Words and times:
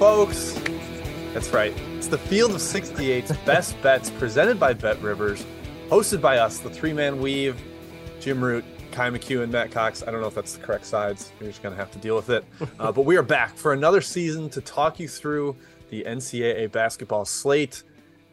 Folks. 0.00 0.58
That's 1.34 1.50
right. 1.50 1.74
It's 1.98 2.06
the 2.06 2.16
Field 2.16 2.52
of 2.52 2.56
68's 2.56 3.36
Best 3.44 3.80
Bets 3.82 4.08
presented 4.08 4.58
by 4.58 4.72
Bet 4.72 4.98
Rivers, 5.02 5.44
hosted 5.90 6.22
by 6.22 6.38
us, 6.38 6.58
the 6.58 6.70
three 6.70 6.94
man 6.94 7.20
weave, 7.20 7.60
Jim 8.18 8.42
Root, 8.42 8.64
Ky 8.92 9.10
McKeon, 9.10 9.42
and 9.42 9.52
Matt 9.52 9.70
Cox. 9.70 10.02
I 10.02 10.10
don't 10.10 10.22
know 10.22 10.26
if 10.26 10.34
that's 10.34 10.54
the 10.56 10.64
correct 10.64 10.86
sides. 10.86 11.32
You're 11.38 11.50
just 11.50 11.62
going 11.62 11.74
to 11.74 11.78
have 11.78 11.90
to 11.90 11.98
deal 11.98 12.16
with 12.16 12.30
it. 12.30 12.46
Uh, 12.78 12.90
but 12.90 13.02
we 13.02 13.18
are 13.18 13.22
back 13.22 13.54
for 13.54 13.74
another 13.74 14.00
season 14.00 14.48
to 14.48 14.62
talk 14.62 14.98
you 14.98 15.06
through 15.06 15.54
the 15.90 16.02
NCAA 16.04 16.72
basketball 16.72 17.26
slate. 17.26 17.82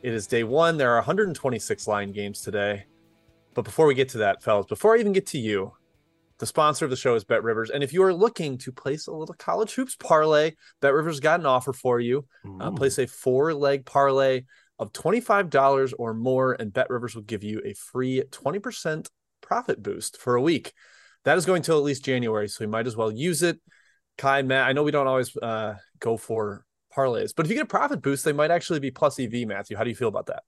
It 0.03 0.13
is 0.13 0.25
day 0.25 0.45
one. 0.45 0.77
There 0.77 0.91
are 0.91 0.99
126 0.99 1.85
line 1.85 2.13
games 2.13 2.43
today. 2.43 2.85
But 3.55 3.65
before 3.65 3.87
we 3.87 3.93
get 3.93 4.07
to 4.09 4.19
that, 4.19 4.41
fellas, 4.41 4.67
before 4.67 4.95
I 4.95 4.99
even 4.99 5.11
get 5.11 5.25
to 5.27 5.37
you, 5.37 5.73
the 6.39 6.45
sponsor 6.45 6.85
of 6.85 6.91
the 6.91 6.97
show 6.97 7.15
is 7.15 7.23
Bet 7.23 7.43
Rivers. 7.43 7.69
And 7.69 7.83
if 7.83 7.93
you 7.93 8.03
are 8.03 8.13
looking 8.13 8.57
to 8.59 8.71
place 8.71 9.07
a 9.07 9.11
little 9.11 9.35
college 9.37 9.73
hoops 9.73 9.95
parlay, 9.95 10.53
Bet 10.81 10.93
Rivers 10.93 11.19
got 11.19 11.39
an 11.39 11.45
offer 11.45 11.73
for 11.73 11.99
you. 11.99 12.25
Uh, 12.59 12.71
place 12.71 12.99
a 12.99 13.07
four 13.07 13.53
leg 13.53 13.85
parlay 13.85 14.43
of 14.79 14.93
$25 14.93 15.93
or 15.97 16.13
more, 16.13 16.53
and 16.53 16.71
Bet 16.71 16.89
Rivers 16.89 17.15
will 17.15 17.23
give 17.23 17.43
you 17.43 17.61
a 17.65 17.73
free 17.73 18.23
20% 18.29 19.07
profit 19.41 19.81
boost 19.81 20.17
for 20.17 20.35
a 20.35 20.41
week. 20.41 20.73
That 21.23 21.37
is 21.37 21.45
going 21.45 21.63
till 21.63 21.77
at 21.77 21.83
least 21.83 22.05
January, 22.05 22.47
so 22.47 22.63
you 22.63 22.69
might 22.69 22.87
as 22.87 22.95
well 22.95 23.11
use 23.11 23.41
it. 23.41 23.59
Ky, 24.17 24.43
Matt, 24.43 24.67
I 24.67 24.73
know 24.73 24.83
we 24.83 24.91
don't 24.91 25.07
always 25.07 25.35
uh, 25.37 25.75
go 25.99 26.17
for 26.17 26.65
parlays, 26.95 27.33
but 27.35 27.45
if 27.45 27.49
you 27.49 27.55
get 27.55 27.63
a 27.63 27.67
profit 27.67 28.01
boost, 28.01 28.23
they 28.23 28.33
might 28.33 28.51
actually 28.51 28.79
be 28.79 28.91
plus 28.91 29.19
EV, 29.19 29.47
Matthew. 29.47 29.77
How 29.77 29.83
do 29.83 29.89
you 29.89 29.95
feel 29.95 30.07
about 30.07 30.27
that? 30.27 30.43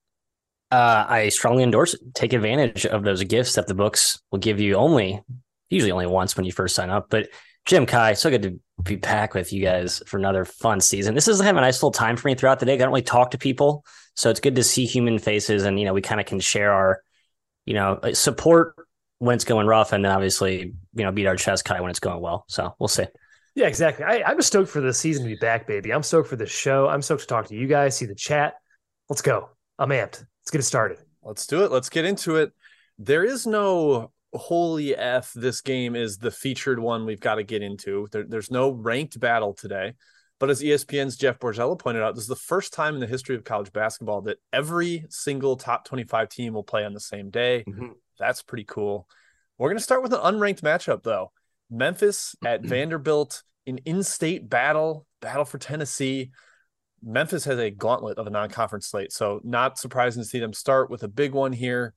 Uh, 0.71 1.05
I 1.07 1.29
strongly 1.29 1.63
endorse 1.63 1.95
it. 1.95 2.01
Take 2.13 2.33
advantage 2.33 2.85
of 2.85 3.03
those 3.03 3.23
gifts 3.23 3.55
that 3.55 3.67
the 3.67 3.73
books 3.73 4.19
will 4.31 4.39
give 4.39 4.59
you 4.59 4.75
only 4.75 5.21
usually 5.69 5.91
only 5.91 6.07
once 6.07 6.35
when 6.35 6.45
you 6.45 6.51
first 6.51 6.75
sign 6.75 6.89
up. 6.89 7.09
But 7.09 7.29
Jim 7.65 7.85
Ky, 7.85 8.15
so 8.15 8.29
good 8.29 8.43
to 8.43 8.59
be 8.83 8.95
back 8.95 9.33
with 9.33 9.53
you 9.53 9.63
guys 9.63 10.01
for 10.07 10.17
another 10.17 10.45
fun 10.45 10.81
season. 10.81 11.15
This 11.15 11.27
is 11.27 11.39
kind 11.39 11.51
of 11.51 11.57
a 11.57 11.61
nice 11.61 11.77
little 11.77 11.91
time 11.91 12.17
for 12.17 12.27
me 12.27 12.35
throughout 12.35 12.59
the 12.59 12.65
day. 12.65 12.73
I 12.73 12.77
don't 12.77 12.89
really 12.89 13.01
talk 13.01 13.31
to 13.31 13.37
people, 13.37 13.85
so 14.15 14.29
it's 14.29 14.39
good 14.39 14.55
to 14.55 14.63
see 14.63 14.85
human 14.85 15.19
faces, 15.19 15.63
and 15.63 15.79
you 15.79 15.85
know 15.85 15.93
we 15.93 16.01
kind 16.01 16.19
of 16.19 16.25
can 16.25 16.39
share 16.39 16.73
our, 16.73 17.01
you 17.65 17.73
know, 17.73 17.99
support 18.13 18.75
when 19.19 19.35
it's 19.35 19.45
going 19.45 19.67
rough, 19.67 19.93
and 19.93 20.03
then 20.03 20.11
obviously 20.11 20.73
you 20.95 21.03
know 21.03 21.11
beat 21.11 21.27
our 21.27 21.35
chest 21.35 21.65
Ky 21.65 21.79
when 21.79 21.91
it's 21.91 21.99
going 21.99 22.21
well. 22.21 22.45
So 22.47 22.75
we'll 22.79 22.87
see. 22.87 23.05
Yeah, 23.55 23.67
exactly. 23.67 24.05
I, 24.05 24.23
I'm 24.25 24.41
stoked 24.41 24.69
for 24.69 24.79
the 24.79 24.93
season 24.93 25.23
to 25.23 25.29
be 25.29 25.35
back, 25.35 25.67
baby. 25.67 25.91
I'm 25.91 26.03
stoked 26.03 26.29
for 26.29 26.37
this 26.37 26.51
show. 26.51 26.87
I'm 26.87 27.01
stoked 27.01 27.21
to 27.21 27.27
talk 27.27 27.47
to 27.47 27.55
you 27.55 27.67
guys, 27.67 27.97
see 27.97 28.05
the 28.05 28.15
chat. 28.15 28.55
Let's 29.09 29.21
go. 29.21 29.49
I'm 29.77 29.89
amped. 29.89 30.23
Let's 30.41 30.51
get 30.51 30.59
it 30.59 30.63
started. 30.63 30.99
Let's 31.23 31.45
do 31.45 31.63
it. 31.63 31.71
Let's 31.71 31.89
get 31.89 32.05
into 32.05 32.37
it. 32.37 32.53
There 32.99 33.23
is 33.23 33.45
no 33.45 34.11
holy 34.33 34.95
f 34.95 35.31
this 35.33 35.61
game 35.61 35.95
is 35.95 36.17
the 36.17 36.31
featured 36.31 36.79
one 36.79 37.05
we've 37.05 37.19
got 37.19 37.35
to 37.35 37.43
get 37.43 37.61
into. 37.61 38.07
There, 38.11 38.25
there's 38.27 38.51
no 38.51 38.71
ranked 38.71 39.19
battle 39.19 39.53
today 39.53 39.93
but 40.39 40.49
as 40.49 40.61
espn's 40.61 41.17
jeff 41.17 41.37
borzello 41.37 41.77
pointed 41.77 42.01
out 42.01 42.15
this 42.15 42.23
is 42.23 42.29
the 42.29 42.35
first 42.35 42.73
time 42.73 42.95
in 42.95 43.01
the 43.01 43.07
history 43.07 43.35
of 43.35 43.43
college 43.43 43.71
basketball 43.71 44.21
that 44.21 44.37
every 44.51 45.05
single 45.09 45.55
top 45.55 45.85
25 45.85 46.29
team 46.29 46.53
will 46.53 46.63
play 46.63 46.85
on 46.85 46.93
the 46.93 46.99
same 46.99 47.29
day. 47.29 47.63
Mm-hmm. 47.67 47.89
that's 48.17 48.41
pretty 48.41 48.63
cool. 48.63 49.07
We're 49.57 49.69
going 49.69 49.77
to 49.77 49.83
start 49.83 50.01
with 50.01 50.13
an 50.13 50.21
unranked 50.21 50.61
matchup 50.61 51.03
though. 51.03 51.31
Memphis 51.69 52.35
at 52.43 52.61
vanderbilt 52.65 53.43
in 53.65 53.79
in-state 53.79 54.49
battle 54.49 55.05
battle 55.21 55.45
for 55.45 55.57
tennessee. 55.57 56.31
Memphis 57.03 57.45
has 57.45 57.59
a 57.59 57.69
gauntlet 57.69 58.17
of 58.17 58.27
a 58.27 58.29
non-conference 58.29 58.87
slate 58.87 59.11
so 59.11 59.41
not 59.43 59.77
surprising 59.77 60.23
to 60.23 60.27
see 60.27 60.39
them 60.39 60.53
start 60.53 60.89
with 60.89 61.03
a 61.03 61.07
big 61.07 61.33
one 61.33 61.53
here 61.53 61.93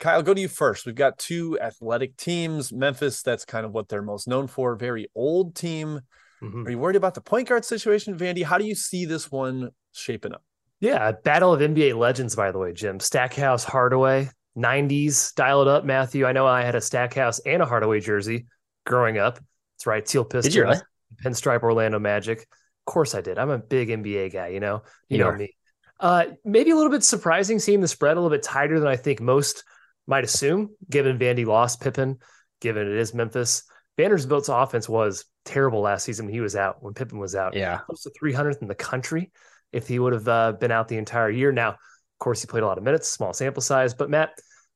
Kyle, 0.00 0.22
go 0.22 0.32
to 0.32 0.40
you 0.40 0.48
first. 0.48 0.86
We've 0.86 0.94
got 0.94 1.18
two 1.18 1.60
athletic 1.60 2.16
teams. 2.16 2.72
Memphis, 2.72 3.22
that's 3.22 3.44
kind 3.44 3.66
of 3.66 3.72
what 3.72 3.88
they're 3.88 4.02
most 4.02 4.26
known 4.26 4.46
for. 4.46 4.74
Very 4.74 5.08
old 5.14 5.54
team. 5.54 6.00
Mm-hmm. 6.42 6.66
Are 6.66 6.70
you 6.70 6.78
worried 6.78 6.96
about 6.96 7.14
the 7.14 7.20
point 7.20 7.48
guard 7.48 7.66
situation, 7.66 8.18
Vandy? 8.18 8.42
How 8.42 8.56
do 8.56 8.64
you 8.64 8.74
see 8.74 9.04
this 9.04 9.30
one 9.30 9.70
shaping 9.92 10.32
up? 10.32 10.42
Yeah, 10.80 11.12
battle 11.12 11.52
of 11.52 11.60
NBA 11.60 11.98
legends, 11.98 12.34
by 12.34 12.50
the 12.50 12.58
way, 12.58 12.72
Jim. 12.72 12.98
Stackhouse, 12.98 13.62
Hardaway, 13.62 14.30
90s, 14.56 15.34
dial 15.34 15.60
it 15.60 15.68
up, 15.68 15.84
Matthew. 15.84 16.24
I 16.24 16.32
know 16.32 16.46
I 16.46 16.62
had 16.62 16.74
a 16.74 16.80
Stackhouse 16.80 17.38
and 17.40 17.60
a 17.60 17.66
Hardaway 17.66 18.00
jersey 18.00 18.46
growing 18.86 19.18
up. 19.18 19.34
That's 19.34 19.86
right, 19.86 20.04
Teal 20.04 20.24
Pistons, 20.24 20.56
really? 20.56 20.78
Pinstripe 21.22 21.62
Orlando 21.62 21.98
Magic. 21.98 22.38
Of 22.38 22.92
course 22.92 23.14
I 23.14 23.20
did. 23.20 23.38
I'm 23.38 23.50
a 23.50 23.58
big 23.58 23.90
NBA 23.90 24.32
guy, 24.32 24.48
you 24.48 24.60
know. 24.60 24.82
You, 25.10 25.18
you 25.18 25.18
know 25.18 25.28
are. 25.28 25.36
me. 25.36 25.54
Uh, 25.98 26.24
maybe 26.46 26.70
a 26.70 26.76
little 26.76 26.90
bit 26.90 27.04
surprising 27.04 27.58
seeing 27.58 27.82
the 27.82 27.88
spread 27.88 28.16
a 28.16 28.20
little 28.20 28.34
bit 28.34 28.42
tighter 28.42 28.80
than 28.80 28.88
I 28.88 28.96
think 28.96 29.20
most– 29.20 29.62
might 30.10 30.24
assume, 30.24 30.74
given 30.90 31.18
Vandy 31.18 31.46
lost 31.46 31.80
Pippen, 31.80 32.18
given 32.60 32.86
it 32.86 32.96
is 32.96 33.14
Memphis. 33.14 33.62
Vanderbilt's 33.96 34.48
offense 34.48 34.88
was 34.88 35.24
terrible 35.44 35.80
last 35.80 36.04
season 36.04 36.26
when 36.26 36.34
he 36.34 36.40
was 36.40 36.56
out, 36.56 36.82
when 36.82 36.94
Pippen 36.94 37.18
was 37.18 37.34
out. 37.34 37.54
Yeah. 37.54 37.78
Close 37.78 38.02
to 38.02 38.10
300th 38.10 38.60
in 38.60 38.68
the 38.68 38.74
country 38.74 39.30
if 39.72 39.86
he 39.86 39.98
would 39.98 40.12
have 40.12 40.28
uh, 40.28 40.52
been 40.52 40.72
out 40.72 40.88
the 40.88 40.98
entire 40.98 41.30
year. 41.30 41.52
Now, 41.52 41.70
of 41.70 41.76
course, 42.18 42.40
he 42.40 42.48
played 42.48 42.64
a 42.64 42.66
lot 42.66 42.76
of 42.76 42.84
minutes, 42.84 43.08
small 43.08 43.32
sample 43.32 43.62
size. 43.62 43.94
But 43.94 44.10
Matt, 44.10 44.32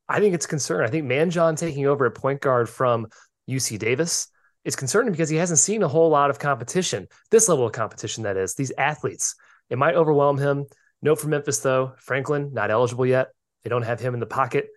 I 0.08 0.20
think 0.20 0.34
it's 0.34 0.46
concerned. 0.46 0.86
I 0.86 0.90
think 0.90 1.04
Manjon 1.04 1.56
taking 1.56 1.86
over 1.86 2.06
at 2.06 2.14
point 2.14 2.40
guard 2.40 2.68
from 2.68 3.08
UC 3.50 3.78
Davis 3.80 4.28
is 4.64 4.76
concerning 4.76 5.12
because 5.12 5.28
he 5.28 5.36
hasn't 5.36 5.58
seen 5.58 5.82
a 5.82 5.88
whole 5.88 6.10
lot 6.10 6.30
of 6.30 6.38
competition, 6.38 7.08
this 7.30 7.48
level 7.48 7.66
of 7.66 7.72
competition, 7.72 8.22
that 8.22 8.36
is, 8.36 8.54
these 8.54 8.72
athletes. 8.78 9.34
It 9.68 9.78
might 9.78 9.96
overwhelm 9.96 10.38
him. 10.38 10.66
Note 11.02 11.20
for 11.20 11.28
Memphis, 11.28 11.58
though, 11.58 11.92
Franklin, 11.98 12.52
not 12.52 12.70
eligible 12.70 13.04
yet. 13.04 13.28
They 13.62 13.70
don't 13.70 13.82
have 13.82 14.00
him 14.00 14.14
in 14.14 14.20
the 14.20 14.26
pocket. 14.26 14.68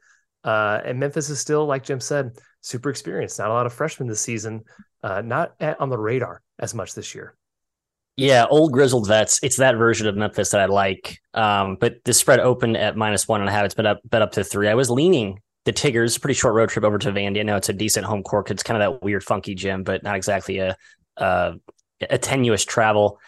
Uh, 0.48 0.80
and 0.86 0.98
Memphis 0.98 1.30
is 1.30 1.42
still, 1.42 1.66
like 1.66 1.84
Jim 1.84 2.00
said, 2.00 2.38
super 2.62 2.90
experienced. 2.90 3.38
Not 3.38 3.50
a 3.50 3.54
lot 3.54 3.66
of 3.66 3.74
freshmen 3.74 4.08
this 4.08 4.22
season, 4.22 4.64
uh, 5.04 5.22
not 5.22 5.56
at, 5.60 5.80
on 5.82 5.90
the 5.90 5.98
radar 5.98 6.42
as 6.58 6.74
much 6.74 6.96
this 6.96 7.14
year. 7.14 7.36
Yeah, 8.16 8.46
old 8.50 8.72
grizzled 8.72 9.10
vets. 9.10 9.42
It's 9.44 9.58
that 9.58 9.76
version 9.76 10.08
of 10.08 10.16
Memphis 10.16 10.52
that 10.52 10.62
I 10.62 10.66
like. 10.68 11.20
Um, 11.34 11.76
but 11.78 11.96
the 12.06 12.14
spread 12.14 12.40
opened 12.40 12.78
at 12.78 12.96
minus 12.96 13.28
one 13.28 13.42
and 13.42 13.50
a 13.50 13.52
half. 13.52 13.66
It's 13.66 13.76
been 13.76 13.86
up, 13.86 14.00
bet 14.06 14.22
up 14.22 14.32
to 14.32 14.44
three. 14.44 14.70
I 14.70 14.74
was 14.74 14.90
leaning 14.90 15.42
the 15.66 15.74
Tigers. 15.74 16.18
Pretty 16.18 16.34
short 16.34 16.56
road 16.56 16.70
trip 16.70 16.86
over 16.86 16.98
to 16.98 17.12
Vandy. 17.12 17.42
I 17.42 17.44
know 17.44 17.58
it's 17.58 17.68
a 17.68 17.74
decent 17.74 18.06
home 18.06 18.24
court. 18.24 18.50
It's 18.50 18.64
kind 18.64 18.82
of 18.82 18.90
that 18.94 19.04
weird, 19.04 19.26
funky 19.26 19.54
gym, 19.54 19.84
but 19.84 20.02
not 20.02 20.16
exactly 20.16 20.60
a, 20.60 20.78
a, 21.18 21.56
a 22.10 22.18
tenuous 22.18 22.64
travel. 22.64 23.20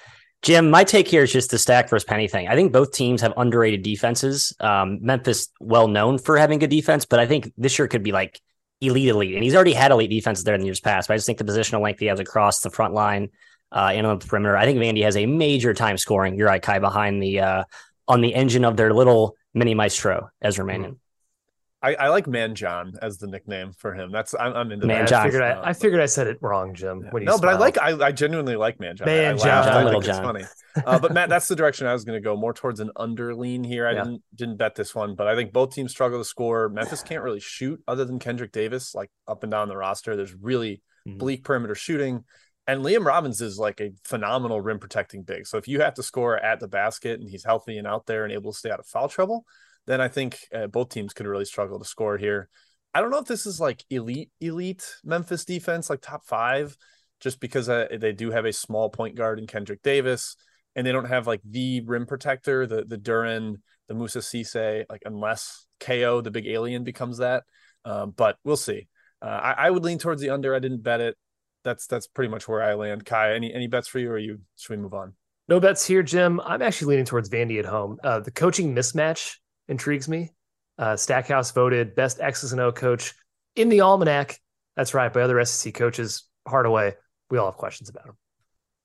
Jim, 0.41 0.69
my 0.69 0.83
take 0.83 1.07
here 1.07 1.23
is 1.23 1.33
just 1.33 1.51
the 1.51 1.57
stack 1.57 1.89
versus 1.89 2.05
penny 2.05 2.27
thing. 2.27 2.47
I 2.47 2.55
think 2.55 2.71
both 2.71 2.93
teams 2.93 3.21
have 3.21 3.33
underrated 3.35 3.83
defenses. 3.83 4.55
Um, 4.59 4.99
Memphis, 5.01 5.49
well 5.59 5.87
known 5.87 6.17
for 6.17 6.37
having 6.37 6.59
good 6.59 6.69
defense, 6.69 7.05
but 7.05 7.19
I 7.19 7.27
think 7.27 7.51
this 7.57 7.77
year 7.77 7.89
could 7.89 8.03
be 8.03 8.13
like 8.13 8.39
elite, 8.79 9.09
elite. 9.09 9.35
And 9.35 9.43
he's 9.43 9.55
already 9.55 9.73
had 9.73 9.91
elite 9.91 10.09
defenses 10.09 10.45
there 10.45 10.55
in 10.55 10.61
the 10.61 10.67
years 10.67 10.79
past. 10.79 11.07
But 11.07 11.15
I 11.15 11.17
just 11.17 11.25
think 11.25 11.39
the 11.39 11.43
positional 11.43 11.81
length 11.81 11.99
he 11.99 12.05
has 12.05 12.21
across 12.21 12.61
the 12.61 12.69
front 12.69 12.93
line 12.93 13.29
uh, 13.71 13.91
and 13.93 14.07
on 14.07 14.17
the 14.17 14.25
perimeter. 14.25 14.55
I 14.55 14.65
think 14.65 14.79
Vandy 14.79 15.03
has 15.03 15.17
a 15.17 15.25
major 15.25 15.73
time 15.73 15.97
scoring. 15.97 16.37
Right, 16.37 16.61
Ky, 16.63 16.79
behind 16.79 17.21
the 17.21 17.41
uh, 17.41 17.63
on 18.07 18.21
the 18.21 18.33
engine 18.33 18.63
of 18.63 18.77
their 18.77 18.93
little 18.93 19.35
mini 19.53 19.73
maestro, 19.73 20.29
Ezra 20.41 20.65
Manjon. 20.65 20.81
Mm-hmm. 20.83 20.93
I, 21.81 21.95
I 21.95 22.09
like 22.09 22.25
Manjon 22.25 22.97
as 23.01 23.19
the 23.19 23.27
nickname 23.27 23.71
for 23.71 23.93
him. 23.93 24.11
That's 24.11 24.35
I'm, 24.37 24.53
I'm 24.53 24.71
into 24.71 24.85
Man 24.85 24.99
that. 24.99 25.07
John. 25.07 25.21
I 25.21 25.25
figured 25.25 25.43
I, 25.43 25.61
I, 25.63 25.73
figured 25.73 26.01
I 26.01 26.05
said 26.07 26.27
it 26.27 26.37
wrong, 26.41 26.73
Jim. 26.73 27.03
Yeah. 27.05 27.19
no, 27.23 27.37
but 27.37 27.47
I 27.47 27.57
like 27.57 27.77
I, 27.77 28.07
I 28.07 28.11
genuinely 28.11 28.57
like 28.57 28.79
Manjon. 28.79 29.05
Man 29.05 29.37
John, 29.37 29.67
I, 29.67 29.87
I 29.87 29.91
think 29.91 30.05
it's 30.05 30.19
funny. 30.19 30.43
Uh, 30.85 30.99
but 30.99 31.13
Matt, 31.13 31.29
that's 31.29 31.47
the 31.47 31.55
direction 31.55 31.87
I 31.87 31.93
was 31.93 32.03
going 32.03 32.17
to 32.17 32.23
go. 32.23 32.35
More 32.35 32.53
towards 32.53 32.79
an 32.79 32.91
underlean 32.97 33.65
here. 33.65 33.87
I 33.87 33.93
yeah. 33.93 34.03
didn't 34.03 34.23
didn't 34.35 34.57
bet 34.57 34.75
this 34.75 34.93
one, 34.93 35.15
but 35.15 35.27
I 35.27 35.35
think 35.35 35.53
both 35.53 35.73
teams 35.73 35.91
struggle 35.91 36.19
to 36.19 36.25
score. 36.25 36.67
Memphis 36.69 37.01
can't 37.01 37.23
really 37.23 37.39
shoot 37.39 37.81
other 37.87 38.03
than 38.03 38.19
Kendrick 38.19 38.51
Davis, 38.51 38.93
like 38.93 39.09
up 39.27 39.43
and 39.43 39.51
down 39.51 39.69
the 39.69 39.77
roster. 39.77 40.15
There's 40.15 40.35
really 40.35 40.81
mm-hmm. 41.07 41.17
bleak 41.17 41.43
perimeter 41.43 41.75
shooting. 41.75 42.25
And 42.67 42.83
Liam 42.83 43.03
Robbins 43.03 43.41
is 43.41 43.57
like 43.57 43.81
a 43.81 43.91
phenomenal 44.03 44.61
rim 44.61 44.77
protecting 44.77 45.23
big. 45.23 45.47
So 45.47 45.57
if 45.57 45.67
you 45.67 45.81
have 45.81 45.95
to 45.95 46.03
score 46.03 46.37
at 46.37 46.59
the 46.59 46.67
basket 46.67 47.19
and 47.19 47.27
he's 47.27 47.43
healthy 47.43 47.79
and 47.79 47.87
out 47.87 48.05
there 48.05 48.25
and 48.25 48.33
able 48.33 48.51
to 48.51 48.57
stay 48.57 48.69
out 48.69 48.79
of 48.79 48.85
foul 48.85 49.09
trouble, 49.09 49.43
then 49.89 50.01
I 50.01 50.07
think 50.07 50.39
uh, 50.53 50.67
both 50.67 50.89
teams 50.89 51.13
could 51.13 51.25
really 51.25 51.45
struggle 51.45 51.79
to 51.79 51.85
score 51.85 52.15
here. 52.15 52.47
I 52.93 53.01
don't 53.01 53.09
know 53.09 53.17
if 53.17 53.25
this 53.25 53.47
is 53.47 53.59
like 53.59 53.83
elite, 53.89 54.29
elite 54.39 54.85
Memphis 55.03 55.45
defense, 55.45 55.89
like 55.89 56.01
top 56.01 56.27
five, 56.27 56.77
just 57.19 57.39
because 57.39 57.67
uh, 57.69 57.87
they 57.99 58.11
do 58.11 58.29
have 58.29 58.45
a 58.45 58.53
small 58.53 58.91
point 58.91 59.15
guard 59.15 59.39
in 59.39 59.47
Kendrick 59.47 59.81
Davis, 59.81 60.35
and 60.75 60.85
they 60.85 60.91
don't 60.91 61.09
have 61.09 61.25
like 61.25 61.41
the 61.43 61.81
rim 61.81 62.05
protector, 62.05 62.67
the 62.67 62.85
the 62.85 62.99
Duren 62.99 63.55
the 63.87 63.95
Musa 63.95 64.19
Cisse, 64.19 64.85
like 64.91 65.01
unless 65.05 65.65
KO 65.79 66.21
the 66.21 66.29
big 66.29 66.45
alien 66.45 66.83
becomes 66.83 67.17
that. 67.17 67.45
Um, 67.83 68.11
but 68.15 68.37
we'll 68.43 68.57
see. 68.57 68.87
Uh, 69.23 69.25
I, 69.25 69.51
I, 69.53 69.69
would 69.71 69.83
lean 69.83 69.97
towards 69.97 70.21
the 70.21 70.29
under. 70.29 70.53
I 70.53 70.59
didn't 70.59 70.83
bet 70.83 71.01
it. 71.01 71.17
That's 71.63 71.87
that's 71.87 72.05
pretty 72.05 72.29
much 72.29 72.47
where 72.47 72.61
I 72.61 72.75
land. 72.75 73.05
Ky, 73.05 73.15
any 73.15 73.51
any 73.51 73.65
bets 73.65 73.87
for 73.87 73.97
you, 73.97 74.11
or 74.11 74.19
you 74.19 74.39
should 74.55 74.77
we 74.77 74.81
move 74.81 74.93
on? 74.93 75.15
No 75.47 75.59
bets 75.59 75.83
here, 75.85 76.03
Jim. 76.03 76.39
I'm 76.45 76.61
actually 76.61 76.91
leaning 76.91 77.05
towards 77.05 77.27
Vandy 77.27 77.57
at 77.57 77.65
home. 77.65 77.97
Uh, 78.03 78.19
the 78.19 78.29
coaching 78.29 78.75
mismatch 78.75 79.37
intrigues 79.69 80.09
me. 80.09 80.31
Uh, 80.77 80.97
Stackhouse 80.97 81.51
voted 81.51 81.95
best 81.95 82.19
X's 82.19 82.51
and 82.51 82.61
O 82.61 82.71
coach 82.71 83.13
in 83.55 83.69
the 83.69 83.81
almanac. 83.81 84.39
That's 84.75 84.93
right, 84.93 85.11
by 85.11 85.21
other 85.21 85.43
SEC 85.45 85.73
coaches. 85.73 86.25
Hardaway, 86.47 86.95
we 87.29 87.37
all 87.37 87.45
have 87.45 87.57
questions 87.57 87.89
about 87.89 88.07
him. 88.07 88.17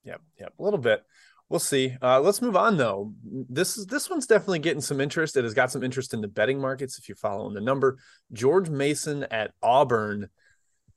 Yep, 0.05 0.21
yep, 0.39 0.53
a 0.59 0.63
little 0.63 0.79
bit. 0.79 1.03
We'll 1.49 1.61
see. 1.61 1.95
Uh, 2.03 2.21
let's 2.21 2.43
move 2.43 2.57
on 2.57 2.77
though. 2.77 3.13
This 3.23 3.77
is 3.77 3.87
this 3.87 4.09
one's 4.09 4.27
definitely 4.27 4.59
getting 4.61 4.81
some 4.81 5.01
interest. 5.01 5.37
It 5.37 5.45
has 5.45 5.55
got 5.55 5.71
some 5.71 5.83
interest 5.83 6.15
in 6.15 6.21
the 6.21 6.29
betting 6.29 6.61
markets. 6.61 6.99
If 6.99 7.09
you're 7.09 7.17
following 7.17 7.55
the 7.55 7.61
number, 7.61 7.99
George 8.33 8.69
Mason 8.69 9.25
at 9.25 9.53
Auburn. 9.63 10.31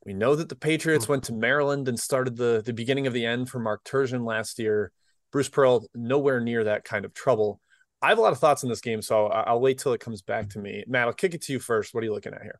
We 0.05 0.13
know 0.13 0.35
that 0.37 0.47
the 0.47 0.55
Patriots 0.55 1.05
hmm. 1.05 1.13
went 1.13 1.23
to 1.25 1.33
Maryland 1.33 1.87
and 1.87 1.99
started 1.99 2.37
the 2.37 2.63
the 2.65 2.73
beginning 2.73 3.07
of 3.07 3.13
the 3.13 3.25
end 3.25 3.49
for 3.49 3.59
Mark 3.59 3.83
Turgeon 3.83 4.25
last 4.25 4.57
year. 4.57 4.91
Bruce 5.31 5.49
Pearl 5.49 5.85
nowhere 5.93 6.39
near 6.39 6.63
that 6.63 6.85
kind 6.85 7.03
of 7.03 7.13
trouble. 7.13 7.59
I 8.01 8.09
have 8.09 8.17
a 8.17 8.21
lot 8.21 8.31
of 8.31 8.39
thoughts 8.39 8.63
in 8.63 8.69
this 8.69 8.81
game, 8.81 9.01
so 9.01 9.27
I'll 9.27 9.59
wait 9.59 9.79
till 9.79 9.93
it 9.93 9.99
comes 9.99 10.21
back 10.21 10.49
to 10.49 10.59
me. 10.59 10.83
Matt, 10.87 11.07
I'll 11.07 11.13
kick 11.13 11.33
it 11.33 11.41
to 11.43 11.53
you 11.53 11.59
first. 11.59 11.93
What 11.93 12.01
are 12.01 12.05
you 12.05 12.13
looking 12.13 12.33
at 12.33 12.43
here? 12.43 12.59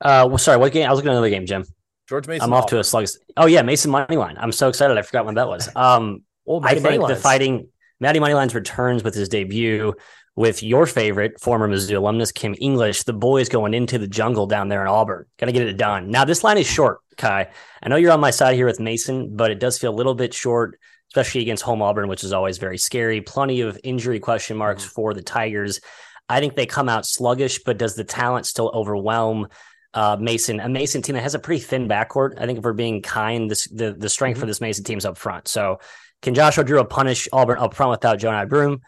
Uh, 0.00 0.26
well, 0.28 0.38
sorry, 0.38 0.58
what 0.58 0.72
game? 0.72 0.86
I 0.86 0.90
was 0.90 0.98
looking 0.98 1.10
at 1.10 1.14
another 1.14 1.30
game, 1.30 1.46
Jim. 1.46 1.64
George 2.08 2.26
Mason. 2.26 2.42
I'm 2.42 2.52
off 2.52 2.66
to 2.66 2.78
a 2.78 2.84
slug. 2.84 3.06
Oh 3.36 3.46
yeah, 3.46 3.62
Mason 3.62 3.90
money 3.90 4.16
line. 4.16 4.36
I'm 4.38 4.52
so 4.52 4.68
excited. 4.68 4.98
I 4.98 5.02
forgot 5.02 5.26
when 5.26 5.36
that 5.36 5.48
was. 5.48 5.68
Um, 5.76 6.22
well, 6.44 6.60
I 6.64 6.74
think 6.74 7.06
the 7.06 7.16
fighting 7.16 7.68
Matty 8.00 8.18
Moneyline's 8.18 8.54
returns 8.54 9.04
with 9.04 9.14
his 9.14 9.28
debut 9.28 9.94
with 10.34 10.62
your 10.62 10.86
favorite 10.86 11.38
former 11.40 11.68
Mizzou 11.68 11.96
alumnus 11.96 12.32
Kim 12.32 12.56
English. 12.60 13.04
The 13.04 13.12
boys 13.12 13.48
going 13.48 13.74
into 13.74 13.98
the 13.98 14.08
jungle 14.08 14.46
down 14.46 14.68
there 14.68 14.82
in 14.82 14.88
Auburn. 14.88 15.26
Got 15.38 15.46
to 15.46 15.52
get 15.52 15.62
it 15.62 15.76
done. 15.76 16.10
Now 16.10 16.24
this 16.24 16.42
line 16.42 16.58
is 16.58 16.66
short, 16.66 16.98
Ky. 17.16 17.26
I 17.26 17.88
know 17.88 17.96
you're 17.96 18.12
on 18.12 18.20
my 18.20 18.30
side 18.30 18.54
here 18.54 18.66
with 18.66 18.80
Mason, 18.80 19.36
but 19.36 19.50
it 19.50 19.60
does 19.60 19.78
feel 19.78 19.92
a 19.92 19.94
little 19.94 20.14
bit 20.14 20.34
short, 20.34 20.80
especially 21.10 21.42
against 21.42 21.62
home 21.62 21.82
Auburn, 21.82 22.08
which 22.08 22.24
is 22.24 22.32
always 22.32 22.58
very 22.58 22.78
scary. 22.78 23.20
Plenty 23.20 23.60
of 23.60 23.78
injury 23.84 24.20
question 24.20 24.56
marks 24.56 24.82
mm-hmm. 24.82 24.92
for 24.92 25.14
the 25.14 25.22
Tigers. 25.22 25.80
I 26.28 26.40
think 26.40 26.54
they 26.54 26.66
come 26.66 26.88
out 26.88 27.06
sluggish, 27.06 27.62
but 27.64 27.78
does 27.78 27.96
the 27.96 28.04
talent 28.04 28.46
still 28.46 28.70
overwhelm? 28.72 29.48
uh, 29.94 30.16
Mason, 30.20 30.60
a 30.60 30.68
Mason 30.68 31.02
team 31.02 31.14
that 31.14 31.22
has 31.22 31.34
a 31.34 31.38
pretty 31.38 31.60
thin 31.60 31.88
backcourt. 31.88 32.38
I 32.38 32.46
think 32.46 32.58
if 32.58 32.64
we're 32.64 32.72
being 32.72 33.02
kind, 33.02 33.50
this 33.50 33.68
the 33.68 33.92
the 33.92 34.08
strength 34.08 34.36
mm-hmm. 34.36 34.40
for 34.40 34.46
this 34.46 34.60
Mason 34.60 34.84
team's 34.84 35.04
up 35.04 35.18
front. 35.18 35.48
So 35.48 35.80
can 36.22 36.34
Josh 36.34 36.56
Oduro 36.56 36.88
punish 36.88 37.28
Auburn 37.32 37.58
up 37.58 37.74
front 37.74 37.90
without 37.90 38.18
Johni 38.18 38.48
Broome? 38.48 38.80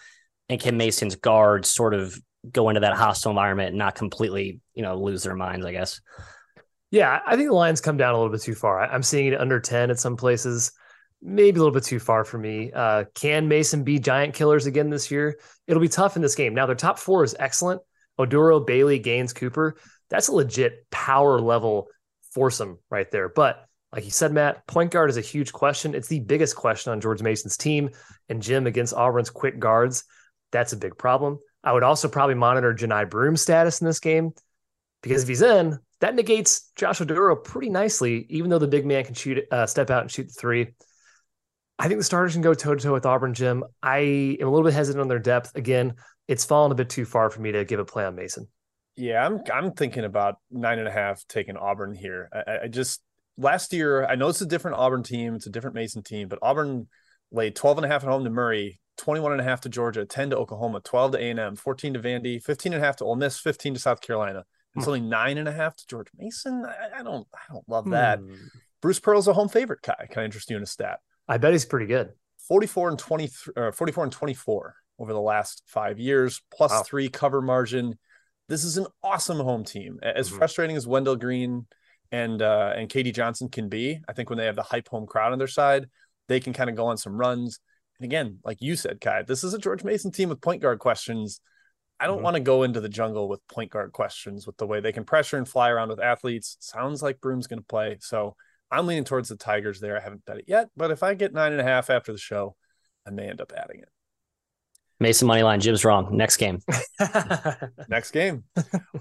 And 0.48 0.60
can 0.60 0.76
Mason's 0.76 1.16
guards 1.16 1.70
sort 1.70 1.94
of 1.94 2.20
go 2.50 2.68
into 2.68 2.80
that 2.80 2.94
hostile 2.94 3.30
environment 3.30 3.70
and 3.70 3.78
not 3.78 3.94
completely, 3.94 4.60
you 4.74 4.82
know, 4.82 4.96
lose 4.96 5.22
their 5.22 5.34
minds, 5.34 5.64
I 5.64 5.72
guess? 5.72 6.00
Yeah, 6.90 7.20
I 7.24 7.36
think 7.36 7.48
the 7.48 7.54
lines 7.54 7.80
come 7.80 7.96
down 7.96 8.14
a 8.14 8.18
little 8.18 8.32
bit 8.32 8.42
too 8.42 8.54
far. 8.54 8.80
I'm 8.80 9.02
seeing 9.02 9.28
it 9.32 9.40
under 9.40 9.60
10 9.60 9.90
at 9.90 9.98
some 9.98 10.16
places, 10.16 10.72
maybe 11.22 11.56
a 11.56 11.62
little 11.62 11.72
bit 11.72 11.84
too 11.84 12.00
far 12.00 12.24
for 12.24 12.38
me. 12.38 12.72
Uh, 12.72 13.04
can 13.14 13.48
Mason 13.48 13.84
be 13.84 13.98
giant 13.98 14.34
killers 14.34 14.66
again 14.66 14.90
this 14.90 15.10
year? 15.10 15.38
It'll 15.66 15.82
be 15.82 15.88
tough 15.88 16.16
in 16.16 16.22
this 16.22 16.34
game. 16.34 16.54
Now, 16.54 16.66
their 16.66 16.74
top 16.74 16.98
four 16.98 17.24
is 17.24 17.36
excellent. 17.38 17.80
Oduro, 18.18 18.64
Bailey, 18.66 18.98
Gaines, 18.98 19.32
Cooper 19.32 19.76
that's 20.12 20.28
a 20.28 20.32
legit 20.32 20.88
power 20.90 21.40
level 21.40 21.88
foursome 22.34 22.78
right 22.90 23.10
there. 23.10 23.30
But 23.30 23.64
like 23.92 24.04
you 24.04 24.10
said, 24.10 24.30
Matt, 24.30 24.66
point 24.66 24.90
guard 24.90 25.08
is 25.08 25.16
a 25.16 25.22
huge 25.22 25.52
question. 25.52 25.94
It's 25.94 26.08
the 26.08 26.20
biggest 26.20 26.54
question 26.54 26.92
on 26.92 27.00
George 27.00 27.22
Mason's 27.22 27.56
team. 27.56 27.88
And 28.28 28.42
Jim 28.42 28.66
against 28.66 28.92
Auburn's 28.92 29.30
quick 29.30 29.58
guards, 29.58 30.04
that's 30.50 30.74
a 30.74 30.76
big 30.76 30.98
problem. 30.98 31.38
I 31.64 31.72
would 31.72 31.82
also 31.82 32.08
probably 32.08 32.34
monitor 32.34 32.74
Johni 32.74 33.08
Broome's 33.08 33.40
status 33.40 33.80
in 33.80 33.86
this 33.86 34.00
game 34.00 34.32
because 35.02 35.22
if 35.22 35.28
he's 35.28 35.40
in, 35.40 35.78
that 36.00 36.14
negates 36.14 36.70
Josh 36.76 37.00
Oduro 37.00 37.42
pretty 37.42 37.70
nicely, 37.70 38.26
even 38.28 38.50
though 38.50 38.58
the 38.58 38.68
big 38.68 38.84
man 38.84 39.04
can 39.04 39.14
shoot, 39.14 39.44
uh, 39.50 39.64
step 39.64 39.88
out 39.88 40.02
and 40.02 40.10
shoot 40.10 40.28
the 40.28 40.34
three. 40.34 40.74
I 41.78 41.88
think 41.88 41.98
the 41.98 42.04
starters 42.04 42.32
can 42.32 42.42
go 42.42 42.54
toe 42.54 42.74
to 42.74 42.82
toe 42.82 42.92
with 42.92 43.06
Auburn, 43.06 43.34
Jim. 43.34 43.64
I 43.82 44.36
am 44.40 44.46
a 44.46 44.50
little 44.50 44.64
bit 44.64 44.74
hesitant 44.74 45.00
on 45.00 45.08
their 45.08 45.18
depth. 45.18 45.56
Again, 45.56 45.94
it's 46.28 46.44
fallen 46.44 46.72
a 46.72 46.74
bit 46.74 46.90
too 46.90 47.04
far 47.04 47.30
for 47.30 47.40
me 47.40 47.52
to 47.52 47.64
give 47.64 47.80
a 47.80 47.84
play 47.84 48.04
on 48.04 48.14
Mason. 48.14 48.46
Yeah, 48.96 49.24
I'm 49.24 49.40
I'm 49.52 49.72
thinking 49.72 50.04
about 50.04 50.36
nine 50.50 50.78
and 50.78 50.88
a 50.88 50.92
half 50.92 51.26
taking 51.28 51.56
Auburn 51.56 51.94
here. 51.94 52.28
I, 52.32 52.64
I 52.64 52.68
just 52.68 53.02
last 53.38 53.72
year 53.72 54.04
I 54.04 54.16
know 54.16 54.28
it's 54.28 54.42
a 54.42 54.46
different 54.46 54.76
Auburn 54.76 55.02
team, 55.02 55.34
it's 55.34 55.46
a 55.46 55.50
different 55.50 55.74
Mason 55.74 56.02
team, 56.02 56.28
but 56.28 56.38
Auburn 56.42 56.88
laid 57.30 57.56
12 57.56 57.78
and 57.78 57.86
a 57.86 57.88
half 57.88 58.04
at 58.04 58.10
home 58.10 58.24
to 58.24 58.30
Murray, 58.30 58.80
21 58.98 59.32
and 59.32 59.40
a 59.40 59.44
half 59.44 59.62
to 59.62 59.70
Georgia, 59.70 60.04
10 60.04 60.30
to 60.30 60.36
Oklahoma, 60.36 60.80
12 60.80 61.12
to 61.12 61.18
A&M, 61.18 61.56
14 61.56 61.94
to 61.94 62.00
Vandy, 62.00 62.42
15 62.42 62.74
and 62.74 62.82
a 62.82 62.86
half 62.86 62.96
to 62.96 63.04
Ole 63.04 63.16
Miss, 63.16 63.40
15 63.40 63.74
to 63.74 63.80
South 63.80 64.02
Carolina. 64.02 64.44
It's 64.74 64.84
hmm. 64.84 64.90
only 64.90 65.00
nine 65.00 65.38
and 65.38 65.48
a 65.48 65.52
half 65.52 65.74
to 65.76 65.86
George 65.86 66.08
Mason. 66.16 66.64
I, 66.66 67.00
I 67.00 67.02
don't 67.02 67.26
I 67.34 67.52
don't 67.52 67.68
love 67.68 67.90
that. 67.90 68.18
Hmm. 68.18 68.34
Bruce 68.82 69.00
Pearl's 69.00 69.28
a 69.28 69.32
home 69.32 69.48
favorite, 69.48 69.80
Ky. 69.82 69.92
Can 70.10 70.22
I 70.22 70.24
interest 70.24 70.50
you 70.50 70.56
in 70.56 70.62
a 70.62 70.66
stat? 70.66 71.00
I 71.32 71.38
bet 71.38 71.52
he's 71.52 71.64
pretty 71.64 71.86
good. 71.86 72.10
44 72.48 72.90
and 72.90 72.98
20 72.98 73.30
uh, 73.56 73.72
44 73.72 74.04
and 74.04 74.12
24 74.12 74.76
over 74.98 75.12
the 75.12 75.20
last 75.20 75.62
5 75.66 75.98
years, 75.98 76.42
plus 76.52 76.70
wow. 76.70 76.82
3 76.82 77.08
cover 77.08 77.40
margin 77.40 77.98
this 78.48 78.64
is 78.64 78.76
an 78.76 78.86
awesome 79.02 79.38
home 79.38 79.64
team. 79.64 79.98
As 80.02 80.28
mm-hmm. 80.28 80.36
frustrating 80.36 80.76
as 80.76 80.86
Wendell 80.86 81.16
Green 81.16 81.66
and 82.10 82.42
uh, 82.42 82.74
and 82.76 82.88
KD 82.88 83.14
Johnson 83.14 83.48
can 83.48 83.70
be, 83.70 83.98
I 84.06 84.12
think 84.12 84.28
when 84.28 84.38
they 84.38 84.44
have 84.44 84.56
the 84.56 84.62
hype 84.62 84.88
home 84.88 85.06
crowd 85.06 85.32
on 85.32 85.38
their 85.38 85.46
side, 85.46 85.88
they 86.28 86.38
can 86.38 86.52
kind 86.52 86.68
of 86.68 86.76
go 86.76 86.86
on 86.86 86.98
some 86.98 87.16
runs. 87.16 87.60
And 87.98 88.04
again, 88.04 88.40
like 88.44 88.58
you 88.60 88.76
said, 88.76 89.00
Ky, 89.00 89.22
this 89.26 89.42
is 89.42 89.54
a 89.54 89.58
George 89.58 89.84
Mason 89.84 90.10
team 90.10 90.28
with 90.28 90.42
point 90.42 90.60
guard 90.60 90.80
questions. 90.80 91.40
I 91.98 92.06
don't 92.06 92.16
mm-hmm. 92.16 92.24
want 92.24 92.36
to 92.36 92.40
go 92.40 92.64
into 92.64 92.80
the 92.80 92.90
jungle 92.90 93.26
with 93.26 93.40
point 93.48 93.70
guard 93.70 93.92
questions 93.92 94.46
with 94.46 94.58
the 94.58 94.66
way 94.66 94.80
they 94.80 94.92
can 94.92 95.04
pressure 95.04 95.38
and 95.38 95.48
fly 95.48 95.70
around 95.70 95.88
with 95.88 96.00
athletes. 96.00 96.56
Sounds 96.60 97.02
like 97.02 97.20
Broome's 97.20 97.46
going 97.46 97.60
to 97.60 97.66
play. 97.66 97.96
So 98.00 98.36
I'm 98.72 98.86
leaning 98.86 99.04
towards 99.04 99.28
the 99.28 99.36
Tigers 99.36 99.80
there. 99.80 99.98
I 99.98 100.00
haven't 100.00 100.24
bet 100.24 100.38
it 100.38 100.46
yet, 100.48 100.68
but 100.76 100.90
if 100.90 101.02
I 101.02 101.12
get 101.12 101.34
nine 101.34 101.52
and 101.52 101.60
a 101.60 101.64
half 101.64 101.90
after 101.90 102.10
the 102.10 102.18
show, 102.18 102.56
I 103.06 103.10
may 103.10 103.28
end 103.28 103.42
up 103.42 103.52
adding 103.54 103.80
it. 103.80 103.88
Mason 104.98 105.28
money 105.28 105.42
line. 105.42 105.60
Jim's 105.60 105.84
wrong. 105.84 106.16
Next 106.16 106.38
game. 106.38 106.60
Next 107.88 108.12
game. 108.12 108.44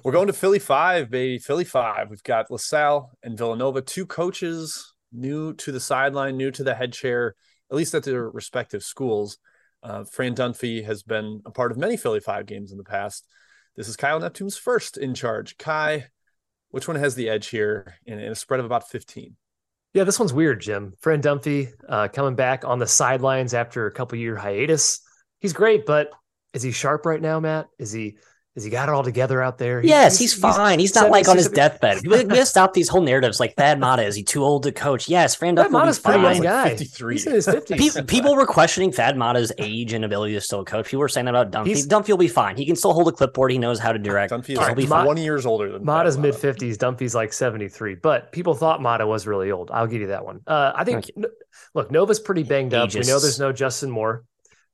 We're 0.03 0.11
going 0.11 0.27
to 0.27 0.33
Philly 0.33 0.59
five, 0.59 1.09
baby. 1.09 1.37
Philly 1.37 1.63
five. 1.63 2.09
We've 2.09 2.23
got 2.23 2.51
LaSalle 2.51 3.11
and 3.23 3.37
Villanova, 3.37 3.81
two 3.81 4.05
coaches 4.05 4.93
new 5.13 5.53
to 5.53 5.71
the 5.71 5.79
sideline, 5.79 6.37
new 6.37 6.51
to 6.51 6.63
the 6.63 6.75
head 6.75 6.91
chair, 6.91 7.35
at 7.69 7.77
least 7.77 7.93
at 7.93 8.03
their 8.03 8.29
respective 8.29 8.83
schools. 8.83 9.37
Uh, 9.83 10.03
Fran 10.03 10.35
Dunphy 10.35 10.83
has 10.85 11.03
been 11.03 11.41
a 11.45 11.51
part 11.51 11.71
of 11.71 11.77
many 11.77 11.97
Philly 11.97 12.19
five 12.19 12.45
games 12.45 12.71
in 12.71 12.77
the 12.77 12.83
past. 12.83 13.25
This 13.75 13.87
is 13.87 13.95
Kyle 13.95 14.19
Neptune's 14.19 14.57
first 14.57 14.97
in 14.97 15.13
charge. 15.13 15.57
Ky, 15.57 16.05
which 16.69 16.87
one 16.87 16.97
has 16.97 17.15
the 17.15 17.29
edge 17.29 17.47
here 17.47 17.95
in, 18.05 18.19
in 18.19 18.31
a 18.31 18.35
spread 18.35 18.59
of 18.59 18.65
about 18.65 18.89
15? 18.89 19.35
Yeah, 19.93 20.05
this 20.05 20.19
one's 20.19 20.33
weird, 20.33 20.61
Jim. 20.61 20.93
Fran 21.01 21.21
Dunphy 21.21 21.71
uh, 21.87 22.07
coming 22.07 22.35
back 22.35 22.63
on 22.63 22.79
the 22.79 22.87
sidelines 22.87 23.53
after 23.53 23.87
a 23.87 23.91
couple 23.91 24.17
year 24.17 24.37
hiatus 24.37 25.01
he's 25.41 25.53
great, 25.53 25.85
but 25.85 26.11
is 26.53 26.63
he 26.63 26.71
sharp 26.71 27.05
right 27.05 27.21
now, 27.21 27.39
Matt? 27.39 27.67
Is 27.77 27.91
he 27.91 28.17
has 28.55 28.65
he 28.65 28.69
got 28.69 28.89
it 28.89 28.91
all 28.91 29.03
together 29.03 29.41
out 29.41 29.57
there? 29.57 29.81
yes, 29.81 30.19
he's, 30.19 30.33
he's 30.33 30.41
fine. 30.41 30.77
He's, 30.77 30.89
he's 30.89 30.95
not 30.95 31.09
like 31.09 31.29
on 31.29 31.37
his 31.37 31.47
deathbed. 31.47 32.05
we 32.05 32.23
gotta 32.25 32.45
stop 32.45 32.73
these 32.73 32.89
whole 32.89 33.01
narratives 33.01 33.39
like 33.39 33.55
Thad 33.55 33.79
Matta. 33.79 34.03
Is 34.03 34.13
he 34.13 34.23
too 34.23 34.43
old 34.43 34.63
to 34.63 34.73
coach? 34.73 35.07
Yes, 35.07 35.35
Fran 35.35 35.55
Thad 35.55 35.71
Matta's 35.71 35.99
pretty 35.99 36.21
young 36.21 36.41
guy. 36.41 36.63
Like 36.63 36.77
53. 36.77 37.13
He's 37.13 37.27
in 37.27 37.33
his 37.33 37.47
50s. 37.47 37.77
People, 37.77 38.03
people, 38.03 38.35
were 38.35 38.45
questioning 38.45 38.91
Thad 38.91 39.15
Matta's 39.15 39.53
age 39.57 39.93
and 39.93 40.03
ability 40.03 40.33
to 40.33 40.41
still 40.41 40.65
coach. 40.65 40.87
People 40.87 40.99
were 40.99 41.07
saying 41.07 41.25
that 41.25 41.35
about 41.35 41.51
Dunphy. 41.51 41.67
He's, 41.67 41.87
Dunphy 41.87 42.09
will 42.09 42.17
be 42.17 42.27
fine. 42.27 42.57
He 42.57 42.65
can 42.65 42.75
still 42.75 42.91
hold 42.91 43.07
a 43.07 43.13
clipboard. 43.13 43.51
He 43.51 43.57
knows 43.57 43.79
how 43.79 43.93
to 43.93 43.99
direct. 43.99 44.33
Dunphy 44.33 44.49
is 44.49 44.57
right, 44.57 44.75
be 44.75 44.85
Ma- 44.85 45.05
20 45.05 45.23
years 45.23 45.45
older 45.45 45.71
than 45.71 45.85
Matta's 45.85 46.17
mid 46.17 46.33
50s. 46.33 46.75
Dunphy's 46.75 47.15
like 47.15 47.31
73. 47.31 47.95
But 47.95 48.33
people 48.33 48.53
thought 48.53 48.81
Matta 48.81 49.07
was 49.07 49.25
really 49.25 49.51
old. 49.51 49.71
I'll 49.71 49.87
give 49.87 50.01
you 50.01 50.07
that 50.07 50.25
one. 50.25 50.41
Uh, 50.45 50.73
I 50.75 50.83
think, 50.83 51.09
look, 51.73 51.89
Nova's 51.89 52.19
pretty 52.19 52.43
banged 52.43 52.73
up. 52.73 52.93
We 52.93 52.99
know 53.01 53.19
there's 53.19 53.39
no 53.39 53.53
Justin 53.53 53.89
Moore. 53.89 54.25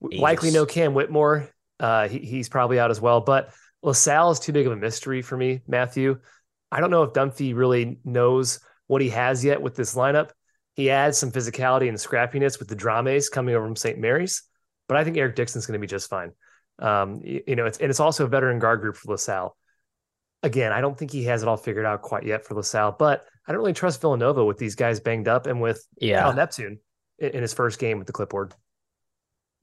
Aegis. 0.04 0.20
Likely 0.20 0.50
no 0.50 0.66
Cam 0.66 0.96
Whitmore. 0.96 1.50
Uh, 1.80 2.08
he, 2.08 2.20
he's 2.20 2.50
probably 2.50 2.80
out 2.80 2.92
as 2.92 3.00
well. 3.00 3.22
But 3.22 3.54
LaSalle 3.84 4.32
is 4.32 4.40
too 4.40 4.54
big 4.54 4.68
of 4.68 4.74
a 4.74 4.78
mystery 4.78 5.22
for 5.22 5.38
me, 5.38 5.62
Matthew. 5.68 6.20
I 6.72 6.80
don't 6.80 6.92
know 6.92 7.04
if 7.04 7.14
Dunphy 7.14 7.56
really 7.56 8.00
knows 8.04 8.60
what 8.88 9.02
he 9.02 9.10
has 9.10 9.44
yet 9.44 9.62
with 9.62 9.76
this 9.76 9.96
lineup. 9.96 10.32
He 10.76 10.90
adds 10.90 11.18
some 11.18 11.32
physicality 11.32 11.88
and 11.90 11.98
scrappiness 11.98 12.60
with 12.60 12.68
the 12.68 12.76
Drames 12.76 13.30
coming 13.30 13.56
over 13.56 13.66
from 13.66 13.76
St. 13.76 13.98
Mary's, 13.98 14.44
but 14.88 14.98
I 14.98 15.04
think 15.04 15.18
Eric 15.18 15.36
Dixon's 15.36 15.66
going 15.66 15.80
to 15.80 15.80
be 15.80 15.88
just 15.88 16.10
fine. 16.10 16.34
Um, 16.80 17.22
you, 17.24 17.42
you, 17.48 17.56
know, 17.56 17.66
it's 17.66 17.80
and 17.80 17.90
it's 17.90 18.00
also 18.00 18.26
a 18.26 18.28
veteran 18.28 18.60
guard 18.60 18.82
group 18.82 18.96
for 18.96 19.12
LaSalle. 19.12 19.56
Again, 20.44 20.72
I 20.72 20.82
don't 20.82 20.98
think 20.98 21.12
he 21.12 21.24
has 21.24 21.42
it 21.42 21.48
all 21.48 21.58
figured 21.58 21.86
out 21.86 22.04
quite 22.04 22.26
yet 22.26 22.46
for 22.46 22.54
LaSalle, 22.54 22.96
but 23.00 23.26
I 23.48 23.52
don't 23.52 23.60
really 23.60 23.74
trust 23.74 24.02
Villanova 24.02 24.46
with 24.46 24.58
these 24.58 24.76
guys 24.76 25.00
banged 25.00 25.28
up 25.28 25.48
and 25.48 25.62
with 25.62 25.84
yeah. 26.00 26.22
Cal 26.22 26.34
Neptune 26.34 26.80
in, 27.18 27.30
in 27.32 27.42
his 27.42 27.54
first 27.54 27.80
game 27.80 27.98
with 27.98 28.06
the 28.06 28.14
clipboard. 28.14 28.54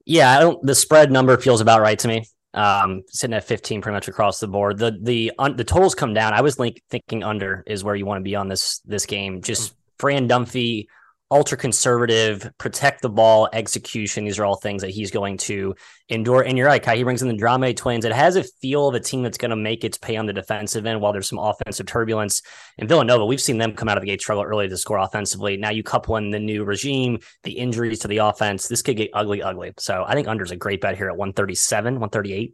Yeah, 0.05 0.35
I 0.35 0.39
don't. 0.39 0.61
The 0.65 0.75
spread 0.75 1.11
number 1.11 1.37
feels 1.37 1.61
about 1.61 1.81
right 1.81 1.97
to 1.99 2.07
me. 2.07 2.27
Um, 2.55 3.03
sitting 3.09 3.33
at 3.33 3.43
15 3.43 3.81
pretty 3.81 3.93
much 3.93 4.07
across 4.07 4.39
the 4.39 4.47
board. 4.47 4.77
The 4.77 4.97
the 4.99 5.33
un, 5.37 5.57
the 5.57 5.65
totals 5.65 5.93
come 5.93 6.13
down. 6.13 6.33
I 6.33 6.41
was 6.41 6.57
link, 6.57 6.81
thinking 6.89 7.21
under 7.21 7.63
is 7.67 7.83
where 7.83 7.95
you 7.95 8.05
want 8.05 8.19
to 8.19 8.23
be 8.23 8.35
on 8.35 8.47
this 8.47 8.79
this 8.85 9.05
game. 9.05 9.41
Just 9.41 9.75
Fran 9.99 10.29
Dunphy 10.29 10.87
ultra 11.31 11.57
conservative, 11.57 12.49
protect 12.59 13.01
the 13.01 13.09
ball, 13.09 13.49
execution. 13.51 14.25
These 14.25 14.37
are 14.37 14.45
all 14.45 14.57
things 14.57 14.83
that 14.83 14.91
he's 14.91 15.09
going 15.09 15.37
to 15.39 15.73
endure. 16.07 16.43
And 16.43 16.57
you're 16.57 16.67
right, 16.67 16.83
Ky, 16.83 16.97
he 16.97 17.03
brings 17.03 17.21
in 17.21 17.27
the 17.27 17.35
Drame 17.35 17.73
twins. 17.73 18.05
It 18.05 18.11
has 18.11 18.35
a 18.35 18.43
feel 18.61 18.87
of 18.87 18.95
a 18.95 18.99
team 18.99 19.23
that's 19.23 19.37
going 19.37 19.49
to 19.49 19.55
make 19.55 19.83
its 19.83 19.97
pay 19.97 20.17
on 20.17 20.27
the 20.27 20.33
defensive 20.33 20.85
end 20.85 21.01
while 21.01 21.13
there's 21.13 21.27
some 21.27 21.39
offensive 21.39 21.87
turbulence. 21.87 22.41
In 22.77 22.87
Villanova, 22.87 23.25
we've 23.25 23.41
seen 23.41 23.57
them 23.57 23.73
come 23.73 23.89
out 23.89 23.97
of 23.97 24.01
the 24.01 24.07
gate 24.07 24.21
struggle 24.21 24.43
early 24.43 24.69
to 24.69 24.77
score 24.77 24.99
offensively. 24.99 25.57
Now 25.57 25.71
you 25.71 25.81
couple 25.81 26.15
in 26.17 26.29
the 26.29 26.39
new 26.39 26.63
regime, 26.63 27.19
the 27.43 27.53
injuries 27.53 27.99
to 27.99 28.07
the 28.07 28.17
offense. 28.17 28.67
This 28.67 28.83
could 28.83 28.97
get 28.97 29.09
ugly, 29.13 29.41
ugly. 29.41 29.73
So 29.79 30.03
I 30.07 30.13
think 30.13 30.27
under 30.27 30.43
is 30.43 30.51
a 30.51 30.55
great 30.55 30.81
bet 30.81 30.95
here 30.95 31.07
at 31.07 31.17
137, 31.17 31.95
138. 31.95 32.53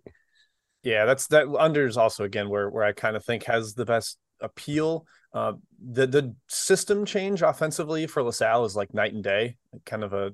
Yeah, 0.84 1.06
that's 1.06 1.28
that 1.28 1.48
under 1.60 1.86
is 1.86 1.98
also 1.98 2.24
again 2.24 2.50
where 2.50 2.70
where 2.70 2.84
I 2.84 2.92
kind 2.92 3.16
of 3.16 3.24
think 3.24 3.44
has 3.44 3.75
the 3.75 3.86
best 3.86 4.18
appeal. 4.40 5.06
Uh, 5.34 5.54
the 5.82 6.08
the 6.08 6.36
system 6.48 7.06
change 7.06 7.42
offensively 7.42 8.06
for 8.08 8.22
LaSalle 8.22 8.66
is 8.66 8.76
like 8.76 8.94
night 8.94 9.14
and 9.14 9.24
day, 9.24 9.58
kind 9.86 10.04
of 10.04 10.14
a 10.14 10.34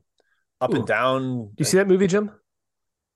up 0.60 0.74
Ooh. 0.74 0.77
and 0.77 0.88
down. 0.88 1.46
Do 1.48 1.54
you 1.60 1.66
see 1.66 1.77
that 1.77 1.88
movie, 1.88 2.08
Jim? 2.08 2.32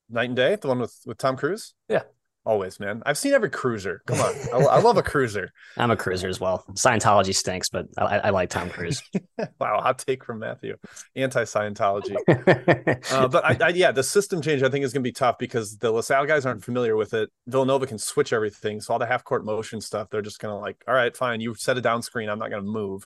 Night 0.10 0.30
and 0.30 0.36
Day, 0.36 0.56
the 0.56 0.68
one 0.68 0.80
with 0.80 0.96
with 1.06 1.18
Tom 1.18 1.38
Cruise. 1.38 1.74
Yeah, 1.90 2.04
Always, 2.44 2.80
man. 2.80 3.04
I've 3.06 3.20
seen 3.20 3.34
every 3.34 3.52
cruiser. 3.52 4.02
Come 4.08 4.20
on, 4.20 4.34
I, 4.52 4.66
I 4.66 4.80
love 4.80 4.98
a 4.98 5.04
cruiser. 5.04 5.52
I'm 5.78 5.92
a 5.92 5.96
cruiser 5.96 6.28
as 6.28 6.40
well. 6.40 6.66
Scientology 6.72 7.36
stinks, 7.36 7.70
but 7.70 7.86
I, 8.00 8.18
I 8.18 8.30
like 8.32 8.50
Tom 8.50 8.72
Cruise. 8.72 9.04
wow, 9.60 9.80
hot 9.80 10.00
take 10.00 10.26
from 10.26 10.40
Matthew. 10.40 10.76
Anti-Scientology. 11.16 12.16
uh, 13.12 13.28
but 13.28 13.46
I, 13.46 13.58
I, 13.64 13.70
yeah, 13.70 13.92
the 13.92 14.02
system 14.02 14.42
change 14.42 14.64
I 14.64 14.70
think 14.70 14.84
is 14.84 14.92
going 14.92 15.04
to 15.04 15.08
be 15.08 15.12
tough 15.12 15.38
because 15.38 15.78
the 15.78 15.92
LaSalle 15.92 16.26
guys 16.26 16.48
aren't 16.48 16.64
familiar 16.64 16.96
with 16.96 17.14
it. 17.14 17.30
Villanova 17.46 17.86
can 17.86 18.00
switch 18.00 18.34
everything, 18.34 18.82
so 18.82 18.94
all 18.94 19.00
the 19.00 19.06
half-court 19.06 19.46
motion 19.46 19.80
stuff, 19.80 20.10
they're 20.10 20.24
just 20.24 20.40
going 20.40 20.54
to 20.54 20.60
like, 20.60 20.84
all 20.88 20.96
right, 20.96 21.16
fine, 21.16 21.42
you 21.42 21.54
set 21.54 21.78
a 21.78 21.82
down 21.82 22.02
screen. 22.02 22.28
I'm 22.28 22.40
not 22.40 22.50
going 22.50 22.64
to 22.64 22.70
move. 22.70 23.06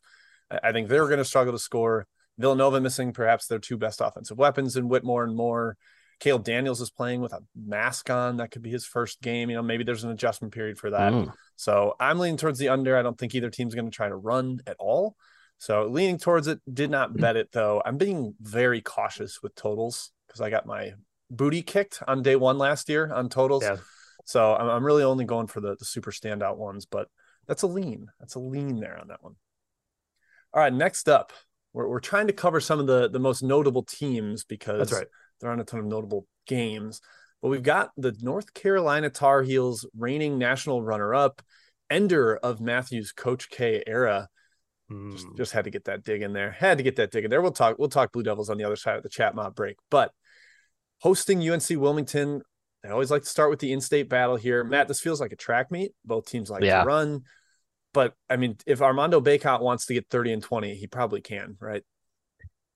I, 0.49 0.69
I 0.69 0.71
think 0.71 0.87
they're 0.87 1.07
going 1.07 1.17
to 1.17 1.25
struggle 1.25 1.51
to 1.51 1.59
score. 1.59 2.07
Villanova 2.37 2.79
missing 2.79 3.11
perhaps 3.11 3.47
their 3.47 3.59
two 3.59 3.77
best 3.77 3.99
offensive 3.99 4.37
weapons 4.37 4.77
in 4.77 4.87
Whitmore 4.87 5.25
and 5.25 5.35
Moore. 5.35 5.75
Caleb 6.19 6.43
Daniels 6.43 6.81
is 6.81 6.89
playing 6.89 7.21
with 7.21 7.33
a 7.33 7.41
mask 7.55 8.09
on. 8.09 8.37
That 8.37 8.51
could 8.51 8.61
be 8.61 8.71
his 8.71 8.85
first 8.85 9.21
game. 9.21 9.49
You 9.49 9.57
know, 9.57 9.61
maybe 9.61 9.83
there's 9.83 10.03
an 10.03 10.11
adjustment 10.11 10.53
period 10.53 10.77
for 10.77 10.91
that. 10.91 11.13
Mm. 11.13 11.33
So 11.55 11.95
I'm 11.99 12.19
leaning 12.19 12.37
towards 12.37 12.59
the 12.59 12.69
under. 12.69 12.97
I 12.97 13.01
don't 13.01 13.17
think 13.17 13.35
either 13.35 13.49
team's 13.49 13.75
going 13.75 13.85
to 13.85 13.95
try 13.95 14.07
to 14.07 14.15
run 14.15 14.61
at 14.65 14.77
all. 14.79 15.15
So 15.57 15.85
leaning 15.87 16.17
towards 16.17 16.47
it. 16.47 16.59
Did 16.71 16.89
not 16.89 17.13
mm. 17.13 17.21
bet 17.21 17.35
it 17.35 17.51
though. 17.51 17.81
I'm 17.85 17.97
being 17.97 18.35
very 18.41 18.81
cautious 18.81 19.41
with 19.41 19.55
totals 19.55 20.11
because 20.27 20.41
I 20.41 20.49
got 20.49 20.65
my 20.65 20.93
booty 21.29 21.61
kicked 21.61 22.01
on 22.07 22.23
day 22.23 22.35
one 22.35 22.57
last 22.57 22.89
year 22.89 23.11
on 23.11 23.29
totals. 23.29 23.63
Yeah. 23.63 23.77
So 24.25 24.55
I'm, 24.55 24.69
I'm 24.69 24.83
really 24.83 25.03
only 25.03 25.25
going 25.25 25.47
for 25.47 25.61
the, 25.61 25.75
the 25.77 25.85
super 25.85 26.11
standout 26.11 26.57
ones, 26.57 26.85
but 26.85 27.09
that's 27.47 27.61
a 27.61 27.67
lean. 27.67 28.07
That's 28.19 28.35
a 28.35 28.39
lean 28.39 28.79
there 28.79 28.97
on 28.99 29.09
that 29.09 29.21
one. 29.21 29.35
All 30.53 30.61
right, 30.61 30.73
next 30.73 31.09
up, 31.09 31.33
we're, 31.73 31.87
we're 31.87 31.99
trying 31.99 32.27
to 32.27 32.33
cover 32.33 32.59
some 32.59 32.79
of 32.79 32.87
the 32.87 33.09
the 33.09 33.19
most 33.19 33.43
notable 33.43 33.83
teams 33.83 34.45
because 34.45 34.79
that's 34.79 34.93
right 34.93 35.07
there 35.39 35.49
aren't 35.49 35.61
a 35.61 35.65
ton 35.65 35.79
of 35.79 35.85
notable 35.85 36.27
games. 36.47 37.01
But 37.41 37.49
we've 37.49 37.63
got 37.63 37.91
the 37.97 38.15
North 38.21 38.53
Carolina 38.53 39.09
Tar 39.09 39.43
Heels 39.43 39.85
reigning 39.97 40.37
national 40.37 40.81
runner 40.81 41.13
up, 41.13 41.41
ender 41.89 42.37
of 42.37 42.61
Matthews 42.61 43.11
Coach 43.11 43.49
K 43.49 43.83
era. 43.85 44.29
Mm. 44.91 45.11
Just, 45.13 45.27
just 45.35 45.51
had 45.51 45.65
to 45.65 45.71
get 45.71 45.85
that 45.85 46.03
dig 46.03 46.21
in 46.21 46.33
there. 46.33 46.51
Had 46.51 46.77
to 46.77 46.83
get 46.83 46.95
that 46.97 47.11
dig 47.11 47.25
in 47.25 47.31
there. 47.31 47.41
We'll 47.41 47.51
talk. 47.51 47.77
We'll 47.77 47.89
talk 47.89 48.11
Blue 48.11 48.23
Devils 48.23 48.49
on 48.49 48.57
the 48.57 48.63
other 48.63 48.75
side 48.75 48.97
of 48.97 49.03
the 49.03 49.09
chat 49.09 49.35
mob 49.35 49.55
break. 49.55 49.77
But 49.89 50.11
hosting 51.01 51.47
UNC 51.47 51.69
Wilmington, 51.69 52.41
I 52.83 52.89
always 52.89 53.11
like 53.11 53.23
to 53.23 53.29
start 53.29 53.49
with 53.49 53.59
the 53.59 53.73
in-state 53.73 54.09
battle 54.09 54.35
here. 54.35 54.63
Matt, 54.63 54.87
this 54.87 55.01
feels 55.01 55.19
like 55.19 55.31
a 55.31 55.37
track 55.37 55.71
meet. 55.71 55.91
Both 56.03 56.27
teams 56.27 56.49
like 56.49 56.63
yeah. 56.63 56.81
to 56.81 56.87
run, 56.87 57.23
but 57.93 58.13
I 58.29 58.37
mean, 58.37 58.57
if 58.67 58.81
Armando 58.81 59.21
Bacot 59.21 59.61
wants 59.61 59.87
to 59.87 59.93
get 59.93 60.07
thirty 60.09 60.31
and 60.31 60.43
twenty, 60.43 60.75
he 60.75 60.87
probably 60.87 61.21
can, 61.21 61.57
right? 61.59 61.83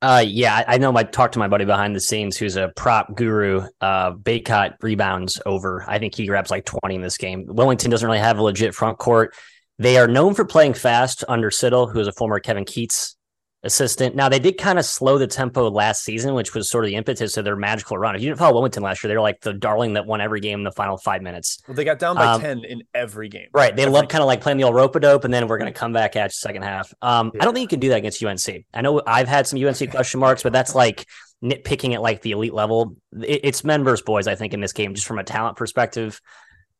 Uh, 0.01 0.23
yeah, 0.25 0.63
I 0.65 0.77
know. 0.77 0.95
I 0.95 1.03
talked 1.03 1.33
to 1.33 1.39
my 1.39 1.49
buddy 1.49 1.65
behind 1.65 1.93
the 1.93 1.99
scenes, 1.99 2.37
who's 2.37 2.55
a 2.55 2.71
prop 2.75 3.15
guru. 3.15 3.67
Uh, 3.81 4.13
Bacot 4.13 4.75
rebounds 4.81 5.41
over. 5.45 5.83
I 5.87 5.99
think 5.99 6.15
he 6.15 6.25
grabs 6.25 6.49
like 6.49 6.65
twenty 6.65 6.95
in 6.95 7.01
this 7.01 7.17
game. 7.17 7.45
Wilmington 7.47 7.91
doesn't 7.91 8.07
really 8.07 8.19
have 8.19 8.37
a 8.37 8.43
legit 8.43 8.73
front 8.73 8.97
court. 8.97 9.35
They 9.77 9.97
are 9.97 10.07
known 10.07 10.35
for 10.35 10.45
playing 10.45 10.75
fast 10.75 11.23
under 11.27 11.49
Siddle, 11.49 11.91
who 11.91 11.99
is 11.99 12.07
a 12.07 12.13
former 12.13 12.39
Kevin 12.39 12.65
Keatts 12.65 13.15
assistant. 13.63 14.15
Now 14.15 14.29
they 14.29 14.39
did 14.39 14.57
kind 14.57 14.79
of 14.79 14.85
slow 14.85 15.17
the 15.17 15.27
tempo 15.27 15.69
last 15.69 16.03
season, 16.03 16.33
which 16.33 16.53
was 16.53 16.69
sort 16.69 16.85
of 16.85 16.89
the 16.89 16.95
impetus 16.95 17.37
of 17.37 17.45
their 17.45 17.55
magical 17.55 17.97
run. 17.97 18.15
If 18.15 18.21
you 18.21 18.29
didn't 18.29 18.39
follow 18.39 18.53
Wilmington 18.53 18.83
last 18.83 19.03
year, 19.03 19.09
they 19.09 19.15
were 19.15 19.21
like 19.21 19.41
the 19.41 19.53
darling 19.53 19.93
that 19.93 20.05
won 20.05 20.21
every 20.21 20.39
game 20.39 20.59
in 20.59 20.63
the 20.63 20.71
final 20.71 20.97
five 20.97 21.21
minutes. 21.21 21.61
Well, 21.67 21.75
they 21.75 21.83
got 21.83 21.99
down 21.99 22.15
by 22.15 22.25
um, 22.25 22.41
ten 22.41 22.63
in 22.63 22.83
every 22.93 23.29
game. 23.29 23.47
Right. 23.53 23.75
They 23.75 23.85
love 23.85 24.07
kind 24.07 24.21
of 24.21 24.27
like 24.27 24.41
playing 24.41 24.57
the 24.57 24.63
old 24.63 24.75
rope 24.75 24.95
a 24.95 24.99
dope, 24.99 25.23
and 25.25 25.33
then 25.33 25.47
we're 25.47 25.57
going 25.57 25.71
to 25.71 25.77
come 25.77 25.93
back 25.93 26.15
at 26.15 26.25
you 26.25 26.29
second 26.31 26.63
half. 26.63 26.93
Um, 27.01 27.31
yeah. 27.33 27.41
I 27.41 27.45
don't 27.45 27.53
think 27.53 27.63
you 27.63 27.67
can 27.67 27.79
do 27.79 27.89
that 27.89 27.97
against 27.97 28.23
UNC. 28.23 28.65
I 28.73 28.81
know 28.81 29.01
I've 29.05 29.27
had 29.27 29.47
some 29.47 29.63
UNC 29.63 29.91
question 29.91 30.19
marks, 30.19 30.43
but 30.43 30.53
that's 30.53 30.73
like 30.73 31.05
nitpicking 31.43 31.93
at 31.93 32.01
like 32.01 32.21
the 32.21 32.31
elite 32.31 32.53
level. 32.53 32.95
It, 33.13 33.41
it's 33.43 33.63
men 33.63 33.83
versus 33.83 34.03
boys, 34.03 34.27
I 34.27 34.35
think, 34.35 34.53
in 34.53 34.61
this 34.61 34.73
game, 34.73 34.93
just 34.93 35.07
from 35.07 35.19
a 35.19 35.23
talent 35.23 35.57
perspective. 35.57 36.21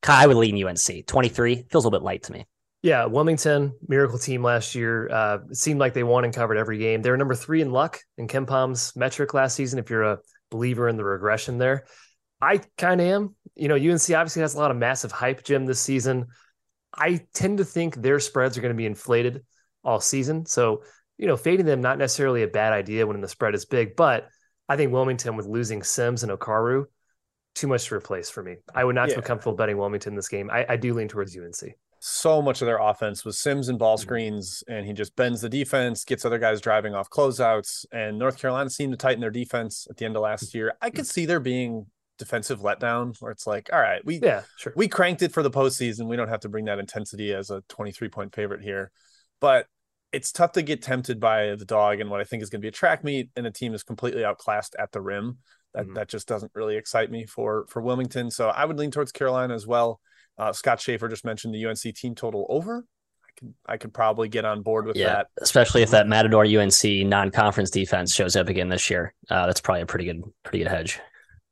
I 0.08 0.28
would 0.28 0.38
lean 0.38 0.66
UNC. 0.66 1.06
23 1.08 1.66
feels 1.70 1.84
a 1.84 1.88
little 1.88 2.00
bit 2.00 2.06
light 2.06 2.24
to 2.24 2.32
me. 2.32 2.46
Yeah, 2.82 3.06
Wilmington 3.06 3.74
miracle 3.88 4.18
team 4.18 4.42
last 4.42 4.74
year. 4.74 5.10
Uh, 5.10 5.40
it 5.50 5.58
seemed 5.58 5.80
like 5.80 5.94
they 5.94 6.04
won 6.04 6.24
and 6.24 6.34
covered 6.34 6.58
every 6.58 6.78
game. 6.78 7.02
They 7.02 7.12
were 7.12 7.18
number 7.18 7.36
three 7.36 7.62
in 7.62 7.72
luck 7.72 8.00
in 8.18 8.28
KenPom's 8.28 8.96
metric 8.96 9.34
last 9.34 9.56
season. 9.56 9.80
If 9.80 9.90
you're 9.90 10.04
a 10.04 10.20
believer 10.50 10.88
in 10.88 10.96
the 10.96 11.04
regression 11.04 11.58
there, 11.58 11.86
I 12.42 12.62
kind 12.78 13.02
of 13.02 13.08
am. 13.08 13.36
You 13.56 13.68
know, 13.68 13.76
UNC 13.76 14.10
obviously 14.12 14.44
has 14.44 14.56
a 14.56 14.58
lot 14.58 14.72
of 14.72 14.78
massive 14.78 15.12
hype, 15.12 15.44
Jim, 15.44 15.66
this 15.66 15.82
season. 15.82 16.28
I 16.96 17.26
tend 17.34 17.58
to 17.58 17.66
think 17.66 17.96
their 17.96 18.20
spreads 18.22 18.58
are 18.58 18.62
going 18.62 18.74
to 18.74 18.78
be 18.78 18.86
inflated 18.86 19.44
all 19.84 20.00
season. 20.00 20.46
So, 20.46 20.84
you 21.18 21.28
know, 21.28 21.36
fading 21.36 21.66
them 21.66 21.82
not 21.82 21.98
necessarily 21.98 22.44
a 22.44 22.48
bad 22.48 22.72
idea 22.72 23.06
when 23.06 23.20
the 23.20 23.28
spread 23.28 23.56
is 23.56 23.66
big, 23.66 23.98
but 23.98 24.30
I 24.70 24.78
think 24.78 24.94
Wilmington 24.94 25.36
with 25.36 25.48
losing 25.48 25.84
Sims 25.84 26.24
and 26.24 26.32
Okauru, 26.32 26.86
too 27.56 27.68
much 27.68 27.88
to 27.88 27.96
replace 27.96 28.30
for 28.30 28.42
me. 28.42 28.56
I 28.74 28.86
would 28.86 28.96
not 28.96 29.10
yeah. 29.10 29.16
feel 29.16 29.24
comfortable 29.24 29.58
betting 29.58 29.78
Wilmington 29.78 30.16
this 30.16 30.30
game. 30.30 30.50
I, 30.50 30.66
I 30.70 30.76
do 30.78 30.94
lean 30.94 31.10
towards 31.10 31.38
UNC 31.38 31.76
so 32.00 32.42
much 32.42 32.62
of 32.62 32.66
their 32.66 32.80
offense 32.80 33.26
was 33.26 33.40
Sims 33.40 33.70
and 33.70 33.78
ball 33.78 33.98
mm-hmm. 33.98 34.02
screens, 34.02 34.64
and 34.68 34.86
he 34.86 34.94
just 34.94 35.16
bends 35.16 35.42
the 35.42 35.50
defense, 35.50 36.06
gets 36.06 36.26
other 36.26 36.40
guys 36.40 36.62
driving 36.62 36.96
off 36.96 37.10
closeouts. 37.10 37.86
And 37.92 38.18
North 38.18 38.40
Carolina 38.40 38.70
seemed 38.70 38.94
to 38.94 38.98
tighten 38.98 39.20
their 39.20 39.32
defense 39.32 39.88
at 39.90 39.98
the 39.98 40.06
end 40.06 40.16
of 40.16 40.22
last 40.22 40.54
year. 40.54 40.74
I 40.82 40.90
could 40.90 41.08
see 41.08 41.26
there 41.26 41.40
being 41.40 41.86
defensive 42.18 42.60
letdown 42.60 43.20
where 43.20 43.32
it's 43.32 43.48
like, 43.48 43.70
all 43.74 43.80
right, 43.80 44.04
we 44.06 44.20
yeah, 44.22 44.44
sure. 44.58 44.74
we 44.76 44.88
cranked 44.88 45.22
it 45.22 45.32
for 45.32 45.44
the 45.44 45.52
postseason. 45.52 46.08
We 46.08 46.16
don't 46.16 46.28
have 46.28 46.42
to 46.42 46.50
bring 46.50 46.66
that 46.66 46.80
intensity 46.80 47.34
as 47.34 47.50
a 47.50 47.64
23 47.70 48.10
point 48.10 48.36
favorite 48.36 48.62
here. 48.62 48.92
But 49.40 49.66
it's 50.12 50.32
tough 50.32 50.54
to 50.54 50.62
get 50.62 50.82
tempted 50.82 51.20
by 51.20 51.56
the 51.56 51.66
dog 51.66 52.00
and 52.00 52.10
what 52.10 52.20
I 52.20 52.24
think 52.24 52.44
is 52.44 52.50
going 52.50 52.62
to 52.62 52.66
be 52.66 52.70
a 52.70 52.72
track 52.72 53.04
meet 53.04 53.30
and 53.36 53.46
a 53.46 53.52
team 53.52 53.74
is 53.74 53.84
completely 53.84 54.26
outclassed 54.26 54.76
at 54.78 54.92
the 54.92 55.02
rim. 55.02 55.38
That 55.74 55.86
mm-hmm. 55.86 55.94
that 55.96 56.10
just 56.10 56.28
doesn't 56.28 56.52
really 56.56 56.78
excite 56.78 57.12
me 57.12 57.26
for 57.26 57.66
for 57.70 57.82
Wilmington. 57.82 58.32
So 58.32 58.50
I 58.50 58.66
would 58.66 58.78
lean 58.78 58.92
towards 58.92 59.12
Carolina 59.12 59.54
as 59.54 59.66
well. 59.66 60.00
Uh, 60.40 60.54
Scott 60.54 60.80
Schaefer 60.80 61.10
just 61.10 61.26
mentioned 61.26 61.54
the 61.54 61.66
UNC 61.66 61.96
team 61.96 62.16
total 62.16 62.46
over. 62.50 62.86
I 63.24 63.32
could 63.38 63.54
I 63.66 63.78
could 63.78 63.94
probably 63.94 64.30
get 64.30 64.46
on 64.46 64.62
board 64.62 64.86
with 64.86 64.96
yeah, 64.96 65.08
that, 65.08 65.28
especially 65.42 65.84
if 65.84 65.92
that 65.92 66.08
Matador 66.08 66.46
UNC 66.46 66.84
non-conference 66.84 67.70
defense 67.70 68.16
shows 68.16 68.36
up 68.36 68.48
again 68.48 68.70
this 68.70 68.90
year. 68.90 69.14
Uh, 69.30 69.46
that's 69.46 69.62
probably 69.62 69.82
a 69.82 69.86
pretty 69.86 70.06
good 70.06 70.24
pretty 70.44 70.60
good 70.60 70.70
hedge. 70.70 71.00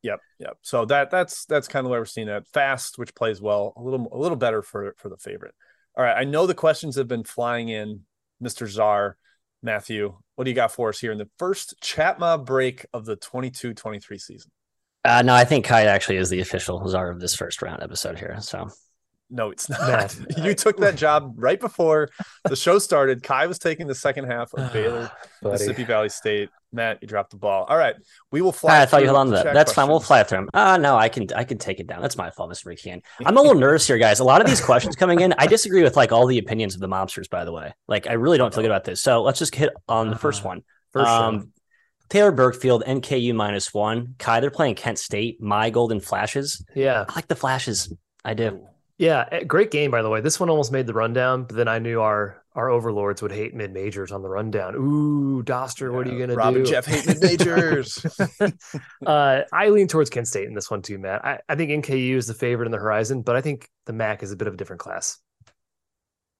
Yep, 0.03 0.19
yep. 0.39 0.57
So 0.61 0.85
that 0.85 1.11
that's 1.11 1.45
that's 1.45 1.67
kind 1.67 1.85
of 1.85 1.91
where 1.91 1.99
we're 1.99 2.05
seeing 2.05 2.27
that 2.27 2.47
fast, 2.47 2.97
which 2.97 3.13
plays 3.13 3.41
well, 3.41 3.73
a 3.75 3.81
little 3.81 4.07
a 4.11 4.17
little 4.17 4.37
better 4.37 4.61
for 4.61 4.95
for 4.97 5.09
the 5.09 5.17
favorite. 5.17 5.53
All 5.97 6.03
right, 6.03 6.15
I 6.15 6.23
know 6.23 6.47
the 6.47 6.55
questions 6.55 6.95
have 6.95 7.07
been 7.07 7.23
flying 7.23 7.69
in, 7.69 8.01
Mr. 8.41 8.67
Czar, 8.67 9.17
Matthew. 9.61 10.15
What 10.35 10.45
do 10.45 10.51
you 10.51 10.55
got 10.55 10.71
for 10.71 10.89
us 10.89 10.99
here 10.99 11.11
in 11.11 11.17
the 11.17 11.29
first 11.39 11.75
chat 11.81 12.19
mob 12.19 12.45
break 12.45 12.85
of 12.93 13.05
the 13.05 13.17
22-23 13.17 14.21
season? 14.21 14.51
Uh, 15.07 15.21
no, 15.21 15.33
I 15.33 15.45
think 15.45 15.65
Ky 15.65 15.73
actually 15.73 16.17
is 16.17 16.29
the 16.29 16.41
official 16.41 16.85
czar 16.87 17.09
of 17.09 17.21
this 17.21 17.33
first 17.33 17.61
round 17.61 17.81
episode 17.81 18.19
here. 18.19 18.35
So 18.41 18.67
no, 19.29 19.51
it's 19.51 19.69
not. 19.69 20.13
you 20.37 20.53
took 20.53 20.77
that 20.77 20.95
job 20.95 21.33
right 21.37 21.59
before 21.59 22.09
the 22.43 22.57
show 22.57 22.77
started. 22.77 23.23
Ky 23.23 23.47
was 23.47 23.57
taking 23.57 23.87
the 23.87 23.95
second 23.95 24.25
half 24.25 24.53
of 24.53 24.71
Baylor, 24.73 25.09
Mississippi 25.41 25.85
Valley 25.85 26.09
State. 26.09 26.49
Matt, 26.73 26.97
you 27.01 27.07
dropped 27.07 27.31
the 27.31 27.37
ball. 27.37 27.63
All 27.69 27.77
right, 27.77 27.95
we 28.31 28.41
will 28.41 28.51
fly. 28.51 28.81
I 28.81 28.85
thought 28.85 28.99
you 28.99 29.07
held 29.07 29.17
on 29.17 29.27
to 29.27 29.31
that. 29.31 29.45
That's 29.45 29.53
questions. 29.53 29.75
fine. 29.75 29.87
We'll 29.87 30.01
fly 30.01 30.23
through 30.23 30.39
them. 30.39 30.49
Ah, 30.53 30.73
uh, 30.73 30.77
no, 30.77 30.97
I 30.97 31.07
can 31.07 31.27
I 31.33 31.45
can 31.45 31.57
take 31.57 31.79
it 31.79 31.87
down. 31.87 32.01
That's 32.01 32.17
my 32.17 32.29
fault, 32.29 32.51
Mr. 32.51 32.65
McKeon. 32.65 33.01
I'm 33.25 33.37
a 33.37 33.41
little 33.41 33.55
nervous 33.59 33.87
here, 33.87 33.97
guys. 33.97 34.19
A 34.19 34.25
lot 34.25 34.41
of 34.41 34.47
these 34.47 34.59
questions 34.59 34.97
coming 34.97 35.21
in, 35.21 35.33
I 35.37 35.47
disagree 35.47 35.83
with 35.83 35.95
like 35.95 36.11
all 36.11 36.27
the 36.27 36.37
opinions 36.37 36.75
of 36.75 36.81
the 36.81 36.89
mobsters. 36.89 37.29
By 37.29 37.45
the 37.45 37.53
way, 37.53 37.73
like 37.87 38.07
I 38.07 38.13
really 38.13 38.37
don't 38.37 38.53
feel 38.53 38.63
good 38.63 38.71
about 38.71 38.83
this. 38.83 39.01
So 39.01 39.23
let's 39.23 39.39
just 39.39 39.55
hit 39.55 39.69
on 39.87 40.09
the 40.09 40.17
first 40.17 40.41
uh-huh. 40.41 40.49
one. 40.49 40.63
First 40.91 41.09
um, 41.09 41.51
Taylor 42.09 42.31
Burkfield, 42.31 42.85
NKU 42.87 43.33
minus 43.35 43.73
one. 43.73 44.15
Ky, 44.17 44.39
they're 44.39 44.51
playing 44.51 44.75
Kent 44.75 44.99
State. 44.99 45.41
My 45.41 45.69
Golden 45.69 45.99
Flashes. 45.99 46.65
Yeah. 46.75 47.05
I 47.07 47.15
like 47.15 47.27
the 47.27 47.35
Flashes. 47.35 47.93
I 48.23 48.33
do. 48.33 48.67
Yeah, 48.97 49.25
eh, 49.31 49.43
great 49.43 49.71
game 49.71 49.91
by 49.91 50.01
the 50.01 50.09
way. 50.09 50.21
This 50.21 50.39
one 50.39 50.49
almost 50.49 50.71
made 50.71 50.87
the 50.87 50.93
rundown, 50.93 51.43
but 51.43 51.55
then 51.55 51.67
I 51.67 51.79
knew 51.79 52.01
our 52.01 52.43
our 52.55 52.69
overlords 52.69 53.21
would 53.21 53.31
hate 53.31 53.53
mid 53.53 53.71
majors 53.71 54.11
on 54.11 54.23
the 54.23 54.29
rundown. 54.29 54.75
Ooh, 54.75 55.43
Dauster, 55.43 55.91
yeah, 55.91 55.95
what 55.95 56.07
are 56.07 56.11
you 56.11 56.19
gonna 56.19 56.33
Rob 56.33 56.55
do? 56.55 56.59
And 56.61 56.67
Jeff 56.67 56.85
hate 56.85 57.05
mid 57.05 57.21
majors. 57.21 58.03
uh, 59.05 59.41
I 59.53 59.69
lean 59.69 59.87
towards 59.87 60.09
Kent 60.09 60.27
State 60.27 60.47
in 60.47 60.55
this 60.55 60.71
one 60.71 60.81
too, 60.81 60.97
Matt. 60.97 61.23
I, 61.23 61.39
I 61.47 61.55
think 61.55 61.85
NKU 61.85 62.15
is 62.15 62.25
the 62.25 62.33
favorite 62.33 62.65
in 62.65 62.71
the 62.71 62.79
horizon, 62.79 63.21
but 63.21 63.35
I 63.35 63.41
think 63.41 63.69
the 63.85 63.93
MAC 63.93 64.23
is 64.23 64.31
a 64.31 64.35
bit 64.35 64.47
of 64.47 64.55
a 64.55 64.57
different 64.57 64.79
class. 64.79 65.19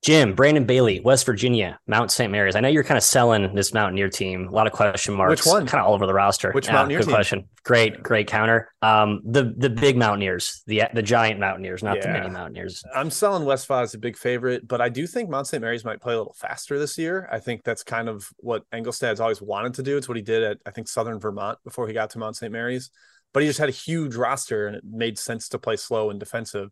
Jim, 0.04 0.36
Brandon 0.36 0.64
Bailey, 0.64 1.00
West 1.00 1.26
Virginia, 1.26 1.80
Mount 1.88 2.12
St. 2.12 2.32
Mary's. 2.32 2.56
I 2.56 2.60
know 2.60 2.68
you're 2.68 2.84
kind 2.84 2.98
of 2.98 3.04
selling 3.04 3.56
this 3.56 3.74
Mountaineer 3.74 4.10
team. 4.10 4.48
A 4.48 4.52
lot 4.52 4.68
of 4.68 4.74
question 4.74 5.16
marks. 5.16 5.44
Which 5.44 5.52
one? 5.52 5.66
Kind 5.66 5.82
of 5.82 5.88
all 5.88 5.96
over 5.96 6.06
the 6.06 6.14
roster. 6.14 6.52
Which 6.52 6.68
Yeah, 6.68 6.74
Mountaineer 6.74 7.00
Good 7.00 7.06
team? 7.06 7.14
question. 7.14 7.50
Great, 7.64 8.04
great 8.04 8.28
counter. 8.28 8.72
Um, 8.82 9.22
the 9.26 9.54
the 9.58 9.70
big 9.70 9.98
Mountaineers, 9.98 10.62
the 10.68 10.84
the 10.94 11.02
giant 11.02 11.40
Mountaineers, 11.40 11.82
not 11.82 12.00
the 12.00 12.10
mini 12.10 12.30
Mountaineers. 12.30 12.84
I'm 12.96 13.10
selling 13.10 13.44
West 13.44 13.64
Westphal 13.64 13.80
as 13.80 13.96
a 13.96 13.98
big 13.98 14.18
favorite, 14.18 14.68
but 14.68 14.82
I 14.82 14.90
do 14.90 15.08
think 15.08 15.30
Mount 15.30 15.48
St. 15.48 15.62
Mary's 15.62 15.84
might 15.84 16.00
play 16.00 16.14
a 16.14 16.18
little 16.18 16.36
faster 16.38 16.78
this 16.78 16.98
year. 16.98 17.28
I 17.32 17.40
think 17.40 17.64
that's 17.64 17.84
kind 17.84 18.08
of 18.08 18.30
what 18.38 18.70
Engelstad's 18.72 19.20
always 19.20 19.42
wanted 19.42 19.74
to 19.74 19.84
do. 19.84 19.98
It's 19.98 20.08
what 20.08 20.16
he 20.16 20.24
did 20.24 20.44
at 20.44 20.58
I 20.66 20.72
think 20.72 20.88
Southern 20.88 21.20
Vermont 21.20 21.58
before 21.64 21.88
he 21.88 21.94
got 21.94 22.12
to 22.12 22.20
Mount 22.20 22.36
St. 22.36 22.52
Mary's. 22.52 22.92
But 23.34 23.44
he 23.44 23.50
just 23.50 23.60
had 23.60 23.70
a 23.70 23.74
huge 23.74 24.16
roster 24.16 24.68
and 24.68 24.76
it 24.76 24.84
made 24.90 25.20
sense 25.20 25.50
to 25.50 25.60
play 25.60 25.76
slow 25.76 26.10
and 26.12 26.20
defensive. 26.20 26.70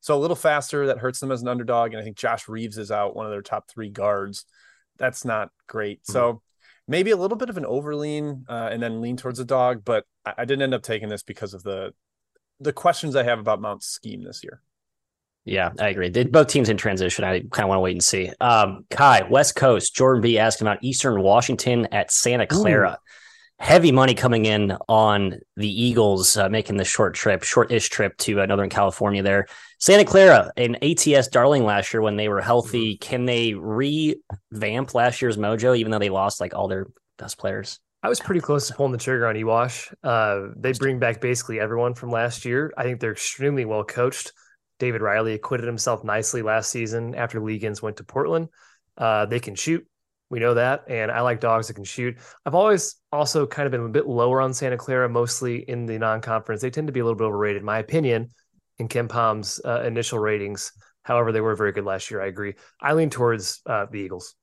So 0.00 0.16
a 0.16 0.20
little 0.20 0.36
faster 0.36 0.86
that 0.86 0.98
hurts 0.98 1.20
them 1.20 1.32
as 1.32 1.42
an 1.42 1.48
underdog. 1.48 1.92
And 1.92 2.00
I 2.00 2.04
think 2.04 2.16
Josh 2.16 2.48
Reeves 2.48 2.78
is 2.78 2.90
out, 2.90 3.16
one 3.16 3.26
of 3.26 3.32
their 3.32 3.42
top 3.42 3.68
three 3.68 3.90
guards. 3.90 4.44
That's 4.96 5.24
not 5.24 5.50
great. 5.66 6.06
So 6.06 6.42
maybe 6.86 7.10
a 7.10 7.16
little 7.16 7.36
bit 7.36 7.50
of 7.50 7.56
an 7.56 7.64
overlean 7.64 8.44
uh, 8.48 8.68
and 8.72 8.82
then 8.82 9.00
lean 9.00 9.16
towards 9.16 9.38
a 9.38 9.44
dog. 9.44 9.82
But 9.84 10.04
I, 10.24 10.34
I 10.38 10.44
didn't 10.44 10.62
end 10.62 10.74
up 10.74 10.82
taking 10.82 11.08
this 11.08 11.22
because 11.22 11.54
of 11.54 11.62
the 11.62 11.92
the 12.60 12.72
questions 12.72 13.14
I 13.14 13.22
have 13.22 13.38
about 13.38 13.60
Mount's 13.60 13.86
scheme 13.86 14.24
this 14.24 14.42
year. 14.42 14.60
Yeah, 15.44 15.70
I 15.78 15.88
agree. 15.88 16.08
They, 16.08 16.24
both 16.24 16.48
teams 16.48 16.68
in 16.68 16.76
transition. 16.76 17.24
I 17.24 17.40
kind 17.40 17.64
of 17.64 17.68
want 17.68 17.76
to 17.76 17.80
wait 17.80 17.92
and 17.92 18.02
see. 18.02 18.30
Um, 18.40 18.84
Ky, 18.90 19.20
West 19.30 19.54
Coast, 19.54 19.94
Jordan 19.94 20.20
B 20.20 20.38
asking 20.38 20.66
about 20.66 20.82
Eastern 20.82 21.22
Washington 21.22 21.86
at 21.92 22.10
Santa 22.10 22.46
Clara. 22.46 22.98
Heavy 23.58 23.90
money 23.90 24.14
coming 24.14 24.44
in 24.44 24.76
on 24.88 25.38
the 25.56 25.82
Eagles 25.82 26.36
uh, 26.36 26.48
making 26.48 26.76
the 26.76 26.84
short 26.84 27.14
trip, 27.14 27.42
short-ish 27.42 27.88
trip 27.88 28.16
to 28.18 28.40
uh, 28.40 28.46
Northern 28.46 28.68
California. 28.68 29.22
There, 29.22 29.46
Santa 29.80 30.04
Clara, 30.04 30.52
an 30.56 30.76
ATS 30.82 31.28
darling 31.28 31.64
last 31.64 31.94
year 31.94 32.02
when 32.02 32.16
they 32.16 32.28
were 32.28 32.40
healthy. 32.40 32.96
Can 32.96 33.26
they 33.26 33.54
revamp 33.54 34.92
last 34.92 35.22
year's 35.22 35.36
mojo, 35.36 35.76
even 35.76 35.92
though 35.92 36.00
they 36.00 36.10
lost 36.10 36.40
like 36.40 36.52
all 36.52 36.66
their 36.66 36.88
best 37.16 37.38
players? 37.38 37.78
I 38.02 38.08
was 38.08 38.18
pretty 38.18 38.40
close 38.40 38.66
to 38.68 38.74
pulling 38.74 38.92
the 38.92 38.98
trigger 38.98 39.26
on 39.26 39.36
Ewash. 39.36 39.92
Uh, 40.02 40.52
they 40.56 40.72
bring 40.72 40.98
back 40.98 41.20
basically 41.20 41.60
everyone 41.60 41.94
from 41.94 42.10
last 42.10 42.44
year. 42.44 42.72
I 42.76 42.82
think 42.82 43.00
they're 43.00 43.12
extremely 43.12 43.64
well 43.64 43.84
coached. 43.84 44.32
David 44.80 45.00
Riley 45.00 45.34
acquitted 45.34 45.66
himself 45.66 46.02
nicely 46.02 46.42
last 46.42 46.70
season 46.70 47.14
after 47.14 47.40
Legans 47.40 47.80
went 47.80 47.96
to 47.98 48.04
Portland. 48.04 48.48
Uh, 48.96 49.26
they 49.26 49.40
can 49.40 49.54
shoot. 49.54 49.86
We 50.30 50.40
know 50.40 50.54
that. 50.54 50.84
And 50.88 51.10
I 51.10 51.20
like 51.22 51.40
dogs 51.40 51.68
that 51.68 51.74
can 51.74 51.84
shoot. 51.84 52.18
I've 52.44 52.54
always 52.54 52.96
also 53.12 53.46
kind 53.46 53.66
of 53.66 53.72
been 53.72 53.84
a 53.84 53.88
bit 53.88 54.06
lower 54.06 54.40
on 54.40 54.54
Santa 54.54 54.76
Clara, 54.76 55.08
mostly 55.08 55.58
in 55.68 55.86
the 55.86 55.98
non 55.98 56.20
conference. 56.20 56.62
They 56.62 56.70
tend 56.70 56.88
to 56.88 56.92
be 56.92 57.00
a 57.00 57.04
little 57.04 57.18
bit 57.18 57.24
overrated, 57.24 57.62
in 57.62 57.66
my 57.66 57.78
opinion, 57.78 58.28
in 58.78 58.88
KenPom's 58.88 59.60
uh, 59.64 59.82
initial 59.82 60.18
ratings. 60.18 60.72
However, 61.02 61.32
they 61.32 61.40
were 61.40 61.54
very 61.56 61.72
good 61.72 61.84
last 61.84 62.10
year. 62.10 62.20
I 62.20 62.26
agree. 62.26 62.54
I 62.80 62.92
lean 62.92 63.10
towards 63.10 63.60
uh, 63.66 63.86
the 63.90 63.98
Eagles. 63.98 64.34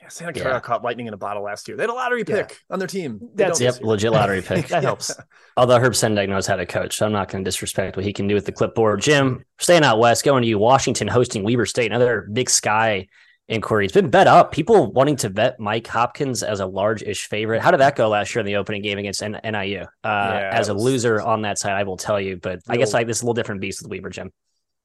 Yeah, 0.00 0.08
Santa 0.08 0.32
Clara 0.34 0.54
Yeah. 0.56 0.60
caught 0.60 0.84
lightning 0.84 1.06
in 1.06 1.14
a 1.14 1.16
bottle 1.16 1.42
last 1.42 1.66
year. 1.68 1.76
They 1.76 1.82
had 1.82 1.90
a 1.90 1.94
lottery 1.94 2.22
Yeah. 2.28 2.42
pick 2.42 2.58
on 2.70 2.78
their 2.78 2.86
team. 2.86 3.18
They 3.18 3.44
That's- 3.44 3.58
don't 3.58 3.64
Yep, 3.64 3.74
this 3.74 3.82
legit 3.82 4.12
lottery 4.12 4.42
pick. 4.46 4.68
That 4.68 4.82
helps. 4.84 5.10
Although 5.56 5.78
Herb 5.80 5.94
Sendek 5.94 6.28
knows 6.28 6.46
how 6.46 6.56
to 6.56 6.66
coach, 6.66 6.96
so 6.96 7.06
I'm 7.06 7.12
not 7.12 7.28
going 7.28 7.42
to 7.42 7.48
disrespect 7.48 7.96
what 7.96 8.04
he 8.04 8.12
can 8.12 8.28
do 8.28 8.34
with 8.34 8.44
the 8.46 8.52
clipboard. 8.52 9.00
Jim, 9.00 9.44
staying 9.58 9.84
out 9.84 9.98
west, 9.98 10.22
going 10.24 10.42
to 10.42 10.48
you. 10.48 10.58
Washington 10.58 11.08
hosting 11.08 11.42
Weber 11.44 11.66
State, 11.66 11.90
another 11.90 12.28
big 12.32 12.50
sky 12.50 13.08
inquiry. 13.48 13.84
It's 13.84 13.94
been 13.94 14.10
bet 14.10 14.26
up. 14.26 14.52
People 14.52 14.92
wanting 14.92 15.16
to 15.16 15.30
bet 15.30 15.58
Mike 15.60 15.86
Hopkins 15.86 16.42
as 16.42 16.60
a 16.60 16.66
large-ish 16.66 17.28
favorite. 17.28 17.62
How 17.62 17.70
did 17.70 17.80
that 17.80 17.96
go 17.96 18.08
last 18.08 18.34
year 18.34 18.40
in 18.40 18.46
the 18.46 18.56
opening 18.56 18.82
game 18.82 18.98
against 18.98 19.22
N- 19.22 19.40
NIU? 19.44 19.82
Uh, 19.82 19.86
Yeah, 20.04 20.50
as 20.52 20.68
a 20.68 20.74
was- 20.74 20.82
loser 20.82 21.20
on 21.20 21.42
that 21.42 21.58
side, 21.58 21.72
I 21.72 21.84
will 21.84 21.96
tell 21.96 22.20
you, 22.20 22.36
but 22.36 22.60
I 22.68 22.76
guess 22.76 22.92
like 22.92 23.06
this 23.06 23.18
is 23.18 23.22
a 23.22 23.26
little 23.26 23.34
different 23.34 23.60
beast 23.60 23.82
with 23.82 23.90
Weber, 23.90 24.10
Jim. 24.10 24.32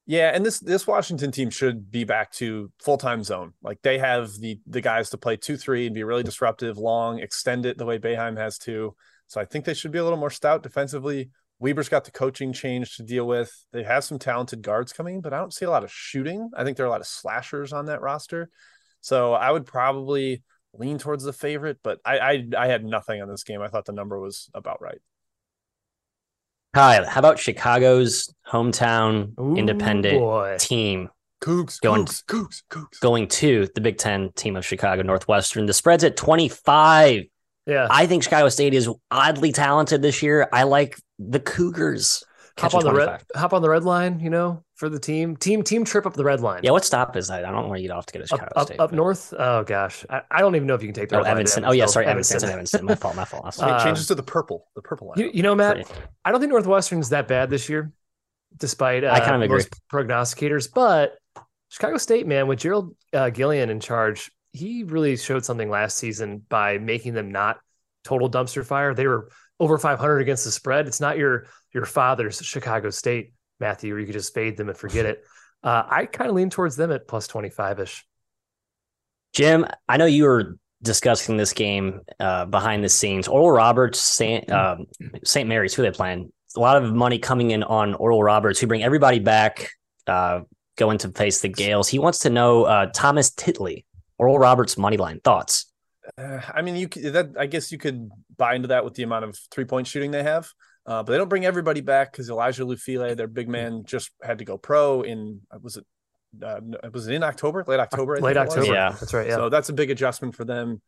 Yeah, 0.07 0.31
and 0.33 0.43
this 0.45 0.59
this 0.59 0.87
Washington 0.87 1.31
team 1.31 1.51
should 1.51 1.91
be 1.91 2.03
back 2.03 2.31
to 2.33 2.71
full 2.83 2.97
time 2.97 3.23
zone. 3.23 3.53
Like 3.61 3.81
they 3.83 3.99
have 3.99 4.31
the 4.39 4.59
the 4.65 4.81
guys 4.81 5.11
to 5.11 5.17
play 5.17 5.37
two 5.37 5.57
three 5.57 5.85
and 5.85 5.93
be 5.93 6.03
really 6.03 6.23
disruptive, 6.23 6.77
long, 6.79 7.19
extend 7.19 7.65
it 7.67 7.77
the 7.77 7.85
way 7.85 7.99
Boeheim 7.99 8.35
has 8.37 8.57
to. 8.59 8.95
So 9.27 9.39
I 9.39 9.45
think 9.45 9.63
they 9.63 9.75
should 9.75 9.91
be 9.91 9.99
a 9.99 10.03
little 10.03 10.17
more 10.19 10.31
stout 10.31 10.63
defensively. 10.63 11.29
Weber's 11.61 11.89
got 11.89 12.03
the 12.05 12.11
coaching 12.11 12.53
change 12.53 12.97
to 12.97 13.03
deal 13.03 13.25
with. 13.27 13.51
They 13.71 13.83
have 13.83 14.03
some 14.03 14.17
talented 14.17 14.63
guards 14.63 14.91
coming, 14.91 15.21
but 15.21 15.31
I 15.31 15.37
don't 15.37 15.53
see 15.53 15.63
a 15.65 15.69
lot 15.69 15.83
of 15.83 15.91
shooting. 15.91 16.49
I 16.57 16.63
think 16.63 16.75
there 16.75 16.85
are 16.85 16.89
a 16.89 16.91
lot 16.91 17.01
of 17.01 17.07
slashers 17.07 17.71
on 17.71 17.85
that 17.85 18.01
roster. 18.01 18.49
So 18.99 19.33
I 19.33 19.51
would 19.51 19.65
probably 19.67 20.41
lean 20.73 20.97
towards 20.97 21.23
the 21.23 21.33
favorite, 21.33 21.77
but 21.83 21.99
I 22.03 22.17
I, 22.19 22.47
I 22.57 22.67
had 22.67 22.83
nothing 22.83 23.21
on 23.21 23.29
this 23.29 23.43
game. 23.43 23.61
I 23.61 23.67
thought 23.67 23.85
the 23.85 23.91
number 23.93 24.19
was 24.19 24.49
about 24.55 24.81
right. 24.81 24.99
Kyle, 26.73 27.05
how 27.05 27.19
about 27.19 27.37
Chicago's 27.37 28.33
hometown 28.47 29.37
Ooh, 29.39 29.55
independent 29.55 30.17
boy. 30.19 30.57
team 30.59 31.09
Cougs, 31.43 31.81
Going- 31.81 32.05
Cougs, 32.05 32.23
Cougs, 32.25 32.63
Cougs. 32.71 32.99
going 33.01 33.27
to 33.27 33.67
the 33.75 33.81
Big 33.81 33.97
Ten 33.97 34.31
team 34.35 34.55
of 34.55 34.65
Chicago 34.65 35.01
Northwestern? 35.01 35.65
The 35.65 35.73
spread's 35.73 36.03
at 36.03 36.15
25. 36.15 37.23
Yeah. 37.65 37.87
I 37.89 38.07
think 38.07 38.23
Chicago 38.23 38.49
State 38.49 38.73
is 38.73 38.89
oddly 39.11 39.51
talented 39.51 40.01
this 40.01 40.21
year. 40.23 40.47
I 40.51 40.63
like 40.63 40.97
the 41.19 41.39
Cougars. 41.39 42.23
hop 42.57 42.73
on 42.73 42.83
the 42.83 42.89
25. 42.91 43.07
red 43.07 43.39
hop 43.39 43.53
on 43.53 43.61
the 43.61 43.69
red 43.69 43.83
line, 43.83 44.19
you 44.19 44.29
know, 44.29 44.63
for 44.75 44.89
the 44.89 44.99
team. 44.99 45.35
Team 45.37 45.61
team 45.63 45.85
trip 45.85 46.05
up 46.05 46.13
the 46.15 46.23
red 46.23 46.41
line. 46.41 46.61
Yeah, 46.63 46.71
what 46.71 46.83
stop 46.83 47.15
is 47.15 47.27
that? 47.27 47.45
I 47.45 47.51
don't 47.51 47.69
want 47.69 47.81
you 47.81 47.87
to 47.87 47.93
get 47.93 47.97
off 47.97 48.05
to 48.07 48.13
get 48.13 48.21
a 48.21 48.23
Up, 48.33 48.39
Chicago 48.39 48.51
up, 48.55 48.67
State. 48.67 48.79
up 48.79 48.89
but- 48.89 48.95
north. 48.95 49.33
Oh 49.37 49.63
gosh. 49.63 50.05
I, 50.09 50.21
I 50.31 50.39
don't 50.41 50.55
even 50.55 50.67
know 50.67 50.73
if 50.75 50.81
you 50.81 50.87
can 50.87 50.95
take 50.95 51.09
the 51.09 51.15
Oh, 51.15 51.19
red 51.19 51.25
line 51.25 51.31
Evanston. 51.33 51.65
Oh, 51.65 51.71
yeah, 51.71 51.85
sorry, 51.85 52.07
Evanston. 52.07 52.37
I 52.37 52.39
said 52.39 52.49
Evanston. 52.51 52.85
My 52.85 52.95
fault. 52.95 53.15
My 53.15 53.25
fault. 53.25 53.45
My 53.45 53.51
fault. 53.51 53.69
It 53.69 53.73
Uh, 53.75 53.83
changes 53.83 54.07
to 54.07 54.15
the 54.15 54.23
purple, 54.23 54.67
the 54.75 54.81
purple 54.81 55.07
line. 55.09 55.19
You, 55.19 55.29
you 55.33 55.43
know, 55.43 55.53
Matt, 55.55 55.85
Sorry. 55.87 55.99
I 56.25 56.31
don't 56.31 56.39
think 56.39 56.51
Northwestern's 56.51 57.09
that 57.09 57.27
bad 57.27 57.49
this 57.51 57.69
year, 57.69 57.91
despite 58.57 59.03
uh, 59.03 59.11
I 59.11 59.19
kind 59.19 59.35
of 59.35 59.41
agree. 59.43 59.57
most 59.57 59.79
prognosticators. 59.93 60.67
But 60.73 61.17
Chicago 61.69 61.97
State, 61.97 62.25
man, 62.27 62.47
with 62.47 62.59
Gerald 62.59 62.95
uh, 63.13 63.29
Gillion 63.29 63.69
in 63.69 63.79
charge, 63.79 64.31
he 64.53 64.83
really 64.83 65.15
showed 65.17 65.45
something 65.45 65.69
last 65.69 65.97
season 65.97 66.43
by 66.49 66.77
making 66.77 67.13
them 67.13 67.31
not 67.31 67.59
total 68.03 68.29
dumpster 68.29 68.65
fire. 68.65 68.93
They 68.93 69.07
were 69.07 69.29
over 69.59 69.77
500 69.77 70.19
against 70.19 70.43
the 70.43 70.51
spread. 70.51 70.87
It's 70.87 70.99
not 70.99 71.17
your 71.17 71.47
your 71.73 71.85
father's 71.85 72.41
Chicago 72.43 72.89
State, 72.89 73.33
Matthew, 73.59 73.93
where 73.93 73.99
you 73.99 74.05
could 74.05 74.13
just 74.13 74.33
fade 74.33 74.57
them 74.57 74.69
and 74.69 74.77
forget 74.77 75.05
it. 75.05 75.23
Uh, 75.63 75.83
I 75.87 76.07
kind 76.07 76.27
of 76.27 76.35
lean 76.35 76.49
towards 76.49 76.75
them 76.75 76.91
at 76.91 77.07
plus 77.07 77.27
25 77.27 77.81
ish. 77.81 78.03
Jim, 79.31 79.67
I 79.87 79.97
know 79.97 80.05
you 80.05 80.23
were 80.23 80.57
discussing 80.81 81.37
this 81.37 81.53
game 81.53 82.01
uh, 82.19 82.45
behind 82.45 82.83
the 82.83 82.89
scenes. 82.89 83.27
Oral 83.27 83.51
Roberts, 83.51 83.99
St. 83.99 84.51
Um, 84.51 84.85
St. 85.23 85.47
Mary's, 85.47 85.73
who 85.73 85.83
they 85.83 85.91
playing? 85.91 86.31
A 86.55 86.59
lot 86.59 86.81
of 86.81 86.91
money 86.93 87.19
coming 87.19 87.51
in 87.51 87.61
on 87.61 87.93
Oral 87.93 88.23
Roberts, 88.23 88.59
who 88.59 88.65
bring 88.65 88.83
everybody 88.83 89.19
back, 89.19 89.69
uh, 90.07 90.41
going 90.77 90.97
to 90.97 91.09
face 91.09 91.41
the 91.41 91.49
Gales. 91.49 91.87
He 91.87 91.99
wants 91.99 92.19
to 92.19 92.29
know 92.29 92.63
uh, 92.63 92.87
Thomas 92.87 93.29
Titley, 93.29 93.85
Oral 94.21 94.37
Roberts 94.37 94.77
money 94.77 94.97
line 94.97 95.19
thoughts. 95.19 95.65
Uh, 96.15 96.39
I 96.53 96.61
mean, 96.61 96.75
you 96.75 96.87
could, 96.87 97.13
that 97.13 97.31
I 97.39 97.47
guess 97.47 97.71
you 97.71 97.79
could 97.79 98.07
buy 98.37 98.53
into 98.53 98.67
that 98.67 98.85
with 98.85 98.93
the 98.93 99.01
amount 99.01 99.25
of 99.25 99.35
three 99.49 99.65
point 99.65 99.87
shooting 99.87 100.11
they 100.11 100.21
have, 100.21 100.47
uh, 100.85 101.01
but 101.01 101.11
they 101.11 101.17
don't 101.17 101.27
bring 101.27 101.43
everybody 101.43 101.81
back 101.81 102.11
because 102.11 102.29
Elijah 102.29 102.63
Lufile, 102.63 103.17
their 103.17 103.27
big 103.27 103.49
man, 103.49 103.83
just 103.83 104.11
had 104.21 104.37
to 104.37 104.45
go 104.45 104.59
pro 104.59 105.01
in 105.01 105.41
was 105.59 105.77
it 105.77 105.85
uh, 106.43 106.61
was 106.93 107.07
it 107.07 107.15
in 107.15 107.23
October, 107.23 107.63
late 107.67 107.79
October, 107.79 108.19
Late 108.19 108.35
think 108.35 108.45
it 108.45 108.49
was? 108.49 108.57
October. 108.57 108.73
Yeah. 108.73 108.95
That's 108.99 109.13
right. 109.13 109.27
Yeah. 109.27 109.35
So 109.35 109.49
that's 109.49 109.69
a 109.69 109.73
big 109.73 109.89
adjustment 109.89 110.35
for 110.35 110.45
them. 110.45 110.81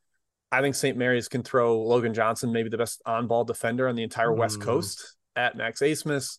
I 0.51 0.61
think 0.61 0.75
St. 0.75 0.95
Mary's 0.95 1.27
can 1.27 1.41
throw 1.41 1.81
Logan 1.81 2.13
Johnson, 2.13 2.51
maybe 2.51 2.69
the 2.69 2.77
best 2.77 3.01
on 3.05 3.25
ball 3.25 3.43
defender 3.43 3.87
on 3.87 3.95
the 3.95 4.03
entire 4.03 4.31
West 4.31 4.59
Mm. 4.59 4.63
Coast 4.63 5.15
at 5.35 5.57
Max 5.57 5.81
Abmas. 5.81 6.37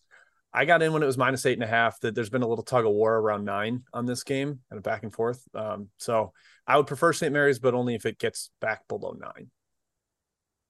I 0.53 0.63
got 0.63 0.81
in 0.81 0.93
when 0.93 1.03
it 1.03 1.05
was 1.05 1.17
minus 1.17 1.45
eight 1.45 1.53
and 1.57 1.63
a 1.63 1.67
half. 1.67 1.99
That 1.99 2.15
there's 2.15 2.29
been 2.29 2.41
a 2.41 2.47
little 2.47 2.63
tug 2.63 2.85
of 2.85 2.93
war 2.93 3.13
around 3.13 3.43
nine 3.43 3.83
on 3.93 4.05
this 4.05 4.23
game, 4.23 4.59
kind 4.69 4.77
of 4.77 4.83
back 4.83 5.03
and 5.03 5.13
forth. 5.13 5.43
Um, 5.53 5.89
so 5.97 6.31
I 6.67 6.77
would 6.77 6.87
prefer 6.87 7.13
St. 7.13 7.31
Mary's, 7.31 7.59
but 7.59 7.73
only 7.73 7.95
if 7.95 8.05
it 8.05 8.17
gets 8.19 8.49
back 8.59 8.87
below 8.87 9.15
nine. 9.19 9.51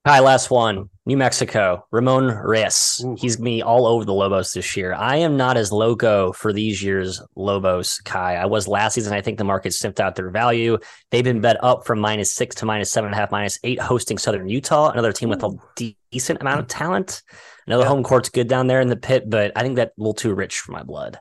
Hi, 0.05 0.19
last 0.19 0.51
one. 0.51 0.89
New 1.07 1.17
Mexico. 1.17 1.87
Ramon 1.91 2.27
Reyes. 2.27 3.01
Ooh. 3.03 3.15
He's 3.17 3.39
me 3.39 3.63
all 3.63 3.87
over 3.87 4.05
the 4.05 4.13
Lobos 4.13 4.53
this 4.53 4.77
year. 4.77 4.93
I 4.93 5.15
am 5.17 5.35
not 5.35 5.57
as 5.57 5.71
loco 5.71 6.31
for 6.31 6.53
these 6.53 6.83
years 6.83 7.19
Lobos, 7.35 7.97
Kai. 8.01 8.35
I 8.35 8.45
was 8.45 8.67
last 8.67 8.93
season. 8.93 9.13
I 9.13 9.21
think 9.21 9.39
the 9.39 9.43
market 9.43 9.73
sniffed 9.73 9.99
out 9.99 10.13
their 10.15 10.29
value. 10.29 10.77
They've 11.09 11.23
been 11.23 11.41
bet 11.41 11.57
up 11.63 11.87
from 11.87 11.99
minus 11.99 12.31
six 12.31 12.55
to 12.57 12.67
minus 12.67 12.91
seven 12.91 13.07
and 13.07 13.15
a 13.15 13.17
half, 13.17 13.31
minus 13.31 13.57
eight, 13.63 13.79
hosting 13.79 14.19
Southern 14.19 14.47
Utah, 14.47 14.91
another 14.91 15.11
team 15.11 15.29
with 15.29 15.43
a 15.43 15.57
de- 15.75 15.97
decent 16.11 16.39
amount 16.39 16.59
of 16.59 16.67
talent. 16.67 17.23
i 17.31 17.35
Another 17.65 17.83
Yeah. 17.85 17.89
home 17.89 18.03
court's 18.03 18.29
good 18.29 18.47
down 18.47 18.67
there 18.67 18.81
in 18.81 18.89
the 18.89 18.95
pit, 18.97 19.27
but 19.27 19.53
I 19.55 19.63
think 19.63 19.75
that's 19.75 19.97
a 19.97 19.99
little 19.99 20.13
too 20.13 20.35
rich 20.35 20.59
for 20.59 20.71
my 20.71 20.83
blood. 20.83 21.19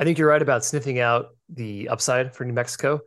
I 0.00 0.04
think 0.04 0.18
you're 0.18 0.28
right 0.28 0.42
about 0.42 0.64
sniffing 0.64 0.98
out 0.98 1.26
the 1.48 1.88
upside 1.88 2.34
for 2.34 2.44
New 2.44 2.54
Mexico. 2.54 3.02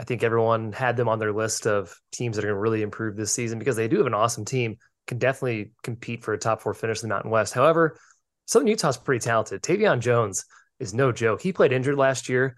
I 0.00 0.04
think 0.04 0.22
everyone 0.22 0.72
had 0.72 0.96
them 0.96 1.08
on 1.08 1.18
their 1.18 1.32
list 1.32 1.66
of 1.66 1.94
teams 2.12 2.36
that 2.36 2.44
are 2.44 2.48
going 2.48 2.56
to 2.56 2.60
really 2.60 2.82
improve 2.82 3.16
this 3.16 3.32
season 3.32 3.58
because 3.58 3.76
they 3.76 3.88
do 3.88 3.98
have 3.98 4.06
an 4.06 4.14
awesome 4.14 4.44
team, 4.44 4.76
can 5.06 5.18
definitely 5.18 5.72
compete 5.82 6.22
for 6.22 6.34
a 6.34 6.38
top 6.38 6.60
four 6.60 6.74
finish 6.74 7.02
in 7.02 7.08
the 7.08 7.14
Mountain 7.14 7.30
West. 7.30 7.54
However, 7.54 7.98
Southern 8.46 8.68
Utah's 8.68 8.96
pretty 8.96 9.24
talented. 9.24 9.62
Tevian 9.62 10.00
Jones 10.00 10.44
is 10.78 10.94
no 10.94 11.10
joke. 11.10 11.42
He 11.42 11.52
played 11.52 11.72
injured 11.72 11.96
last 11.96 12.28
year, 12.28 12.56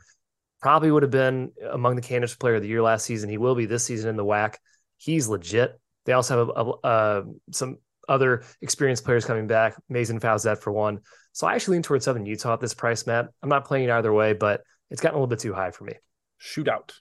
probably 0.61 0.90
would 0.90 1.03
have 1.03 1.11
been 1.11 1.53
among 1.70 1.96
the 1.96 2.03
candidates 2.03 2.35
player 2.37 2.57
of 2.57 2.62
the 2.62 2.68
year 2.68 2.83
last 2.83 3.07
season. 3.07 3.31
He 3.31 3.38
will 3.38 3.55
be 3.55 3.66
this 3.66 3.85
season 3.85 4.11
in 4.11 4.16
the 4.16 4.24
WAC. 4.24 4.57
He's 4.98 5.29
legit. 5.29 5.81
They 6.05 6.12
also 6.12 6.38
have 6.38 6.57
a, 6.57 6.88
a, 6.88 7.22
some 7.53 7.79
other 8.09 8.42
experienced 8.61 9.05
players 9.05 9.24
coming 9.24 9.46
back. 9.46 9.74
Maizen 9.90 10.20
Fausett 10.20 10.59
for 10.59 10.72
one. 10.72 11.00
So 11.33 11.46
I 11.46 11.55
actually 11.55 11.76
lean 11.76 11.83
towards 11.83 12.05
Southern 12.05 12.26
Utah 12.26 12.55
at 12.55 12.61
this 12.61 12.74
price, 12.74 13.07
Matt. 13.07 13.29
I'm 13.42 13.48
not 13.48 13.64
playing 13.64 13.88
it 13.88 13.90
either 13.90 14.12
way, 14.12 14.33
but 14.33 14.62
it's 14.90 15.00
gotten 15.00 15.14
a 15.14 15.18
little 15.18 15.29
bit 15.29 15.38
too 15.38 15.55
high 15.55 15.70
for 15.70 15.85
me. 15.85 15.94
shootout. 16.40 16.92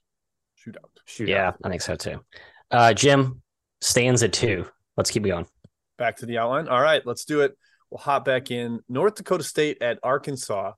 Shootout. 0.65 0.89
Shootout. 1.07 1.27
Yeah, 1.27 1.51
I 1.63 1.69
think 1.69 1.81
so 1.81 1.95
too. 1.95 2.21
Uh, 2.71 2.93
Jim 2.93 3.41
stands 3.81 4.23
at 4.23 4.33
two. 4.33 4.65
Let's 4.97 5.11
keep 5.11 5.23
going. 5.23 5.47
Back 5.97 6.17
to 6.17 6.25
the 6.25 6.37
outline. 6.37 6.67
All 6.67 6.81
right, 6.81 7.05
let's 7.05 7.25
do 7.25 7.41
it. 7.41 7.57
We'll 7.89 7.99
hop 7.99 8.25
back 8.25 8.51
in. 8.51 8.81
North 8.87 9.15
Dakota 9.15 9.43
State 9.43 9.81
at 9.81 9.99
Arkansas. 10.03 10.73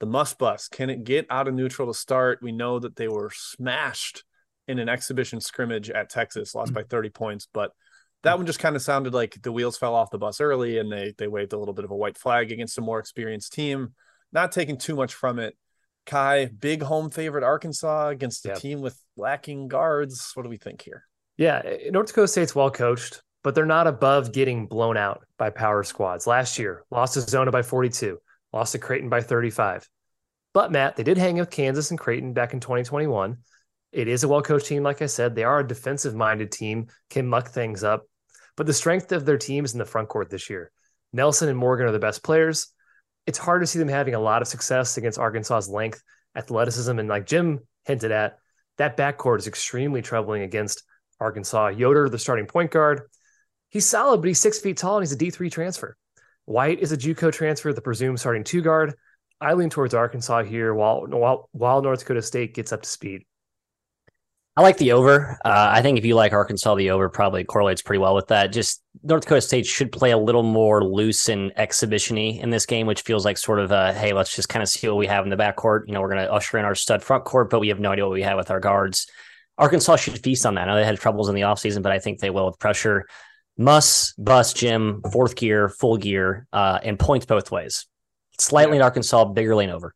The 0.00 0.06
must 0.06 0.38
bus. 0.38 0.68
Can 0.68 0.90
it 0.90 1.04
get 1.04 1.26
out 1.30 1.48
of 1.48 1.54
neutral 1.54 1.88
to 1.88 1.98
start? 1.98 2.40
We 2.42 2.52
know 2.52 2.78
that 2.78 2.96
they 2.96 3.08
were 3.08 3.30
smashed 3.32 4.24
in 4.68 4.78
an 4.78 4.88
exhibition 4.88 5.40
scrimmage 5.40 5.90
at 5.90 6.10
Texas, 6.10 6.54
lost 6.54 6.74
by 6.74 6.82
30 6.82 7.10
points, 7.10 7.48
but 7.52 7.72
that 8.22 8.36
one 8.36 8.46
just 8.46 8.58
kind 8.58 8.74
of 8.74 8.82
sounded 8.82 9.14
like 9.14 9.40
the 9.42 9.52
wheels 9.52 9.78
fell 9.78 9.94
off 9.94 10.10
the 10.10 10.18
bus 10.18 10.40
early 10.40 10.78
and 10.78 10.90
they 10.90 11.14
they 11.16 11.28
waved 11.28 11.52
a 11.52 11.58
little 11.58 11.74
bit 11.74 11.84
of 11.84 11.92
a 11.92 11.96
white 11.96 12.18
flag 12.18 12.50
against 12.50 12.76
a 12.78 12.80
more 12.80 12.98
experienced 12.98 13.52
team. 13.52 13.94
Not 14.32 14.52
taking 14.52 14.76
too 14.76 14.96
much 14.96 15.14
from 15.14 15.38
it. 15.38 15.56
Ky, 16.06 16.46
big 16.46 16.82
home 16.82 17.10
favorite 17.10 17.44
Arkansas 17.44 18.08
against 18.08 18.46
a 18.46 18.50
Yep. 18.50 18.58
team 18.58 18.80
with 18.80 18.98
lacking 19.16 19.68
guards. 19.68 20.30
What 20.34 20.44
do 20.44 20.48
we 20.48 20.56
think 20.56 20.82
here? 20.82 21.04
Yeah, 21.36 21.62
North 21.90 22.06
Dakota 22.08 22.28
State's 22.28 22.54
well 22.54 22.70
coached, 22.70 23.22
but 23.44 23.54
they're 23.54 23.66
not 23.66 23.86
above 23.86 24.32
getting 24.32 24.66
blown 24.66 24.96
out 24.96 25.24
by 25.36 25.50
power 25.50 25.82
squads. 25.82 26.26
Last 26.26 26.58
year, 26.58 26.84
lost 26.90 27.14
to 27.14 27.20
Zona 27.20 27.50
by 27.50 27.62
42, 27.62 28.18
lost 28.52 28.72
to 28.72 28.78
Creighton 28.78 29.10
by 29.10 29.20
35. 29.20 29.86
But 30.54 30.72
Matt, 30.72 30.96
they 30.96 31.02
did 31.02 31.18
hang 31.18 31.36
with 31.36 31.50
Kansas 31.50 31.90
and 31.90 32.00
Creighton 32.00 32.32
back 32.32 32.54
in 32.54 32.60
2021. 32.60 33.36
It 33.92 34.08
is 34.08 34.24
a 34.24 34.28
well 34.28 34.42
coached 34.42 34.66
team, 34.66 34.82
like 34.82 35.02
I 35.02 35.06
said. 35.06 35.34
They 35.34 35.44
are 35.44 35.60
a 35.60 35.66
defensive 35.66 36.14
minded 36.14 36.50
team, 36.52 36.86
can 37.10 37.26
muck 37.26 37.48
things 37.48 37.84
up. 37.84 38.06
But 38.56 38.66
the 38.66 38.72
strength 38.72 39.12
of 39.12 39.26
their 39.26 39.36
team 39.36 39.64
is 39.66 39.74
in 39.74 39.78
the 39.78 39.84
front 39.84 40.08
court 40.08 40.30
this 40.30 40.48
year. 40.48 40.70
Nelson 41.12 41.48
and 41.48 41.58
Morgan 41.58 41.86
are 41.86 41.92
the 41.92 41.98
best 41.98 42.22
players. 42.22 42.72
It's 43.26 43.38
hard 43.38 43.62
to 43.62 43.66
see 43.66 43.78
them 43.78 43.88
having 43.88 44.14
a 44.14 44.20
lot 44.20 44.42
of 44.42 44.48
success 44.48 44.96
against 44.96 45.18
Arkansas's 45.18 45.68
length, 45.68 46.02
athleticism, 46.36 46.98
and 46.98 47.08
like 47.08 47.26
Jim 47.26 47.60
hinted 47.84 48.12
at, 48.12 48.38
that 48.78 48.96
backcourt 48.96 49.38
is 49.38 49.46
extremely 49.46 50.02
troubling 50.02 50.42
against 50.42 50.82
Arkansas. 51.20 51.68
Yoder, 51.68 52.08
the 52.08 52.18
starting 52.18 52.46
point 52.46 52.70
guard, 52.70 53.02
he's 53.68 53.86
solid, 53.86 54.18
but 54.20 54.28
he's 54.28 54.38
six 54.38 54.60
feet 54.60 54.76
tall 54.76 54.96
and 54.96 55.02
he's 55.02 55.12
a 55.12 55.18
D3 55.18 55.50
transfer. 55.50 55.96
White 56.44 56.78
is 56.80 56.92
a 56.92 56.96
JUCO 56.96 57.32
transfer, 57.32 57.72
the 57.72 57.80
presumed 57.80 58.20
starting 58.20 58.44
two 58.44 58.62
guard. 58.62 58.94
I 59.40 59.54
lean 59.54 59.68
towards 59.68 59.94
Arkansas 59.94 60.44
here 60.44 60.72
while 60.72 61.06
while 61.06 61.48
while 61.52 61.82
North 61.82 62.00
Dakota 62.00 62.22
State 62.22 62.54
gets 62.54 62.72
up 62.72 62.82
to 62.82 62.88
speed. 62.88 63.26
I 64.58 64.62
like 64.62 64.78
the 64.78 64.92
over. 64.92 65.38
Uh, 65.44 65.68
I 65.70 65.82
think 65.82 65.98
if 65.98 66.04
you 66.06 66.14
like 66.14 66.32
Arkansas, 66.32 66.74
the 66.76 66.90
over 66.90 67.10
probably 67.10 67.44
correlates 67.44 67.82
pretty 67.82 67.98
well 67.98 68.14
with 68.14 68.28
that. 68.28 68.52
Just 68.52 68.82
North 69.02 69.22
Dakota 69.22 69.42
State 69.42 69.66
should 69.66 69.92
play 69.92 70.12
a 70.12 70.18
little 70.18 70.42
more 70.42 70.82
loose 70.82 71.28
and 71.28 71.52
exhibition-y 71.58 72.40
in 72.40 72.48
this 72.48 72.64
game, 72.64 72.86
which 72.86 73.02
feels 73.02 73.26
like 73.26 73.36
sort 73.36 73.58
of 73.58 73.70
a 73.70 73.92
hey, 73.92 74.14
let's 74.14 74.34
just 74.34 74.48
kind 74.48 74.62
of 74.62 74.68
see 74.70 74.88
what 74.88 74.96
we 74.96 75.06
have 75.08 75.24
in 75.24 75.30
the 75.30 75.36
backcourt. 75.36 75.82
You 75.86 75.92
know, 75.92 76.00
we're 76.00 76.08
going 76.08 76.24
to 76.24 76.32
usher 76.32 76.56
in 76.56 76.64
our 76.64 76.74
stud 76.74 77.02
front 77.02 77.24
court, 77.24 77.50
but 77.50 77.60
we 77.60 77.68
have 77.68 77.80
no 77.80 77.92
idea 77.92 78.06
what 78.06 78.14
we 78.14 78.22
have 78.22 78.38
with 78.38 78.50
our 78.50 78.60
guards. 78.60 79.06
Arkansas 79.58 79.96
should 79.96 80.18
feast 80.22 80.46
on 80.46 80.54
that. 80.54 80.68
I 80.68 80.72
know 80.72 80.76
they 80.76 80.84
had 80.86 80.98
troubles 80.98 81.28
in 81.28 81.34
the 81.34 81.42
offseason, 81.42 81.82
but 81.82 81.92
I 81.92 81.98
think 81.98 82.20
they 82.20 82.30
will 82.30 82.46
with 82.46 82.58
pressure. 82.58 83.06
Muss, 83.58 84.14
bus, 84.14 84.54
Jim, 84.54 85.02
fourth 85.12 85.36
gear, 85.36 85.68
full 85.68 85.98
gear, 85.98 86.46
uh, 86.52 86.78
and 86.82 86.98
points 86.98 87.26
both 87.26 87.50
ways. 87.50 87.86
Slightly 88.38 88.76
in 88.76 88.82
Arkansas, 88.82 89.24
bigger 89.26 89.54
lane 89.54 89.70
over. 89.70 89.94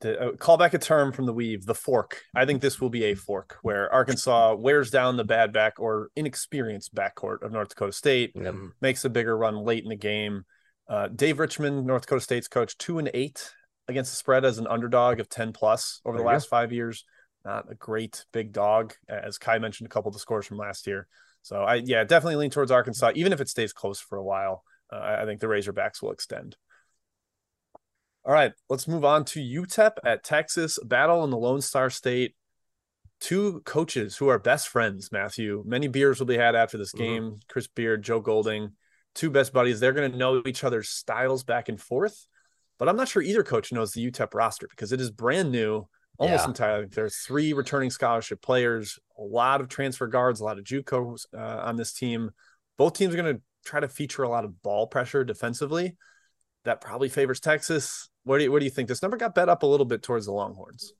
To 0.00 0.20
uh, 0.20 0.32
call 0.36 0.56
back 0.56 0.72
a 0.74 0.78
term 0.78 1.12
from 1.12 1.26
the 1.26 1.32
weave, 1.32 1.66
the 1.66 1.74
fork. 1.74 2.22
I 2.34 2.46
think 2.46 2.62
this 2.62 2.80
will 2.80 2.88
be 2.90 3.04
a 3.04 3.14
fork 3.14 3.58
where 3.62 3.92
Arkansas 3.92 4.54
wears 4.54 4.90
down 4.90 5.16
the 5.16 5.24
bad 5.24 5.52
back 5.52 5.74
or 5.78 6.10
inexperienced 6.16 6.94
backcourt 6.94 7.42
of 7.42 7.52
North 7.52 7.68
Dakota 7.70 7.92
State, 7.92 8.32
Yep. 8.34 8.54
makes 8.80 9.04
a 9.04 9.10
bigger 9.10 9.36
run 9.36 9.56
late 9.56 9.82
in 9.82 9.90
the 9.90 9.96
game. 9.96 10.44
Uh, 10.88 11.08
Dave 11.08 11.38
Richman, 11.38 11.84
North 11.84 12.02
Dakota 12.02 12.20
State's 12.22 12.48
coach, 12.48 12.78
two 12.78 12.98
and 12.98 13.10
eight 13.12 13.52
against 13.88 14.12
the 14.12 14.16
spread 14.16 14.44
as 14.44 14.58
an 14.58 14.66
underdog 14.66 15.20
of 15.20 15.28
10 15.28 15.52
plus 15.52 16.00
over 16.04 16.16
the 16.16 16.22
There 16.22 16.30
you 16.32 16.34
last 16.34 16.48
five 16.48 16.72
years. 16.72 17.04
Not 17.44 17.70
a 17.70 17.74
great 17.74 18.24
big 18.32 18.52
dog, 18.52 18.94
as 19.08 19.38
Kai 19.38 19.58
mentioned 19.58 19.86
a 19.86 19.90
couple 19.90 20.08
of 20.08 20.14
the 20.14 20.20
scores 20.20 20.46
from 20.46 20.56
last 20.58 20.86
year. 20.86 21.06
So 21.42 21.62
I, 21.62 21.76
yeah, 21.76 22.02
definitely 22.02 22.36
lean 22.36 22.50
towards 22.50 22.70
Arkansas, 22.70 23.12
even 23.14 23.32
if 23.32 23.40
it 23.40 23.48
stays 23.48 23.72
close 23.72 24.00
for 24.00 24.16
a 24.18 24.24
while. 24.24 24.64
Uh, 24.92 24.96
I 24.96 25.22
I 25.22 25.24
think 25.26 25.40
the 25.40 25.46
Razorbacks 25.46 26.02
will 26.02 26.10
extend. 26.12 26.56
All 28.26 28.32
right, 28.32 28.52
let's 28.68 28.88
move 28.88 29.04
on 29.04 29.24
to 29.26 29.40
UTEP 29.40 29.98
at 30.04 30.24
Texas. 30.24 30.80
Battle 30.84 31.22
in 31.22 31.30
the 31.30 31.36
Lone 31.36 31.60
Star 31.60 31.90
State. 31.90 32.34
Two 33.20 33.60
coaches 33.60 34.16
who 34.16 34.28
are 34.28 34.38
best 34.38 34.66
friends, 34.66 35.12
Matthew. 35.12 35.62
Many 35.64 35.86
beers 35.86 36.18
will 36.18 36.26
be 36.26 36.36
had 36.36 36.56
after 36.56 36.76
this 36.76 36.92
Mhm. 36.92 36.98
game. 36.98 37.40
Chris 37.48 37.68
Beard, 37.68 38.02
Joe 38.02 38.20
Golding, 38.20 38.72
two 39.14 39.30
best 39.30 39.52
buddies. 39.52 39.78
They're 39.78 39.92
going 39.92 40.10
to 40.10 40.18
know 40.18 40.42
each 40.44 40.64
other's 40.64 40.88
styles 40.88 41.44
back 41.44 41.68
and 41.68 41.80
forth. 41.80 42.26
But 42.78 42.88
I'm 42.88 42.96
not 42.96 43.08
sure 43.08 43.22
either 43.22 43.44
coach 43.44 43.72
knows 43.72 43.92
the 43.92 44.02
UTEP 44.02 44.34
roster 44.34 44.66
because 44.68 44.90
it 44.92 45.00
is 45.00 45.10
brand 45.12 45.52
new, 45.52 45.88
almost 46.18 46.42
Yeah. 46.44 46.48
entirely. 46.48 46.86
There's 46.86 47.16
three 47.18 47.52
returning 47.52 47.90
scholarship 47.90 48.42
players, 48.42 48.98
a 49.16 49.22
lot 49.22 49.60
of 49.60 49.68
transfer 49.68 50.08
guards, 50.08 50.40
a 50.40 50.44
lot 50.44 50.58
of 50.58 50.64
JUCOs 50.64 51.26
uh, 51.32 51.62
on 51.64 51.76
this 51.76 51.92
team. 51.92 52.32
Both 52.76 52.94
teams 52.94 53.14
are 53.14 53.22
going 53.22 53.36
to 53.36 53.42
try 53.64 53.78
to 53.80 53.88
feature 53.88 54.24
a 54.24 54.28
lot 54.28 54.44
of 54.44 54.60
ball 54.62 54.88
pressure 54.88 55.22
defensively. 55.24 55.96
That 56.64 56.80
probably 56.80 57.08
favors 57.08 57.38
Texas. 57.40 58.10
What 58.26 58.38
do 58.38 58.44
you, 58.44 58.52
what 58.52 58.58
do 58.58 58.64
you 58.64 58.72
think? 58.72 58.88
This 58.88 59.02
number 59.02 59.16
got 59.16 59.36
bet 59.36 59.48
up 59.48 59.62
a 59.62 59.66
little 59.66 59.86
bit 59.86 60.02
towards 60.02 60.26
the 60.26 60.32
Longhorns. 60.32 60.92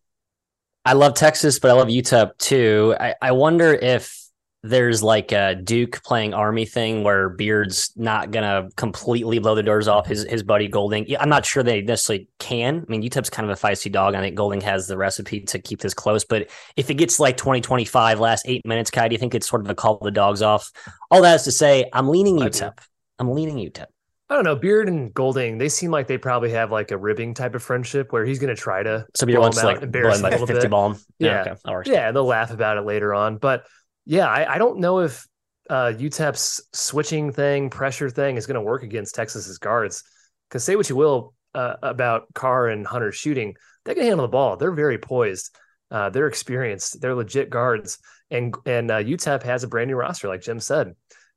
I 0.85 0.93
love 0.93 1.15
Texas, 1.15 1.59
but 1.59 1.73
I 1.73 1.75
love 1.75 1.89
UTEP 1.89 2.39
too. 2.39 2.95
I, 3.01 3.17
I 3.21 3.33
wonder 3.33 3.75
if 3.75 4.17
there's 4.63 5.03
like 5.03 5.33
a 5.33 5.57
Duke 5.57 6.01
playing 6.05 6.35
Army 6.35 6.67
thing 6.67 7.03
where 7.03 7.29
Beard's 7.29 7.93
not 7.97 8.31
gonna 8.31 8.69
completely 8.77 9.41
blow 9.41 9.57
the 9.57 9.65
doors 9.65 9.89
off 9.89 10.07
his 10.07 10.23
his 10.23 10.45
buddy 10.45 10.69
Golding. 10.69 11.05
I'm 11.19 11.29
not 11.29 11.45
sure 11.45 11.65
they 11.65 11.83
necessarily 11.83 12.29
can. 12.39 12.85
I 12.87 12.91
mean, 12.91 13.03
UTEP's 13.03 13.31
kind 13.31 13.51
of 13.51 13.59
a 13.59 13.61
feisty 13.61 13.91
dog. 13.91 14.15
I 14.15 14.21
think 14.21 14.37
Golding 14.37 14.61
has 14.61 14.87
the 14.87 14.97
recipe 14.97 15.41
to 15.41 15.59
keep 15.59 15.81
this 15.81 15.95
close. 15.95 16.25
But 16.25 16.49
if 16.77 16.91
it 16.91 16.95
gets 16.95 17.19
like 17.19 17.37
2025 17.37 18.21
last 18.21 18.47
eight 18.47 18.65
minutes, 18.65 18.93
Ky, 18.93 19.09
do 19.09 19.15
you 19.15 19.19
think 19.19 19.35
it's 19.35 19.49
sort 19.49 19.63
of 19.63 19.71
a 19.71 19.75
call 19.75 19.99
the 20.01 20.13
dogs 20.13 20.43
off? 20.43 20.71
All 21.11 21.23
that 21.23 21.35
is 21.35 21.43
to 21.43 21.53
say, 21.53 21.91
I'm 21.93 22.09
leaning. 22.09 22.37
UTEP. 22.39 22.79
I'm 23.19 23.33
leaning 23.33 23.57
UTEP. 23.57 23.87
I 24.29 24.35
don't 24.35 24.45
know. 24.45 24.57
Beard 24.57 24.89
and 24.89 25.15
Golding, 25.15 25.59
they 25.59 25.69
seem 25.69 25.93
like 25.93 26.09
they 26.09 26.19
probably 26.19 26.51
have 26.51 26.73
like 26.73 26.91
a 26.91 26.99
ribbing 26.99 27.35
type 27.35 27.55
of 27.55 27.63
friendship 27.63 28.13
where 28.13 28.25
he's 28.25 28.41
going 28.41 28.55
to 28.55 28.61
try 28.61 28.83
to 28.83 29.07
So 29.15 29.25
Beard 29.25 29.39
wants 29.39 29.61
to 29.61 29.67
like 29.67 29.83
embarrass 29.83 30.19
him 30.19 30.25
a 30.25 30.31
little 30.31 30.47
50 30.47 30.63
bit. 30.63 30.71
bomb. 30.71 30.99
Yeah. 31.19 31.55
okay. 31.65 31.93
Yeah, 31.93 32.11
they'll 32.11 32.25
laugh 32.25 32.51
about 32.51 32.77
it 32.77 32.83
later 32.83 33.15
on. 33.15 33.37
But 33.37 33.67
yeah, 34.05 34.27
I, 34.27 34.55
I 34.55 34.59
don't 34.59 34.81
know 34.81 35.01
if 35.01 35.27
uh, 35.71 35.93
UTEP's 35.97 36.61
switching 36.73 37.33
thing, 37.33 37.71
pressure 37.71 38.11
thing 38.11 38.37
is 38.37 38.47
going 38.47 38.57
to 38.57 38.61
work 38.61 38.83
against 38.83 39.15
Texas's 39.15 39.59
guards. 39.59 40.03
Because 40.49 40.65
say 40.65 40.75
what 40.75 40.89
you 40.89 40.97
will 40.97 41.35
uh, 41.55 41.77
about 41.83 42.33
Carr 42.35 42.69
and 42.69 42.85
Hunter 42.87 43.13
shooting, 43.13 43.55
they 43.85 43.95
can 43.95 44.05
handle 44.05 44.27
the 44.27 44.31
ball. 44.31 44.57
They're 44.57 44.73
very 44.73 44.99
poised. 44.99 45.57
Uh, 45.91 46.11
they're 46.11 46.27
experienced. 46.27 47.01
They're 47.01 47.15
legit 47.15 47.49
guards. 47.49 47.99
And 48.31 48.55
and 48.67 48.91
uh, 48.91 49.05
UTEP 49.05 49.45
has 49.45 49.63
a 49.63 49.69
brand 49.69 49.89
new 49.89 49.97
roster, 49.97 50.27
like 50.27 50.43
Jim 50.43 50.59
said. 50.59 50.95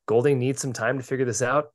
Golding 0.08 0.40
needs 0.40 0.60
some 0.60 0.74
time 0.74 0.98
to 0.98 1.04
figure 1.04 1.26
this 1.26 1.44
out. 1.44 1.68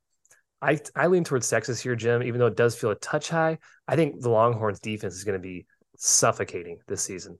I 0.64 0.80
I 0.96 1.06
lean 1.08 1.24
towards 1.24 1.48
Texas 1.48 1.80
here, 1.80 1.94
Jim, 1.94 2.22
even 2.22 2.38
though 2.38 2.46
it 2.46 2.56
does 2.56 2.74
feel 2.74 2.90
a 2.90 2.96
touch 2.96 3.28
high. 3.28 3.58
I 3.86 3.96
think 3.96 4.20
the 4.20 4.30
Longhorns 4.30 4.80
defense 4.80 5.14
is 5.14 5.24
going 5.24 5.38
to 5.38 5.42
be 5.42 5.66
suffocating 5.96 6.78
this 6.86 7.02
season. 7.02 7.38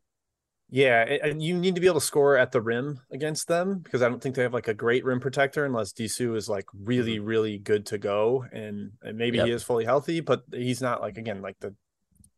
Yeah, 0.71 1.03
and 1.03 1.43
you 1.43 1.57
need 1.57 1.75
to 1.77 1.81
be 1.81 1.87
able 1.87 2.01
to 2.01 2.07
score 2.07 2.37
at 2.37 2.51
the 2.51 2.61
rim 2.61 3.01
against 3.13 3.49
them 3.49 3.79
because 3.79 4.03
I 4.03 4.09
don't 4.09 4.21
think 4.21 4.35
they 4.35 4.43
have 4.43 4.55
like 4.55 4.69
a 4.69 4.75
great 4.75 5.05
rim 5.05 5.21
protector 5.21 5.65
unless 5.65 5.93
Disu 5.93 6.37
is 6.37 6.49
like 6.49 6.65
really, 6.73 7.17
mm-hmm. 7.17 7.27
really 7.27 7.59
good 7.59 7.87
to 7.87 7.99
go, 7.99 8.45
and, 8.53 8.93
and 9.03 9.17
maybe 9.17 9.39
he 9.39 9.51
is 9.51 9.63
fully 9.63 9.85
healthy, 9.85 10.21
but 10.21 10.43
he's 10.53 10.81
not 10.81 11.01
like 11.01 11.17
again 11.17 11.43
like 11.43 11.59
the 11.61 11.75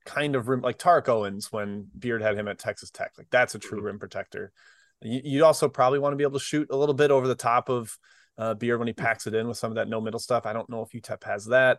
kind 0.05 0.37
of 0.37 0.49
rim 0.49 0.61
like 0.61 0.79
Tariq 0.79 1.09
Owens 1.09 1.51
when 1.51 1.87
Beard 1.99 2.23
had 2.23 2.37
him 2.37 2.49
at 2.49 2.59
Texas 2.59 2.91
Tech. 2.91 3.13
Like 3.17 3.29
that's 3.31 3.55
a 3.55 3.59
true 3.59 3.79
mm-hmm. 3.79 3.87
rim 3.87 3.99
protector. 3.99 4.53
You, 5.01 5.21
you 5.25 5.45
also 5.45 5.69
probably 5.69 5.99
want 5.99 6.13
to 6.13 6.17
be 6.17 6.25
able 6.25 6.39
to 6.39 6.45
shoot 6.45 6.69
a 6.71 6.77
little 6.77 6.95
bit 6.95 7.11
over 7.11 7.29
the 7.29 7.35
top 7.35 7.69
of 7.69 7.97
uh, 8.39 8.55
Beard 8.55 8.79
when 8.79 8.89
he 8.89 8.95
packs 8.95 9.27
it 9.27 9.35
in 9.35 9.49
with 9.49 9.57
some 9.57 9.71
of 9.71 9.77
that 9.77 9.89
no 9.89 10.01
middle 10.01 10.21
stuff. 10.21 10.47
I 10.47 10.53
don't 10.53 10.69
know 10.71 10.83
if 10.83 10.91
UTEP 10.91 11.25
has 11.25 11.47
that. 11.47 11.79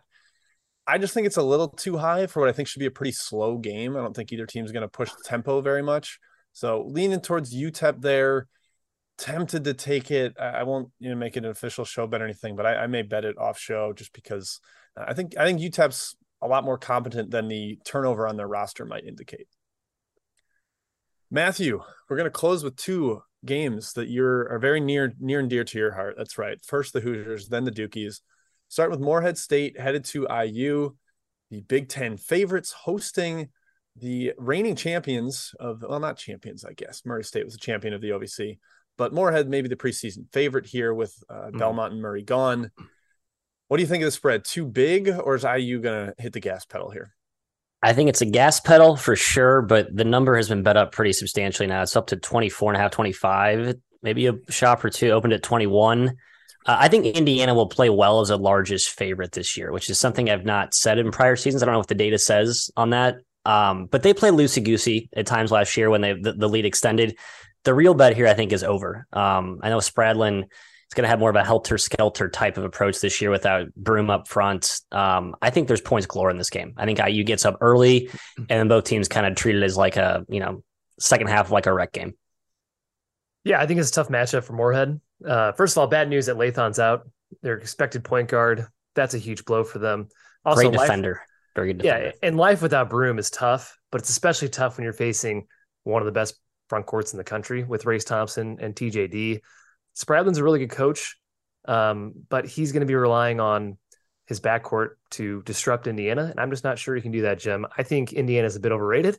I 0.86 0.98
just 0.98 1.12
think 1.12 1.26
it's 1.26 1.36
a 1.36 1.42
little 1.42 1.68
too 1.68 1.98
high 1.98 2.26
for 2.26 2.40
what 2.40 2.48
I 2.48 2.52
think 2.52 2.68
should 2.68 2.80
be 2.80 2.86
a 2.86 2.90
pretty 2.90 3.12
slow 3.12 3.58
game. 3.58 3.96
I 3.96 4.00
don't 4.00 4.16
think 4.16 4.32
either 4.32 4.46
team's 4.46 4.72
going 4.72 4.82
to 4.82 4.88
push 4.88 5.12
the 5.12 5.22
tempo 5.24 5.60
very 5.60 5.82
much. 5.82 6.18
So 6.52 6.84
leaning 6.88 7.20
towards 7.20 7.54
UTEP 7.54 8.00
there, 8.00 8.46
tempted 9.18 9.64
to 9.64 9.74
take 9.74 10.10
it. 10.10 10.34
I 10.40 10.62
won't 10.62 10.90
you 10.98 11.10
know 11.10 11.16
make 11.16 11.36
it 11.36 11.44
an 11.44 11.50
official 11.50 11.84
show 11.84 12.06
bet 12.06 12.22
or 12.22 12.24
anything, 12.24 12.56
but 12.56 12.66
I, 12.66 12.76
I 12.76 12.86
may 12.86 13.02
bet 13.02 13.24
it 13.24 13.36
off 13.36 13.58
show 13.58 13.92
just 13.92 14.12
because 14.12 14.60
I 14.96 15.12
think 15.12 15.36
I 15.36 15.44
think 15.44 15.60
UTEP's 15.60 16.16
a 16.40 16.48
lot 16.48 16.64
more 16.64 16.78
competent 16.78 17.30
than 17.30 17.48
the 17.48 17.78
turnover 17.84 18.26
on 18.26 18.36
their 18.36 18.48
roster 18.48 18.86
might 18.86 19.04
indicate. 19.04 19.48
Matthew, 21.30 21.82
we're 22.08 22.16
going 22.16 22.24
to 22.24 22.30
close 22.30 22.64
with 22.64 22.76
two 22.76 23.22
games 23.44 23.92
that 23.94 24.08
you're 24.08 24.48
are 24.48 24.58
very 24.58 24.80
near 24.80 25.12
near 25.20 25.40
and 25.40 25.50
dear 25.50 25.64
to 25.64 25.78
your 25.78 25.92
heart. 25.92 26.14
That's 26.16 26.38
right. 26.38 26.58
First 26.64 26.92
the 26.92 27.00
Hoosiers, 27.00 27.48
then 27.48 27.64
the 27.64 27.70
Dukies. 27.70 28.20
Start 28.68 28.90
with 28.90 29.00
Morehead 29.00 29.38
State 29.38 29.80
headed 29.80 30.04
to 30.06 30.26
IU, 30.30 30.94
the 31.50 31.62
Big 31.62 31.88
Ten 31.88 32.16
favorites 32.16 32.72
hosting 32.72 33.48
the 33.96 34.32
reigning 34.38 34.76
champions 34.76 35.54
of 35.58 35.84
well, 35.88 36.00
not 36.00 36.18
champions, 36.18 36.64
I 36.64 36.72
guess. 36.72 37.02
Murray 37.04 37.24
State 37.24 37.44
was 37.44 37.54
the 37.54 37.60
champion 37.60 37.94
of 37.94 38.00
the 38.00 38.10
OVC, 38.10 38.58
but 38.96 39.12
Moorhead 39.12 39.48
maybe 39.48 39.68
the 39.68 39.76
preseason 39.76 40.30
favorite 40.32 40.66
here 40.66 40.92
with 40.92 41.14
uh, 41.28 41.50
Belmont 41.50 41.92
and 41.92 42.02
Murray 42.02 42.22
gone. 42.22 42.70
What 43.68 43.76
do 43.76 43.82
you 43.82 43.86
think 43.86 44.02
of 44.02 44.06
the 44.06 44.12
spread? 44.12 44.44
Too 44.44 44.66
big, 44.66 45.08
or 45.08 45.34
is 45.34 45.44
IU 45.44 45.80
going 45.80 46.06
to 46.06 46.14
hit 46.18 46.32
the 46.32 46.40
gas 46.40 46.64
pedal 46.64 46.90
here? 46.90 47.14
I 47.82 47.92
think 47.92 48.08
it's 48.08 48.20
a 48.20 48.26
gas 48.26 48.58
pedal 48.60 48.96
for 48.96 49.14
sure, 49.14 49.62
but 49.62 49.94
the 49.94 50.04
number 50.04 50.36
has 50.36 50.48
been 50.48 50.62
bet 50.62 50.76
up 50.76 50.92
pretty 50.92 51.12
substantially 51.12 51.68
now. 51.68 51.82
It's 51.82 51.96
up 51.96 52.08
to 52.08 52.16
24 52.16 52.72
and 52.72 52.76
a 52.76 52.80
half, 52.80 52.90
25, 52.90 53.76
maybe 54.02 54.26
a 54.26 54.34
shop 54.50 54.84
or 54.84 54.90
two 54.90 55.10
opened 55.10 55.32
at 55.32 55.42
21. 55.42 56.08
Uh, 56.08 56.12
I 56.66 56.88
think 56.88 57.06
Indiana 57.06 57.54
will 57.54 57.68
play 57.68 57.88
well 57.88 58.20
as 58.20 58.30
a 58.30 58.36
largest 58.36 58.90
favorite 58.90 59.32
this 59.32 59.56
year, 59.56 59.70
which 59.72 59.88
is 59.90 59.98
something 59.98 60.28
I've 60.28 60.44
not 60.44 60.74
said 60.74 60.98
in 60.98 61.12
prior 61.12 61.36
seasons. 61.36 61.62
I 61.62 61.66
don't 61.66 61.74
know 61.74 61.78
what 61.78 61.88
the 61.88 61.94
data 61.94 62.18
says 62.18 62.70
on 62.76 62.90
that. 62.90 63.18
Um, 63.44 63.86
but 63.86 64.02
they 64.02 64.12
play 64.12 64.30
loosey 64.30 64.62
goosey 64.62 65.08
at 65.16 65.26
times 65.26 65.50
last 65.50 65.76
year 65.76 65.88
when 65.88 66.02
they 66.02 66.12
the, 66.12 66.32
the, 66.32 66.48
lead 66.48 66.66
extended. 66.66 67.16
The 67.64 67.72
real 67.72 67.94
bet 67.94 68.14
here, 68.14 68.26
I 68.26 68.34
think, 68.34 68.52
is 68.52 68.62
over. 68.62 69.06
Um, 69.12 69.60
I 69.62 69.70
know 69.70 69.78
Spradlin 69.78 70.44
is 70.88 70.94
going 70.94 71.04
to 71.04 71.08
have 71.08 71.18
more 71.18 71.30
of 71.30 71.36
a 71.36 71.44
helter 71.44 71.78
skelter 71.78 72.28
type 72.28 72.56
of 72.56 72.64
approach 72.64 73.00
this 73.00 73.20
year 73.20 73.30
without 73.30 73.74
Broome 73.74 74.10
up 74.10 74.26
front. 74.26 74.80
Um, 74.90 75.36
I 75.42 75.50
think 75.50 75.68
there's 75.68 75.80
points 75.80 76.06
galore 76.06 76.30
in 76.30 76.38
this 76.38 76.50
game. 76.50 76.74
I 76.76 76.86
think 76.86 76.98
IU 76.98 77.24
gets 77.24 77.44
up 77.44 77.58
early, 77.60 78.10
and 78.36 78.48
then 78.48 78.68
both 78.68 78.84
teams 78.84 79.08
kind 79.08 79.26
of 79.26 79.34
treat 79.34 79.56
it 79.56 79.62
as 79.62 79.76
like 79.76 79.96
a 79.96 80.24
you 80.28 80.40
know 80.40 80.62
second 80.98 81.28
half 81.28 81.50
like 81.50 81.66
a 81.66 81.72
rec 81.72 81.92
game. 81.92 82.14
Yeah, 83.44 83.60
I 83.60 83.66
think 83.66 83.80
it's 83.80 83.90
a 83.90 83.92
tough 83.92 84.08
matchup 84.08 84.44
for 84.44 84.54
Morehead. 84.54 85.00
Uh, 85.24 85.52
first 85.52 85.76
of 85.76 85.80
all, 85.80 85.86
bad 85.86 86.08
news 86.08 86.26
that 86.26 86.36
Lathon's 86.36 86.78
out. 86.78 87.08
Their 87.42 87.56
expected 87.56 88.04
point 88.04 88.28
guard. 88.28 88.66
That's 88.94 89.14
a 89.14 89.18
huge 89.18 89.44
blow 89.44 89.64
for 89.64 89.78
them. 89.78 90.08
Also, 90.44 90.62
Great 90.62 90.72
defender. 90.72 91.12
Life, 91.12 91.54
Very 91.54 91.66
good 91.68 91.82
defender. 91.82 92.06
Yeah, 92.06 92.12
and 92.22 92.36
life 92.36 92.62
without 92.62 92.90
Broome 92.90 93.18
is 93.18 93.30
tough, 93.30 93.78
but 93.92 94.00
it's 94.00 94.10
especially 94.10 94.48
tough 94.48 94.76
when 94.76 94.84
you're 94.84 94.92
facing 94.92 95.46
one 95.84 96.02
of 96.02 96.06
the 96.06 96.12
best 96.12 96.34
front 96.68 96.86
courts 96.86 97.12
in 97.12 97.18
the 97.18 97.24
country 97.24 97.64
with 97.64 97.86
Race 97.86 98.04
Thompson 98.04 98.58
and 98.60 98.74
TJD. 98.74 99.40
Spradlin's 99.98 100.38
a 100.38 100.44
really 100.44 100.60
good 100.60 100.70
coach, 100.70 101.16
um, 101.66 102.12
but 102.28 102.46
he's 102.46 102.72
going 102.72 102.80
to 102.80 102.86
be 102.86 102.94
relying 102.94 103.40
on 103.40 103.78
his 104.26 104.40
backcourt 104.40 104.90
to 105.10 105.42
disrupt 105.42 105.86
Indiana. 105.86 106.26
And 106.30 106.38
I'm 106.38 106.50
just 106.50 106.64
not 106.64 106.78
sure 106.78 106.94
he 106.94 107.02
can 107.02 107.12
do 107.12 107.22
that, 107.22 107.38
Jim. 107.38 107.66
I 107.76 107.82
think 107.82 108.12
Indiana's 108.12 108.56
a 108.56 108.60
bit 108.60 108.72
overrated, 108.72 109.18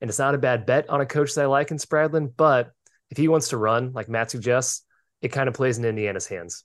and 0.00 0.08
it's 0.08 0.18
not 0.18 0.34
a 0.34 0.38
bad 0.38 0.66
bet 0.66 0.88
on 0.90 1.00
a 1.00 1.06
coach 1.06 1.34
that 1.34 1.42
I 1.42 1.46
like 1.46 1.70
in 1.70 1.78
Spradlin, 1.78 2.32
but 2.36 2.70
if 3.10 3.18
he 3.18 3.28
wants 3.28 3.48
to 3.48 3.56
run 3.56 3.92
like 3.92 4.08
Matt 4.08 4.30
suggests, 4.30 4.84
it 5.20 5.28
kind 5.28 5.48
of 5.48 5.54
plays 5.54 5.78
in 5.78 5.84
Indiana's 5.84 6.26
hands. 6.26 6.64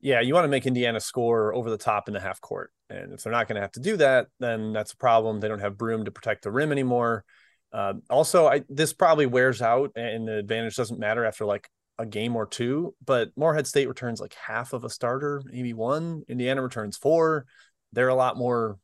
Yeah, 0.00 0.20
you 0.20 0.34
want 0.34 0.44
to 0.44 0.48
make 0.48 0.66
Indiana 0.66 1.00
score 1.00 1.54
over 1.54 1.70
the 1.70 1.78
top 1.78 2.08
in 2.08 2.14
the 2.14 2.20
half 2.20 2.40
court. 2.40 2.70
And 2.90 3.12
if 3.12 3.22
they're 3.22 3.32
not 3.32 3.48
going 3.48 3.56
to 3.56 3.62
have 3.62 3.72
to 3.72 3.80
do 3.80 3.96
that, 3.96 4.28
then 4.38 4.72
that's 4.72 4.92
a 4.92 4.96
problem. 4.96 5.40
They 5.40 5.48
don't 5.48 5.60
have 5.60 5.78
Broome 5.78 6.04
to 6.04 6.10
protect 6.10 6.42
the 6.42 6.50
rim 6.50 6.70
anymore. 6.70 7.24
Uh, 7.72 7.94
also, 8.08 8.46
I, 8.46 8.62
this 8.68 8.92
probably 8.92 9.26
wears 9.26 9.60
out 9.62 9.92
and 9.96 10.28
the 10.28 10.38
advantage 10.38 10.76
doesn't 10.76 11.00
matter 11.00 11.24
after 11.24 11.44
like 11.44 11.68
a 11.98 12.06
game 12.06 12.36
or 12.36 12.46
two. 12.46 12.94
But 13.04 13.30
Morehead 13.36 13.66
State 13.66 13.88
returns 13.88 14.20
like 14.20 14.34
half 14.34 14.72
of 14.72 14.84
a 14.84 14.90
starter, 14.90 15.42
maybe 15.44 15.72
one. 15.72 16.22
Indiana 16.28 16.62
returns 16.62 16.96
four. 16.96 17.46
They're 17.92 18.08
a 18.08 18.14
lot 18.14 18.36
more 18.36 18.78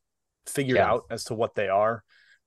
figured 0.46 0.76
yeah. 0.76 0.90
out 0.90 1.04
as 1.10 1.24
to 1.24 1.34
what 1.34 1.54
they 1.54 1.68
are 1.68 2.02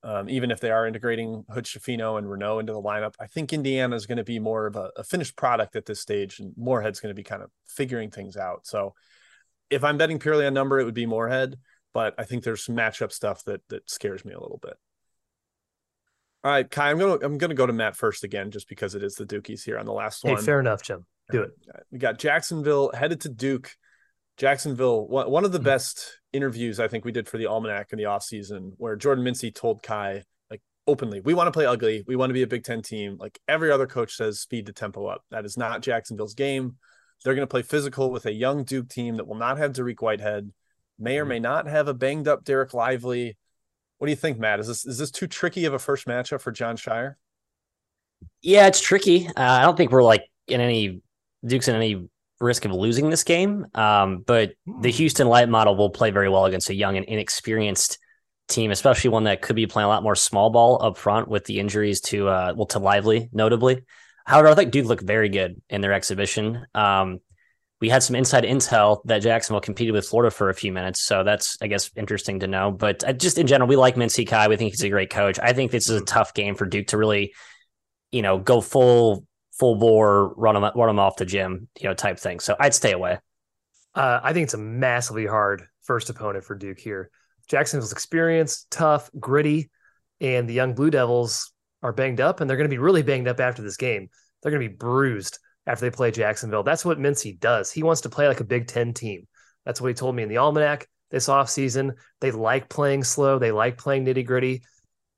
um, 0.06 0.28
even 0.28 0.52
if 0.52 0.60
they 0.60 0.70
are 0.70 0.86
integrating 0.86 1.44
Hood 1.50 1.64
Schifino 1.64 2.16
and 2.16 2.28
Reneau 2.28 2.60
into 2.60 2.72
the 2.72 2.80
lineup. 2.80 3.14
I 3.18 3.26
think 3.26 3.52
Indiana 3.52 3.96
is 3.96 4.06
going 4.06 4.18
to 4.18 4.24
be 4.24 4.38
more 4.38 4.66
of 4.66 4.76
a, 4.76 4.92
a, 4.96 5.02
finished 5.02 5.36
product 5.36 5.74
at 5.74 5.84
this 5.84 6.00
stage, 6.00 6.38
and 6.38 6.52
Morehead's 6.56 7.00
going 7.00 7.10
to 7.10 7.14
be 7.14 7.24
kind 7.24 7.42
of 7.42 7.50
figuring 7.66 8.12
things 8.12 8.36
out. 8.36 8.68
So, 8.68 8.94
if 9.68 9.82
I'm 9.82 9.98
betting 9.98 10.20
purely 10.20 10.46
on 10.46 10.54
number, 10.54 10.78
it 10.78 10.84
would 10.84 10.94
be 10.94 11.06
Morehead, 11.06 11.58
but 11.92 12.14
I 12.18 12.22
think 12.22 12.44
there's 12.44 12.64
some 12.64 12.76
matchup 12.76 13.10
stuff 13.10 13.42
that 13.44 13.62
that 13.68 13.90
scares 13.90 14.24
me 14.24 14.32
a 14.32 14.40
little 14.40 14.60
bit. 14.62 14.74
All 16.46 16.52
right, 16.52 16.70
Ky, 16.70 16.80
I'm 16.82 16.96
gonna 16.96 17.18
I'm 17.24 17.38
gonna 17.38 17.54
go 17.54 17.66
to 17.66 17.72
Matt 17.72 17.96
first 17.96 18.22
again, 18.22 18.52
just 18.52 18.68
because 18.68 18.94
it 18.94 19.02
is 19.02 19.16
the 19.16 19.26
Dukies 19.26 19.64
here 19.64 19.80
on 19.80 19.84
the 19.84 19.92
last 19.92 20.22
one. 20.22 20.36
hey. 20.36 20.42
Fair 20.42 20.60
enough, 20.60 20.80
Jim. 20.80 21.04
Do 21.32 21.42
it. 21.42 21.50
We 21.90 21.98
got 21.98 22.20
Jacksonville 22.20 22.92
headed 22.94 23.22
to 23.22 23.28
Duke. 23.28 23.72
Jacksonville, 24.36 25.08
one 25.08 25.44
of 25.44 25.50
the 25.50 25.58
mm-hmm. 25.58 25.64
best 25.64 26.20
interviews 26.32 26.78
I 26.78 26.86
think 26.86 27.04
we 27.04 27.10
did 27.10 27.28
for 27.28 27.36
the 27.36 27.46
Almanac 27.46 27.88
in 27.90 27.98
the 27.98 28.04
offseason, 28.04 28.74
where 28.76 28.94
Jordan 28.94 29.24
Mincy 29.24 29.52
told 29.52 29.82
Ky, 29.82 30.22
like 30.48 30.62
openly, 30.86 31.18
we 31.18 31.34
want 31.34 31.48
to 31.48 31.50
play 31.50 31.66
ugly. 31.66 32.04
We 32.06 32.14
want 32.14 32.30
to 32.30 32.34
be 32.34 32.44
a 32.44 32.46
Big 32.46 32.62
Ten 32.62 32.80
team. 32.80 33.16
Like 33.18 33.40
every 33.48 33.72
other 33.72 33.88
coach 33.88 34.14
says, 34.14 34.38
speed 34.38 34.66
the 34.66 34.72
tempo 34.72 35.06
up. 35.06 35.24
That 35.32 35.46
is 35.46 35.56
not 35.56 35.82
Jacksonville's 35.82 36.34
game. 36.34 36.76
They're 37.24 37.34
going 37.34 37.42
to 37.42 37.50
play 37.50 37.62
physical 37.62 38.12
with 38.12 38.24
a 38.26 38.32
young 38.32 38.62
Duke 38.62 38.88
team 38.88 39.16
that 39.16 39.26
will 39.26 39.34
not 39.34 39.58
have 39.58 39.72
Dariq 39.72 40.00
Whitehead, 40.00 40.52
may 40.96 41.18
or 41.18 41.22
mm-hmm. 41.22 41.28
may 41.30 41.40
not 41.40 41.66
have 41.66 41.88
a 41.88 41.94
banged 41.94 42.28
up 42.28 42.44
Dereck 42.44 42.72
Lively. 42.72 43.36
What 43.98 44.06
do 44.06 44.10
you 44.10 44.16
think, 44.16 44.38
Matt? 44.38 44.60
Is 44.60 44.66
this 44.66 44.86
is 44.86 44.98
this 44.98 45.10
too 45.10 45.26
tricky 45.26 45.64
of 45.64 45.74
a 45.74 45.78
first 45.78 46.06
matchup 46.06 46.40
for 46.40 46.52
Jon 46.52 46.76
Scheyer? 46.76 47.14
Yeah, 48.42 48.66
it's 48.66 48.80
tricky. 48.80 49.26
Uh, 49.28 49.32
I 49.36 49.62
don't 49.62 49.76
think 49.76 49.90
we're 49.90 50.02
like 50.02 50.24
in 50.46 50.60
any 50.60 51.00
Duke's 51.44 51.68
in 51.68 51.74
any 51.74 52.08
risk 52.40 52.64
of 52.64 52.72
losing 52.72 53.10
this 53.10 53.24
game. 53.24 53.66
Um, 53.74 54.18
but 54.26 54.52
the 54.66 54.90
hmm. 54.90 54.96
Houston 54.96 55.28
Light 55.28 55.48
model 55.48 55.76
will 55.76 55.90
play 55.90 56.10
very 56.10 56.28
well 56.28 56.44
against 56.44 56.70
a 56.70 56.74
young 56.74 56.96
and 56.96 57.06
inexperienced 57.06 57.98
team, 58.48 58.70
especially 58.70 59.10
one 59.10 59.24
that 59.24 59.42
could 59.42 59.56
be 59.56 59.66
playing 59.66 59.86
a 59.86 59.88
lot 59.88 60.02
more 60.02 60.14
small 60.14 60.50
ball 60.50 60.82
up 60.82 60.96
front 60.96 61.28
with 61.28 61.44
the 61.44 61.58
injuries 61.58 62.00
to 62.00 62.28
uh, 62.28 62.52
well 62.56 62.66
to 62.66 62.78
Lively, 62.78 63.28
notably. 63.32 63.82
However, 64.24 64.48
I 64.48 64.54
think 64.54 64.72
Duke 64.72 64.86
looked 64.86 65.04
very 65.04 65.28
good 65.28 65.60
in 65.68 65.80
their 65.80 65.92
exhibition. 65.92 66.66
Um, 66.74 67.20
we 67.80 67.88
had 67.88 68.02
some 68.02 68.16
inside 68.16 68.44
intel 68.44 69.02
that 69.04 69.20
Jacksonville 69.20 69.60
competed 69.60 69.94
with 69.94 70.06
Florida 70.06 70.30
for 70.30 70.48
a 70.48 70.54
few 70.54 70.72
minutes, 70.72 71.02
so 71.02 71.22
that's 71.24 71.58
I 71.60 71.66
guess 71.66 71.90
interesting 71.96 72.40
to 72.40 72.46
know. 72.46 72.70
But 72.70 73.04
uh, 73.04 73.12
just 73.12 73.38
in 73.38 73.46
general, 73.46 73.68
we 73.68 73.76
like 73.76 73.96
Mincy 73.96 74.26
Ky. 74.26 74.48
We 74.48 74.56
think 74.56 74.72
he's 74.72 74.82
a 74.82 74.88
great 74.88 75.10
coach. 75.10 75.38
I 75.38 75.52
think 75.52 75.70
this 75.70 75.90
is 75.90 76.00
a 76.00 76.04
tough 76.04 76.32
game 76.32 76.54
for 76.54 76.64
Duke 76.64 76.88
to 76.88 76.96
really, 76.96 77.34
you 78.10 78.22
know, 78.22 78.38
go 78.38 78.60
full 78.60 79.26
full 79.58 79.76
bore, 79.76 80.34
run 80.34 80.54
them 80.54 80.70
run 80.74 80.88
them 80.88 80.98
off 80.98 81.16
the 81.16 81.26
gym, 81.26 81.68
you 81.78 81.88
know, 81.88 81.94
type 81.94 82.18
thing. 82.18 82.40
So 82.40 82.56
I'd 82.58 82.74
stay 82.74 82.92
away. 82.92 83.18
Uh, 83.94 84.20
I 84.22 84.32
think 84.32 84.44
it's 84.44 84.54
a 84.54 84.58
massively 84.58 85.26
hard 85.26 85.62
first 85.82 86.10
opponent 86.10 86.44
for 86.44 86.54
Duke 86.54 86.78
here. 86.78 87.10
Jacksonville's 87.48 87.92
experience, 87.92 88.66
tough, 88.70 89.10
gritty, 89.18 89.70
and 90.20 90.48
the 90.48 90.54
young 90.54 90.74
Blue 90.74 90.90
Devils 90.90 91.52
are 91.82 91.92
banged 91.92 92.20
up, 92.20 92.40
and 92.40 92.48
they're 92.48 92.56
going 92.56 92.68
to 92.68 92.74
be 92.74 92.78
really 92.78 93.02
banged 93.02 93.28
up 93.28 93.40
after 93.40 93.62
this 93.62 93.76
game. 93.76 94.08
They're 94.42 94.50
going 94.50 94.62
to 94.62 94.68
be 94.68 94.76
bruised 94.76 95.38
after 95.66 95.84
they 95.84 95.94
play 95.94 96.10
Jacksonville. 96.10 96.62
That's 96.62 96.84
what 96.84 96.98
Mincy 96.98 97.38
does. 97.38 97.70
He 97.72 97.82
wants 97.82 98.02
to 98.02 98.08
play 98.08 98.28
like 98.28 98.40
a 98.40 98.44
Big 98.44 98.66
Ten 98.66 98.94
team. 98.94 99.26
That's 99.64 99.80
what 99.80 99.88
he 99.88 99.94
told 99.94 100.14
me 100.14 100.22
in 100.22 100.28
the 100.28 100.38
Almanac 100.38 100.88
this 101.10 101.28
offseason. 101.28 101.94
They 102.20 102.30
like 102.30 102.68
playing 102.68 103.04
slow. 103.04 103.38
They 103.38 103.52
like 103.52 103.78
playing 103.78 104.04
nitty 104.04 104.26
gritty. 104.26 104.62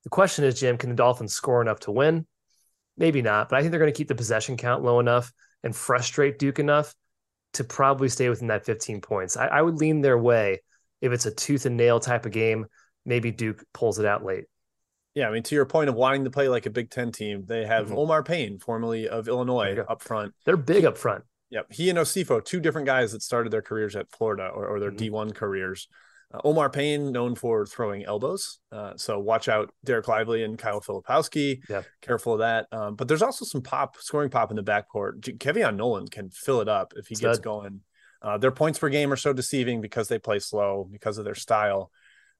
The 0.04 0.10
question 0.10 0.44
is, 0.44 0.58
Jim, 0.58 0.78
can 0.78 0.90
the 0.90 0.96
Dolphins 0.96 1.34
score 1.34 1.60
enough 1.60 1.80
to 1.80 1.92
win? 1.92 2.26
Maybe 2.96 3.22
not, 3.22 3.48
but 3.48 3.56
I 3.56 3.60
think 3.60 3.70
they're 3.70 3.80
going 3.80 3.92
to 3.92 3.96
keep 3.96 4.08
the 4.08 4.14
possession 4.14 4.56
count 4.56 4.82
low 4.82 5.00
enough 5.00 5.32
and 5.62 5.74
frustrate 5.74 6.38
Duke 6.38 6.58
enough 6.58 6.94
to 7.54 7.64
probably 7.64 8.08
stay 8.08 8.28
within 8.28 8.48
that 8.48 8.64
15 8.64 9.00
points. 9.00 9.36
I, 9.36 9.46
I 9.46 9.62
would 9.62 9.76
lean 9.76 10.00
their 10.00 10.18
way 10.18 10.62
if 11.00 11.12
it's 11.12 11.26
a 11.26 11.30
tooth 11.30 11.66
and 11.66 11.76
nail 11.76 12.00
type 12.00 12.26
of 12.26 12.32
game. 12.32 12.66
Maybe 13.04 13.30
Duke 13.30 13.64
pulls 13.72 13.98
it 13.98 14.06
out 14.06 14.24
late. 14.24 14.44
Yeah, 15.18 15.28
I 15.28 15.32
mean, 15.32 15.42
to 15.42 15.54
your 15.56 15.66
point 15.66 15.88
of 15.88 15.96
wanting 15.96 16.22
to 16.22 16.30
play 16.30 16.48
like 16.48 16.66
a 16.66 16.70
Big 16.70 16.90
Ten 16.90 17.10
team, 17.10 17.42
they 17.44 17.66
have 17.66 17.86
mm-hmm. 17.86 17.98
Omar 17.98 18.22
Payne, 18.22 18.60
formerly 18.60 19.08
of 19.08 19.26
Illinois, 19.26 19.76
up 19.88 20.00
front. 20.00 20.32
They're 20.44 20.56
big 20.56 20.84
up 20.84 20.96
front. 20.96 21.24
Yep, 21.50 21.72
he 21.72 21.90
and 21.90 21.98
Osifo, 21.98 22.44
two 22.44 22.60
different 22.60 22.86
guys 22.86 23.10
that 23.10 23.22
started 23.22 23.52
their 23.52 23.60
careers 23.60 23.96
at 23.96 24.08
Florida 24.12 24.46
or, 24.54 24.68
or 24.68 24.78
their 24.78 24.92
mm-hmm. 24.92 25.12
D1 25.12 25.34
careers. 25.34 25.88
Uh, 26.32 26.38
Omar 26.44 26.70
Payne, 26.70 27.10
known 27.10 27.34
for 27.34 27.66
throwing 27.66 28.04
elbows. 28.04 28.60
Uh, 28.70 28.92
so 28.94 29.18
watch 29.18 29.48
out, 29.48 29.74
Dereck 29.84 30.06
Lively 30.06 30.44
and 30.44 30.56
Kyle 30.56 30.80
Filipowski. 30.80 31.62
Yeah. 31.68 31.82
Careful 32.00 32.34
of 32.34 32.38
that. 32.38 32.68
Um, 32.70 32.94
but 32.94 33.08
there's 33.08 33.22
also 33.22 33.44
some 33.44 33.62
pop, 33.62 33.96
scoring 33.96 34.30
pop 34.30 34.50
in 34.50 34.56
the 34.56 34.62
backcourt. 34.62 35.22
Kevion 35.38 35.74
Nolan 35.74 36.06
can 36.06 36.30
fill 36.30 36.60
it 36.60 36.68
up 36.68 36.92
if 36.94 37.08
he 37.08 37.16
gets 37.16 37.40
going. 37.40 37.80
Uh, 38.22 38.38
their 38.38 38.52
points 38.52 38.78
per 38.78 38.88
game 38.88 39.12
are 39.12 39.16
so 39.16 39.32
deceiving 39.32 39.80
because 39.80 40.06
they 40.06 40.20
play 40.20 40.38
slow, 40.38 40.88
because 40.92 41.18
of 41.18 41.24
their 41.24 41.34
style. 41.34 41.90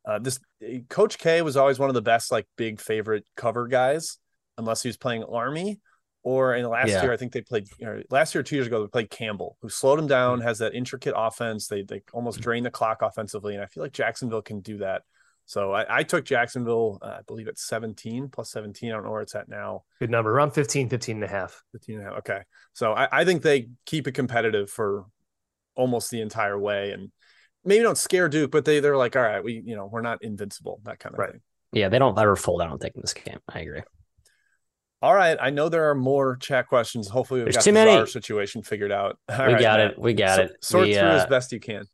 Uh, 0.08 0.18
this 0.18 0.40
Coach 0.88 1.18
K 1.18 1.42
was 1.42 1.56
always 1.56 1.78
one 1.78 1.90
of 1.90 1.94
the 1.94 2.02
best, 2.02 2.32
like 2.32 2.46
big 2.56 2.80
favorite 2.80 3.26
cover 3.36 3.68
guys, 3.68 4.18
unless 4.56 4.82
he 4.82 4.88
was 4.88 4.96
playing 4.96 5.22
Army 5.22 5.80
or 6.22 6.54
in 6.54 6.62
the 6.62 6.68
last 6.68 6.88
yeah. 6.88 7.02
year, 7.02 7.12
I 7.12 7.16
think 7.16 7.32
they 7.32 7.42
played 7.42 7.68
last 8.10 8.34
year, 8.34 8.42
two 8.42 8.56
years 8.56 8.66
ago, 8.66 8.82
they 8.82 8.88
played 8.88 9.10
Campbell, 9.10 9.56
who 9.62 9.68
slowed 9.68 9.98
him 9.98 10.06
down, 10.06 10.40
has 10.40 10.58
that 10.58 10.74
intricate 10.74 11.14
offense. 11.16 11.68
They 11.68 11.82
they 11.82 12.02
almost 12.12 12.40
drain 12.40 12.64
the 12.64 12.70
clock 12.70 13.02
offensively, 13.02 13.54
and 13.54 13.62
I 13.62 13.66
feel 13.66 13.82
like 13.82 13.92
Jacksonville 13.92 14.42
can 14.42 14.60
do 14.60 14.78
that. 14.78 15.02
So 15.46 15.72
I, 15.72 16.00
I 16.00 16.02
took 16.02 16.26
Jacksonville, 16.26 16.98
uh, 17.00 17.06
I 17.06 17.20
believe 17.26 17.48
it's 17.48 17.66
17 17.66 18.28
plus 18.28 18.50
17. 18.50 18.90
I 18.90 18.94
don't 18.94 19.04
know 19.04 19.10
where 19.10 19.22
it's 19.22 19.34
at 19.34 19.48
now. 19.48 19.84
Good 19.98 20.10
number, 20.10 20.30
around 20.30 20.50
15, 20.50 20.90
15 20.90 21.16
and 21.16 21.24
a 21.24 21.28
half. 21.28 21.62
15 21.72 21.94
and 21.94 22.04
a 22.04 22.10
half. 22.10 22.18
Okay. 22.18 22.40
So 22.74 22.92
I, 22.92 23.08
I 23.10 23.24
think 23.24 23.40
they 23.40 23.70
keep 23.86 24.06
it 24.06 24.12
competitive 24.12 24.68
for 24.68 25.06
almost 25.74 26.10
the 26.10 26.20
entire 26.20 26.58
way. 26.58 26.92
And 26.92 27.10
maybe 27.64 27.82
don't 27.82 27.98
scare 27.98 28.28
Duke, 28.28 28.50
but 28.50 28.64
they, 28.64 28.80
they're 28.80 28.96
like, 28.96 29.16
all 29.16 29.22
right, 29.22 29.42
we, 29.42 29.62
you 29.64 29.76
know, 29.76 29.86
we're 29.86 30.02
not 30.02 30.22
invincible, 30.22 30.80
that 30.84 30.98
kind 30.98 31.14
of 31.14 31.18
right. 31.18 31.32
thing. 31.32 31.40
Yeah, 31.72 31.88
they 31.88 31.98
don't 31.98 32.18
ever 32.18 32.36
fold, 32.36 32.62
I 32.62 32.66
don't 32.66 32.80
think, 32.80 32.94
in 32.94 33.02
this 33.02 33.14
game. 33.14 33.38
I 33.48 33.60
agree. 33.60 33.82
All 35.00 35.14
right, 35.14 35.36
I 35.40 35.50
know 35.50 35.68
there 35.68 35.90
are 35.90 35.94
more 35.94 36.36
chat 36.36 36.66
questions. 36.66 37.08
Hopefully, 37.08 37.40
we've 37.40 37.52
There's 37.52 37.64
got 37.64 37.72
the 37.72 38.06
situation 38.06 38.62
figured 38.62 38.90
out. 38.90 39.18
All 39.28 39.46
we 39.46 39.52
right, 39.52 39.60
got 39.60 39.78
Matt. 39.78 39.90
it. 39.92 39.98
We 39.98 40.14
got 40.14 40.36
so, 40.36 40.42
it. 40.42 40.64
Sort 40.64 40.86
we, 40.86 40.94
through 40.94 41.02
uh, 41.02 41.12
as 41.12 41.26
best 41.26 41.52
you 41.52 41.60
can. 41.60 41.84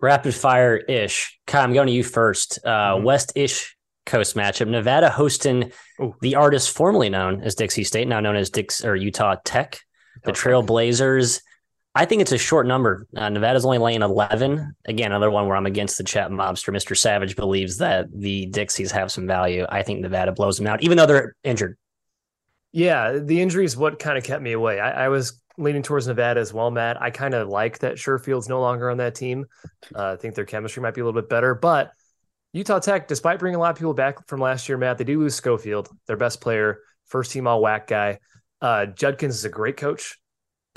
Rapid 0.00 0.34
fire 0.34 0.76
ish. 0.76 1.38
I'm 1.52 1.72
going 1.72 1.86
to 1.86 1.92
you 1.92 2.02
first. 2.02 2.58
Uh, 2.64 2.94
mm-hmm. 2.94 3.04
West 3.04 3.32
ish 3.36 3.76
coast 4.04 4.34
matchup. 4.34 4.68
Nevada 4.68 5.10
hosting 5.10 5.70
Ooh. 6.00 6.14
the 6.20 6.34
artist 6.34 6.74
formerly 6.74 7.08
known 7.08 7.42
as 7.42 7.54
Dixie 7.54 7.84
State, 7.84 8.08
now 8.08 8.18
known 8.18 8.36
as 8.36 8.50
Dix 8.50 8.84
or 8.84 8.96
Utah 8.96 9.36
Tech, 9.44 9.78
the 10.24 10.32
Trailblazers. 10.32 11.40
I 11.98 12.04
think 12.04 12.22
it's 12.22 12.30
a 12.30 12.38
short 12.38 12.64
number. 12.68 13.08
Uh, 13.16 13.28
Nevada's 13.28 13.64
only 13.64 13.78
laying 13.78 14.02
11. 14.02 14.72
Again, 14.84 15.10
another 15.10 15.32
one 15.32 15.48
where 15.48 15.56
I'm 15.56 15.66
against 15.66 15.98
the 15.98 16.04
chat 16.04 16.30
mobster. 16.30 16.72
Mr. 16.72 16.96
Savage 16.96 17.34
believes 17.34 17.78
that 17.78 18.06
the 18.14 18.46
Dixies 18.46 18.92
have 18.92 19.10
some 19.10 19.26
value. 19.26 19.66
I 19.68 19.82
think 19.82 19.98
Nevada 19.98 20.30
blows 20.30 20.58
them 20.58 20.68
out, 20.68 20.80
even 20.84 20.96
though 20.96 21.06
they're 21.06 21.34
injured. 21.42 21.76
Yeah, 22.70 23.18
the 23.18 23.42
injury 23.42 23.64
is 23.64 23.76
what 23.76 23.98
kind 23.98 24.16
of 24.16 24.22
kept 24.22 24.44
me 24.44 24.52
away. 24.52 24.78
I, 24.78 25.06
I 25.06 25.08
was 25.08 25.42
leaning 25.56 25.82
towards 25.82 26.06
Nevada 26.06 26.38
as 26.38 26.54
well, 26.54 26.70
Matt. 26.70 27.02
I 27.02 27.10
kind 27.10 27.34
of 27.34 27.48
like 27.48 27.80
that 27.80 27.98
Sherfield's 27.98 28.48
no 28.48 28.60
longer 28.60 28.90
on 28.90 28.98
that 28.98 29.16
team. 29.16 29.46
Uh, 29.92 30.12
I 30.12 30.16
think 30.16 30.36
their 30.36 30.44
chemistry 30.44 30.80
might 30.80 30.94
be 30.94 31.00
a 31.00 31.04
little 31.04 31.20
bit 31.20 31.28
better, 31.28 31.56
but 31.56 31.90
Utah 32.52 32.78
Tech, 32.78 33.08
despite 33.08 33.40
bringing 33.40 33.56
a 33.56 33.58
lot 33.58 33.72
of 33.72 33.76
people 33.76 33.92
back 33.92 34.28
from 34.28 34.40
last 34.40 34.68
year, 34.68 34.78
Matt, 34.78 34.98
they 34.98 35.04
do 35.04 35.18
lose 35.18 35.34
Schofield, 35.34 35.88
their 36.06 36.16
best 36.16 36.40
player, 36.40 36.78
first 37.06 37.32
team 37.32 37.48
all 37.48 37.60
WAC 37.60 37.88
guy. 37.88 38.20
Uh, 38.60 38.86
Judkins 38.86 39.34
is 39.34 39.44
a 39.44 39.50
great 39.50 39.76
coach, 39.76 40.16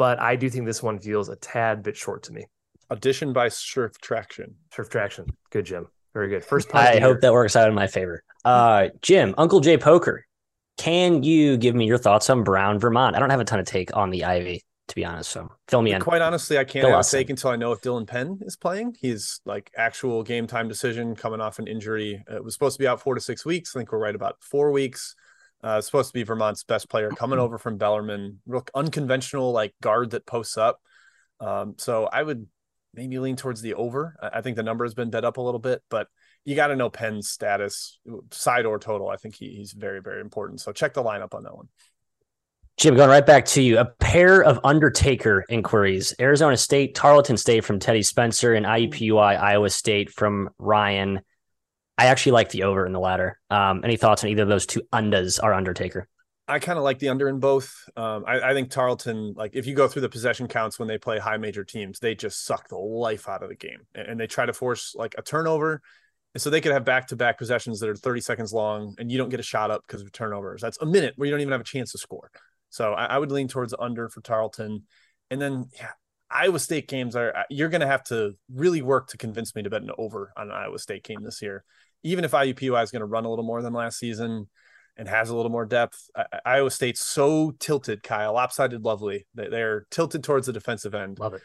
but 0.01 0.19
I 0.19 0.35
do 0.35 0.49
think 0.49 0.65
this 0.65 0.81
one 0.81 0.97
feels 0.97 1.29
a 1.29 1.35
tad 1.35 1.83
bit 1.83 1.95
short 1.95 2.23
to 2.23 2.33
me. 2.33 2.47
Addition 2.89 3.33
by 3.33 3.49
Surf 3.49 4.01
Traction. 4.01 4.55
Surf 4.73 4.89
Traction. 4.89 5.27
Good, 5.51 5.67
Jim. 5.67 5.89
Very 6.15 6.27
good. 6.27 6.43
First 6.51 6.73
I 6.73 6.99
hope 6.99 7.21
that 7.21 7.31
works 7.31 7.55
out 7.55 7.69
in 7.69 7.75
my 7.75 7.85
favor. 7.85 8.23
Uh, 8.43 8.87
Jim, 9.03 9.35
Uncle 9.37 9.59
J 9.59 9.77
Poker, 9.77 10.25
can 10.79 11.21
you 11.21 11.55
give 11.55 11.75
me 11.75 11.85
your 11.85 11.99
thoughts 11.99 12.31
on 12.31 12.43
Brown, 12.43 12.79
Vermont? 12.79 13.15
I 13.15 13.19
don't 13.19 13.29
have 13.29 13.41
a 13.41 13.45
ton 13.45 13.59
of 13.59 13.67
take 13.67 13.95
on 13.95 14.09
the 14.09 14.23
Ivy 14.23 14.63
to 14.87 14.95
be 14.95 15.05
honest. 15.05 15.29
So 15.29 15.51
fill 15.67 15.83
me 15.83 15.93
in. 15.93 16.01
Quite 16.01 16.23
honestly, 16.23 16.57
I 16.57 16.63
can't 16.63 16.87
have 16.87 17.07
take 17.07 17.29
until 17.29 17.51
I 17.51 17.57
know 17.57 17.71
if 17.71 17.81
Dylan 17.81 18.07
Penn 18.07 18.39
is 18.41 18.57
playing. 18.57 18.95
He's 18.99 19.39
like 19.45 19.69
actual 19.77 20.23
game 20.23 20.47
time 20.47 20.67
decision 20.67 21.15
coming 21.15 21.39
off 21.41 21.59
an 21.59 21.67
injury. 21.67 22.23
It 22.27 22.43
was 22.43 22.55
supposed 22.55 22.77
to 22.77 22.83
be 22.83 22.87
out 22.87 23.01
four 23.01 23.13
to 23.13 23.21
six 23.21 23.45
weeks. 23.45 23.75
I 23.75 23.79
think 23.79 23.91
we're 23.91 23.99
right 23.99 24.15
about 24.15 24.37
four 24.41 24.71
weeks. 24.71 25.15
Uh, 25.63 25.79
supposed 25.79 26.09
to 26.09 26.13
be 26.13 26.23
Vermont's 26.23 26.63
best 26.63 26.89
player 26.89 27.09
coming 27.09 27.39
over 27.39 27.57
from 27.57 27.77
Bellarmine. 27.77 28.39
Real 28.47 28.65
unconventional 28.73 29.51
like 29.51 29.75
guard 29.81 30.11
that 30.11 30.25
posts 30.25 30.57
up. 30.57 30.79
Um, 31.39 31.75
so 31.77 32.05
I 32.05 32.23
would 32.23 32.47
maybe 32.93 33.19
lean 33.19 33.35
towards 33.35 33.61
the 33.61 33.75
over. 33.75 34.15
I 34.21 34.41
think 34.41 34.55
the 34.55 34.63
number 34.63 34.85
has 34.85 34.93
been 34.93 35.09
bet 35.09 35.25
up 35.25 35.37
a 35.37 35.41
little 35.41 35.59
bit, 35.59 35.81
but 35.89 36.07
you 36.45 36.55
got 36.55 36.67
to 36.67 36.75
know 36.75 36.89
Penn's 36.89 37.29
status, 37.29 37.99
side 38.31 38.65
or 38.65 38.79
total. 38.79 39.09
I 39.09 39.17
think 39.17 39.35
he, 39.35 39.49
he's 39.55 39.73
very, 39.73 40.01
very 40.01 40.21
important. 40.21 40.61
So 40.61 40.71
check 40.71 40.93
the 40.93 41.03
lineup 41.03 41.33
on 41.33 41.43
that 41.43 41.55
one. 41.55 41.67
Jim, 42.77 42.95
going 42.95 43.09
right 43.09 43.25
back 43.25 43.45
to 43.45 43.61
you, 43.61 43.77
a 43.77 43.85
pair 43.85 44.43
of 44.43 44.59
Undertaker 44.63 45.45
inquiries: 45.49 46.15
Arizona 46.19 46.57
State, 46.57 46.95
Tarleton 46.95 47.37
State 47.37 47.63
from 47.63 47.79
Teddy 47.79 48.01
Spencer, 48.01 48.53
and 48.53 48.65
IUPUI 48.65 49.39
Iowa 49.39 49.69
State 49.69 50.09
from 50.09 50.49
Ryan. 50.57 51.21
I 52.01 52.05
actually 52.05 52.31
like 52.31 52.49
the 52.49 52.63
over 52.63 52.83
in 52.87 52.93
the 52.93 52.99
latter. 52.99 53.39
Um, 53.51 53.81
any 53.83 53.95
thoughts 53.95 54.23
on 54.23 54.31
either 54.31 54.41
of 54.41 54.49
those 54.49 54.65
two 54.65 54.81
undas 54.91 55.39
are 55.41 55.53
Undertaker? 55.53 56.07
I 56.47 56.57
kind 56.57 56.79
of 56.79 56.83
like 56.83 56.97
the 56.97 57.09
under 57.09 57.29
in 57.29 57.39
both. 57.39 57.71
Um, 57.95 58.25
I, 58.27 58.41
I, 58.41 58.53
think 58.53 58.71
Tarleton, 58.71 59.35
like 59.37 59.51
if 59.53 59.67
you 59.67 59.75
go 59.75 59.87
through 59.87 60.01
the 60.01 60.09
possession 60.09 60.47
counts 60.47 60.79
when 60.79 60.87
they 60.87 60.97
play 60.97 61.19
high 61.19 61.37
major 61.37 61.63
teams, 61.63 61.99
they 61.99 62.15
just 62.15 62.43
suck 62.43 62.67
the 62.67 62.77
life 62.77 63.29
out 63.29 63.43
of 63.43 63.49
the 63.49 63.55
game, 63.55 63.81
and, 63.93 64.07
and 64.07 64.19
they 64.19 64.25
try 64.25 64.47
to 64.47 64.51
force 64.51 64.95
like 64.95 65.13
a 65.19 65.21
turnover, 65.21 65.79
and 66.33 66.41
so 66.41 66.49
they 66.49 66.59
could 66.59 66.71
have 66.71 66.83
back 66.83 67.07
to 67.09 67.15
back 67.15 67.37
possessions 67.37 67.79
that 67.79 67.89
are 67.89 67.95
30 67.95 68.21
seconds 68.21 68.51
long, 68.51 68.95
and 68.97 69.11
you 69.11 69.19
don't 69.19 69.29
get 69.29 69.39
a 69.39 69.43
shot 69.43 69.69
up 69.69 69.83
because 69.85 70.01
of 70.01 70.11
turnovers. 70.11 70.59
That's 70.59 70.79
a 70.81 70.85
minute 70.85 71.13
where 71.17 71.27
you 71.27 71.31
don't 71.31 71.41
even 71.41 71.51
have 71.51 71.61
a 71.61 71.65
chance 71.65 71.91
to 71.91 71.99
score. 71.99 72.31
So 72.69 72.93
I, 72.93 73.05
I 73.05 73.17
would 73.19 73.31
lean 73.31 73.47
towards 73.47 73.75
under 73.77 74.09
for 74.09 74.21
Tarleton. 74.21 74.83
And 75.29 75.39
then, 75.39 75.65
yeah, 75.75 75.91
Iowa 76.29 76.59
State 76.59 76.87
games 76.87 77.15
are, 77.15 77.35
uh, 77.35 77.43
you're 77.49 77.69
going 77.69 77.81
to 77.81 77.87
have 77.87 78.03
to 78.05 78.35
really 78.53 78.81
work 78.81 79.09
to 79.09 79.17
convince 79.17 79.55
me 79.55 79.63
to 79.63 79.69
bet 79.69 79.81
an 79.81 79.91
over 79.97 80.31
on 80.35 80.47
an 80.47 80.55
Iowa 80.55 80.79
State 80.79 81.03
game 81.03 81.21
this 81.21 81.41
year. 81.41 81.63
Even 82.03 82.25
if 82.25 82.31
IUPUI 82.31 82.83
is 82.83 82.91
going 82.91 83.01
to 83.01 83.05
run 83.05 83.25
a 83.25 83.29
little 83.29 83.45
more 83.45 83.61
than 83.61 83.73
last 83.73 83.99
season 83.99 84.49
and 84.97 85.07
has 85.07 85.29
a 85.29 85.35
little 85.35 85.51
more 85.51 85.65
depth, 85.65 86.09
Iowa 86.45 86.71
State's 86.71 87.01
so 87.01 87.51
tilted, 87.59 88.03
Kyle, 88.03 88.33
lopsided 88.33 88.83
lovely. 88.83 89.27
They're 89.35 89.85
tilted 89.91 90.23
towards 90.23 90.47
the 90.47 90.53
defensive 90.53 90.95
end. 90.95 91.19
Love 91.19 91.35
it. 91.35 91.41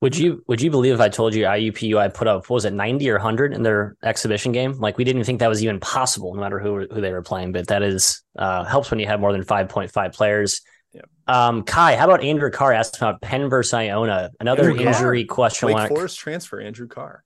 Would 0.00 0.18
you 0.18 0.44
would 0.48 0.60
you 0.60 0.70
believe 0.70 0.92
if 0.92 1.00
I 1.00 1.08
told 1.08 1.34
you 1.34 1.44
IUPUI 1.44 2.12
put 2.12 2.28
up 2.28 2.50
was 2.50 2.66
it 2.66 2.74
90 2.74 3.08
or 3.08 3.14
100 3.14 3.54
in 3.54 3.62
their 3.62 3.96
exhibition 4.02 4.52
game? 4.52 4.72
Like 4.72 4.98
we 4.98 5.04
didn't 5.04 5.24
think 5.24 5.40
that 5.40 5.48
was 5.48 5.62
even 5.62 5.80
possible 5.80 6.34
no 6.34 6.40
matter 6.40 6.58
who 6.58 6.86
who 6.92 7.00
they 7.00 7.10
were 7.10 7.22
playing, 7.22 7.52
but 7.52 7.68
that 7.68 7.82
is 7.82 8.22
uh, 8.38 8.64
helps 8.64 8.90
when 8.90 9.00
you 9.00 9.06
have 9.06 9.20
more 9.20 9.32
than 9.32 9.42
5.5 9.42 10.12
players. 10.14 10.60
Yep. 10.92 11.08
Um, 11.26 11.64
Ky, 11.64 11.96
how 11.96 12.04
about 12.04 12.22
Andrew 12.22 12.50
Carr 12.50 12.74
asked 12.74 12.98
about 12.98 13.22
Penn 13.22 13.48
versus 13.48 13.72
Iona? 13.72 14.30
Another 14.38 14.70
Andrew 14.70 14.86
injury 14.86 15.24
Carr. 15.24 15.34
question 15.34 15.68
Wake 15.68 15.88
Forest 15.88 16.18
transfer 16.18 16.60
Andrew 16.60 16.86
Carr. 16.86 17.24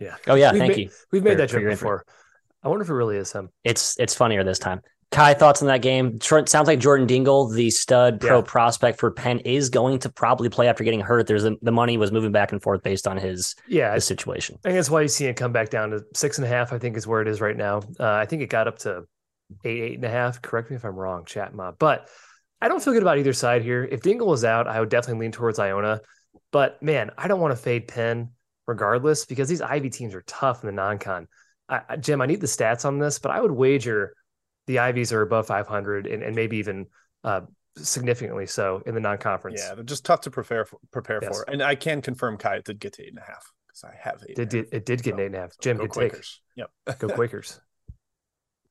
Yeah. 0.00 0.16
Oh 0.26 0.34
yeah, 0.34 0.52
we've 0.52 0.58
thank 0.58 0.76
made, 0.76 0.78
you. 0.78 0.90
We've 1.12 1.22
made 1.22 1.32
for, 1.32 1.36
that 1.36 1.50
joke 1.50 1.64
before. 1.64 2.04
I 2.62 2.68
wonder 2.68 2.82
if 2.82 2.90
it 2.90 2.94
really 2.94 3.16
is 3.16 3.30
him. 3.32 3.50
It's 3.62 3.98
it's 4.00 4.14
funnier 4.14 4.42
this 4.42 4.58
time. 4.58 4.80
Ky, 5.12 5.34
thoughts 5.34 5.60
on 5.60 5.66
that 5.66 5.82
game? 5.82 6.20
Sounds 6.20 6.68
like 6.68 6.78
Jordan 6.78 7.06
Dingle, 7.06 7.48
the 7.48 7.70
stud 7.70 8.20
pro 8.20 8.38
yeah. 8.38 8.44
prospect 8.46 9.00
for 9.00 9.10
Penn, 9.10 9.40
is 9.40 9.68
going 9.68 9.98
to 10.00 10.08
probably 10.08 10.48
play 10.48 10.68
after 10.68 10.84
getting 10.84 11.00
hurt. 11.00 11.26
There's 11.26 11.44
a, 11.44 11.56
the 11.62 11.72
money 11.72 11.96
was 11.96 12.12
moving 12.12 12.30
back 12.30 12.52
and 12.52 12.62
forth 12.62 12.84
based 12.84 13.08
on 13.08 13.16
his 13.16 13.56
yeah 13.66 13.92
his 13.92 14.04
situation. 14.04 14.56
I 14.64 14.68
think 14.68 14.76
that's 14.76 14.90
why 14.90 15.02
you 15.02 15.08
see 15.08 15.26
it 15.26 15.34
come 15.34 15.52
back 15.52 15.70
down 15.70 15.90
to 15.90 16.04
six 16.14 16.38
and 16.38 16.44
a 16.44 16.48
half. 16.48 16.72
I 16.72 16.78
think 16.78 16.96
is 16.96 17.06
where 17.06 17.20
it 17.20 17.28
is 17.28 17.40
right 17.40 17.56
now. 17.56 17.78
Uh, 17.98 18.08
I 18.08 18.26
think 18.26 18.42
it 18.42 18.50
got 18.50 18.68
up 18.68 18.78
to 18.80 19.02
eight, 19.64 19.82
eight 19.82 19.94
and 19.96 20.04
a 20.04 20.10
half. 20.10 20.40
Correct 20.40 20.70
me 20.70 20.76
if 20.76 20.84
I'm 20.84 20.94
wrong, 20.94 21.24
chat 21.24 21.54
mob. 21.54 21.76
But 21.78 22.08
I 22.62 22.68
don't 22.68 22.82
feel 22.82 22.92
good 22.92 23.02
about 23.02 23.18
either 23.18 23.32
side 23.32 23.62
here. 23.62 23.82
If 23.82 24.02
Dingle 24.02 24.28
was 24.28 24.44
out, 24.44 24.68
I 24.68 24.78
would 24.78 24.90
definitely 24.90 25.22
lean 25.22 25.32
towards 25.32 25.58
Iona. 25.58 26.02
But 26.52 26.80
man, 26.82 27.10
I 27.18 27.26
don't 27.26 27.40
want 27.40 27.52
to 27.52 27.60
fade 27.60 27.88
Penn 27.88 28.30
regardless 28.70 29.24
because 29.24 29.48
these 29.48 29.60
Ivy 29.60 29.90
teams 29.90 30.14
are 30.14 30.22
tough 30.22 30.62
in 30.62 30.68
the 30.68 30.72
non-con. 30.72 31.26
I, 31.68 31.96
Jim, 31.96 32.20
I 32.20 32.26
need 32.26 32.40
the 32.40 32.46
stats 32.46 32.84
on 32.84 33.00
this, 33.00 33.18
but 33.18 33.32
I 33.32 33.40
would 33.40 33.50
wager 33.50 34.14
the 34.68 34.78
Ivies 34.78 35.12
are 35.12 35.22
above 35.22 35.48
500 35.48 36.06
and, 36.06 36.22
and 36.22 36.36
maybe 36.36 36.58
even 36.58 36.86
uh, 37.24 37.42
significantly 37.76 38.46
so 38.46 38.80
in 38.86 38.94
the 38.94 39.00
non-conference. 39.00 39.60
Yeah, 39.60 39.74
they're 39.74 39.82
just 39.82 40.04
tough 40.04 40.20
to 40.22 40.30
prepare 40.30 40.64
for, 40.64 40.78
prepare 40.92 41.18
yes. 41.20 41.36
for. 41.36 41.50
And 41.50 41.62
I 41.62 41.74
can 41.74 42.00
confirm 42.00 42.38
Ky 42.38 42.60
did 42.64 42.78
get 42.78 42.92
to 42.94 43.02
eight 43.02 43.08
and 43.08 43.18
a 43.18 43.22
half 43.22 43.52
because 43.66 43.84
I 43.84 43.94
have 44.00 44.22
eight. 44.28 44.38
It 44.38 44.50
did, 44.50 44.66
it 44.72 44.86
did 44.86 45.02
get 45.02 45.16
so, 45.16 45.20
eight 45.20 45.26
and 45.26 45.34
a 45.34 45.40
half. 45.40 45.58
Jim, 45.60 45.76
go 45.76 45.84
good 45.84 45.90
Quakers. 45.90 46.40
take. 46.56 46.68
Yep. 46.86 46.98
go 47.00 47.08
Quakers. 47.08 47.60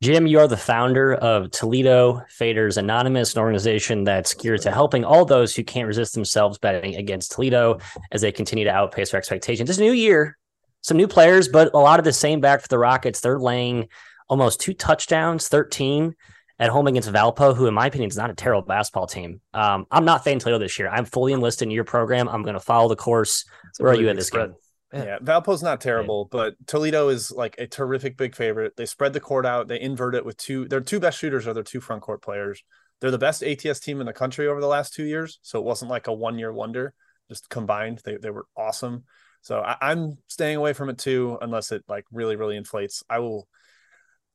Jim, 0.01 0.27
you 0.27 0.39
are 0.39 0.47
the 0.47 0.55
founder 0.55 1.13
of 1.15 1.51
Toledo 1.51 2.23
Faders 2.39 2.77
Anonymous, 2.77 3.33
an 3.33 3.41
organization 3.41 4.05
that's 4.05 4.33
geared 4.33 4.61
to 4.61 4.71
helping 4.71 5.03
all 5.03 5.25
those 5.25 5.53
who 5.53 5.61
can't 5.61 5.87
resist 5.87 6.13
themselves 6.13 6.57
betting 6.57 6.95
against 6.95 7.33
Toledo 7.33 7.79
as 8.09 8.21
they 8.21 8.31
continue 8.31 8.63
to 8.63 8.71
outpace 8.71 9.11
their 9.11 9.17
expectations. 9.17 9.67
This 9.67 9.77
new 9.77 9.91
year, 9.91 10.37
some 10.79 10.95
new 10.95 11.07
players, 11.07 11.49
but 11.49 11.73
a 11.73 11.77
lot 11.77 11.99
of 11.99 12.05
the 12.05 12.13
same 12.13 12.39
back 12.39 12.61
for 12.61 12.69
the 12.69 12.77
Rockets. 12.77 13.19
They're 13.19 13.39
laying 13.39 13.89
almost 14.29 14.61
two 14.61 14.73
touchdowns, 14.73 15.49
13 15.49 16.15
at 16.59 16.69
home 16.69 16.87
against 16.87 17.11
Valpo, 17.11 17.53
who, 17.53 17.67
in 17.67 17.73
my 17.73 17.87
opinion, 17.87 18.09
is 18.09 18.15
not 18.15 18.29
a 18.29 18.33
terrible 18.33 18.61
basketball 18.61 19.07
team. 19.07 19.41
Um, 19.53 19.85
I'm 19.91 20.05
not 20.05 20.23
fading 20.23 20.39
Toledo 20.39 20.59
this 20.59 20.79
year. 20.79 20.87
I'm 20.87 21.03
fully 21.03 21.33
enlisted 21.33 21.67
in 21.67 21.71
your 21.71 21.83
program. 21.83 22.29
I'm 22.29 22.43
going 22.43 22.53
to 22.53 22.61
follow 22.61 22.87
the 22.87 22.95
course. 22.95 23.43
Where 23.79 23.91
are 23.91 23.95
you 23.95 24.07
at 24.07 24.15
this 24.15 24.27
spread. 24.27 24.51
game? 24.51 24.57
Yeah. 24.93 25.03
yeah, 25.03 25.19
Valpo's 25.21 25.61
not 25.61 25.81
terrible, 25.81 26.25
but 26.25 26.55
Toledo 26.65 27.09
is 27.09 27.31
like 27.31 27.55
a 27.59 27.67
terrific 27.67 28.17
big 28.17 28.35
favorite. 28.35 28.75
They 28.75 28.87
spread 28.87 29.13
the 29.13 29.19
court 29.19 29.45
out, 29.45 29.67
they 29.67 29.79
invert 29.79 30.15
it 30.15 30.25
with 30.25 30.37
two. 30.37 30.67
Their 30.67 30.81
two 30.81 30.99
best 30.99 31.19
shooters 31.19 31.45
are 31.45 31.53
their 31.53 31.63
two 31.63 31.79
front 31.79 32.01
court 32.01 32.23
players. 32.23 32.63
They're 32.99 33.11
the 33.11 33.17
best 33.17 33.43
ATS 33.43 33.79
team 33.79 33.99
in 33.99 34.07
the 34.07 34.13
country 34.13 34.47
over 34.47 34.59
the 34.59 34.67
last 34.67 34.93
two 34.93 35.05
years, 35.05 35.39
so 35.41 35.59
it 35.59 35.65
wasn't 35.65 35.91
like 35.91 36.07
a 36.07 36.13
one 36.13 36.39
year 36.39 36.51
wonder. 36.51 36.93
Just 37.29 37.49
combined, 37.49 38.01
they 38.03 38.17
they 38.17 38.31
were 38.31 38.45
awesome. 38.57 39.03
So 39.41 39.59
I, 39.59 39.91
am 39.91 40.17
staying 40.27 40.57
away 40.57 40.73
from 40.73 40.89
it 40.89 40.97
too, 40.97 41.37
unless 41.39 41.71
it 41.71 41.83
like 41.87 42.05
really 42.11 42.35
really 42.35 42.57
inflates. 42.57 43.03
I 43.09 43.19
will 43.19 43.47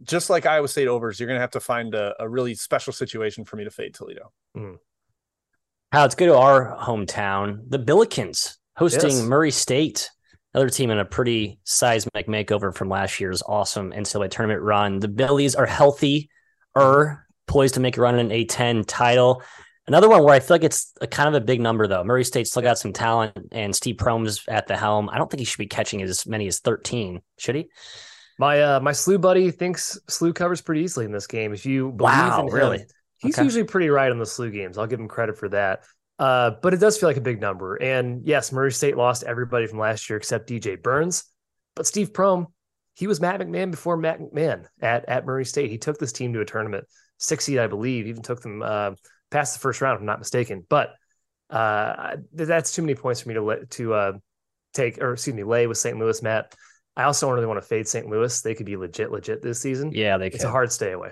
just 0.03 0.31
like 0.31 0.47
Iowa 0.47 0.69
State 0.69 0.89
overs, 0.89 1.19
you're 1.19 1.27
going 1.27 1.37
to 1.37 1.43
have 1.43 1.53
to 1.53 1.61
find 1.61 1.95
a, 1.95 2.15
a, 2.19 2.29
really 2.29 2.55
special 2.55 2.93
situation 2.93 3.45
for 3.45 3.57
me 3.57 3.65
to 3.65 3.71
fade 3.71 3.95
Toledo. 3.95 4.33
Mm. 4.57 4.79
How 5.93 6.03
let's 6.03 6.15
go 6.15 6.27
to 6.27 6.37
our 6.37 6.77
hometown, 6.77 7.61
the 7.69 7.79
Billikens 7.79 8.57
hosting 8.77 9.11
yes. 9.11 9.23
Murray 9.23 9.51
State, 9.51 10.11
another 10.55 10.71
team 10.71 10.91
in 10.91 10.99
a 10.99 11.05
pretty 11.05 11.59
seismic 11.65 12.27
makeover 12.29 12.75
from 12.75 12.89
last 12.89 13.21
year's 13.21 13.43
awesome 13.47 13.93
NCAA 13.93 14.31
tournament 14.31 14.63
run. 14.63 15.01
The 15.01 15.09
Billies 15.09 15.55
are 15.55 15.67
healthy, 15.67 16.31
er 16.77 17.27
poised 17.47 17.75
to 17.75 17.81
make 17.81 17.97
a 17.97 18.01
run 18.01 18.19
in 18.19 18.31
an 18.31 18.47
A10 18.47 18.85
title. 18.87 19.43
Another 19.87 20.09
one 20.09 20.23
where 20.25 20.35
I 20.35 20.41
feel 20.41 20.55
like 20.55 20.65
it's 20.65 20.95
a 21.03 21.07
kind 21.07 21.29
of 21.29 21.35
a 21.35 21.45
big 21.45 21.61
number 21.61 21.87
though. 21.87 22.05
Murray 22.05 22.25
State 22.25 22.47
still 22.47 22.63
got 22.63 22.79
some 22.79 22.93
talent, 22.93 23.37
and 23.53 23.77
Steve 23.77 23.97
Prohm's 23.97 24.43
at 24.49 24.67
the 24.67 24.77
helm. 24.77 25.11
I 25.11 25.19
don't 25.19 25.31
think 25.31 25.41
he 25.41 25.45
should 25.45 25.59
be 25.59 25.67
catching 25.67 26.01
as 26.01 26.27
many 26.27 26.47
as 26.47 26.61
13, 26.61 27.21
should 27.37 27.55
he? 27.57 27.67
My 28.39 28.63
uh 28.63 28.81
my 28.81 28.93
SLU 28.93 29.21
buddy 29.21 29.51
thinks 29.51 29.99
SLU 30.09 30.35
covers 30.35 30.61
pretty 30.61 30.81
easily 30.83 31.05
in 31.05 31.13
this 31.13 31.27
game. 31.27 31.53
If 31.53 31.67
you 31.67 31.93
believe 31.93 32.15
wow, 32.15 32.41
in 32.41 32.49
him, 32.49 32.55
really? 32.55 32.85
he's 33.19 33.37
okay. 33.37 33.45
usually 33.45 33.65
pretty 33.65 33.91
right 33.91 34.11
on 34.11 34.19
the 34.19 34.25
SLU 34.25 34.53
games. 34.53 34.79
I'll 34.79 34.87
give 34.87 34.99
him 34.99 35.07
credit 35.07 35.37
for 35.37 35.49
that. 35.51 35.85
Uh, 36.19 36.53
but 36.63 36.73
it 36.73 36.79
does 36.79 36.97
feel 36.97 37.09
like 37.09 37.17
a 37.17 37.23
big 37.23 37.41
number. 37.41 37.77
And 37.77 38.27
yes, 38.27 38.53
Murray 38.53 38.73
State 38.73 38.97
lost 38.97 39.25
everybody 39.25 39.67
from 39.67 39.79
last 39.79 40.09
year 40.09 40.17
except 40.17 40.49
DJ 40.49 40.81
Burns. 40.81 41.25
But 41.75 41.87
Steve 41.87 42.13
Prohm, 42.13 42.47
he 42.95 43.07
was 43.07 43.21
Matt 43.21 43.41
McMahon 43.41 43.71
before 43.71 43.97
Matt 43.97 44.21
McMahon 44.21 44.67
at, 44.81 45.09
at 45.09 45.27
Murray 45.27 45.45
State. 45.45 45.71
He 45.71 45.79
took 45.79 45.99
this 45.99 46.13
team 46.13 46.33
to 46.33 46.41
a 46.41 46.45
tournament, 46.45 46.85
six 47.19 47.45
seed, 47.45 47.59
I 47.59 47.67
believe, 47.67 48.07
even 48.07 48.23
took 48.23 48.41
them 48.41 48.63
uh, 48.63 48.93
past 49.31 49.55
the 49.55 49.61
first 49.61 49.81
round, 49.81 49.97
if 49.97 50.01
I'm 50.01 50.07
not 50.07 50.21
mistaken. 50.21 50.65
But 50.69 50.95
uh, 51.51 52.17
that's 52.33 52.73
too 52.73 52.83
many 52.83 52.95
points 52.95 53.21
for 53.21 53.29
me 53.29 53.35
to 53.35 53.67
to 53.71 53.95
uh, 53.95 54.13
take, 54.73 55.03
or 55.03 55.15
excuse 55.15 55.35
me, 55.35 55.43
lay 55.43 55.67
with 55.67 55.79
St. 55.79 55.99
Louis, 55.99 56.23
Matt. 56.23 56.55
I 56.97 57.05
also 57.05 57.27
don't 57.27 57.35
really 57.35 57.49
want 57.49 57.61
to 57.61 57.67
fade 57.67 57.89
St. 57.89 58.07
Louis. 58.07 58.41
They 58.41 58.55
could 58.55 58.67
be 58.67 58.77
legit, 58.77 59.11
legit 59.11 59.43
this 59.43 59.61
season. 59.61 59.91
Yeah, 59.93 60.17
they. 60.17 60.29
It's 60.29 60.45
a 60.45 60.51
hard 60.51 60.71
stay 60.71 60.93
away. 60.93 61.11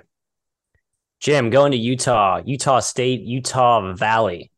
Jim, 1.18 1.50
going 1.50 1.72
to 1.72 1.78
Utah, 1.78 2.40
Utah 2.44 2.80
State, 2.80 3.22
Utah 3.22 3.92
Valley. 3.94 4.51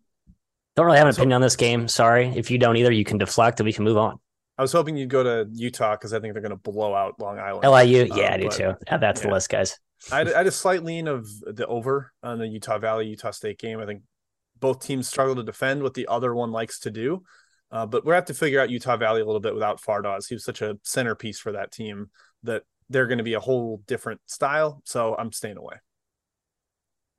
Don't 0.77 0.87
really 0.87 0.99
have 0.99 1.07
an 1.07 1.13
So- 1.13 1.23
opinion 1.23 1.37
on 1.37 1.43
this 1.43 1.57
game. 1.57 1.89
Sorry. 1.89 2.29
If 2.37 2.51
you 2.51 2.59
don't 2.59 2.77
either, 2.77 2.91
you 2.93 3.05
can 3.05 3.19
deflect 3.19 3.61
and 3.61 3.65
we 3.67 3.73
can 3.73 3.85
move 3.85 3.97
on. 3.97 4.19
I 4.57 4.63
was 4.63 4.73
hoping 4.73 4.97
you'd 4.97 5.09
go 5.11 5.23
to 5.23 5.49
Utah 5.53 5.93
because 5.97 6.13
I 6.13 6.21
think 6.21 6.33
they're 6.33 6.43
going 6.43 6.51
to 6.51 6.71
blow 6.71 6.95
out 6.95 7.19
Long 7.19 7.39
Island. 7.41 7.65
LIU, 7.65 8.03
Uh, 8.13 8.17
yeah, 8.17 8.35
I 8.35 8.37
do 8.37 8.45
but 8.49 8.53
too. 8.57 8.75
Add 8.87 9.01
that 9.01 9.17
yeah. 9.17 9.23
the 9.23 9.31
list, 9.31 9.49
guys. 9.49 9.79
I 10.13 10.19
had, 10.19 10.33
I 10.33 10.39
had 10.39 10.47
a 10.47 10.53
slight 10.53 10.85
lean 10.85 11.09
of 11.09 11.27
the 11.41 11.67
over 11.67 12.13
on 12.23 12.39
the 12.39 12.47
Utah 12.47 12.79
Valley 12.79 13.07
Utah 13.07 13.33
State 13.33 13.59
game. 13.59 13.81
I 13.81 13.87
think 13.87 14.03
both 14.61 14.81
teams 14.85 15.09
struggle 15.09 15.35
to 15.37 15.43
defend 15.43 15.83
what 15.83 15.95
the 15.95 16.07
other 16.07 16.35
one 16.35 16.53
likes 16.53 16.79
to 16.81 16.91
do. 16.91 17.25
Uh, 17.73 17.87
but 17.87 18.05
we're 18.05 18.15
have 18.15 18.27
to 18.27 18.35
figure 18.35 18.61
out 18.61 18.71
Utah 18.71 18.97
Valley 18.97 19.21
a 19.21 19.25
little 19.25 19.41
bit 19.41 19.55
without 19.55 19.81
Fardaws. 19.83 20.29
He 20.29 20.37
was 20.37 20.45
such 20.45 20.63
a 20.63 20.79
centerpiece 20.85 21.41
for 21.41 21.53
that 21.53 21.73
team 21.73 22.11
that 22.45 22.63
they're 22.89 23.07
going 23.09 23.19
to 23.19 23.25
be 23.25 23.35
a 23.35 23.41
whole 23.41 23.83
different 23.89 24.21
style. 24.27 24.81
So 24.85 25.17
I'm 25.19 25.33
staying 25.33 25.57
away. 25.57 25.77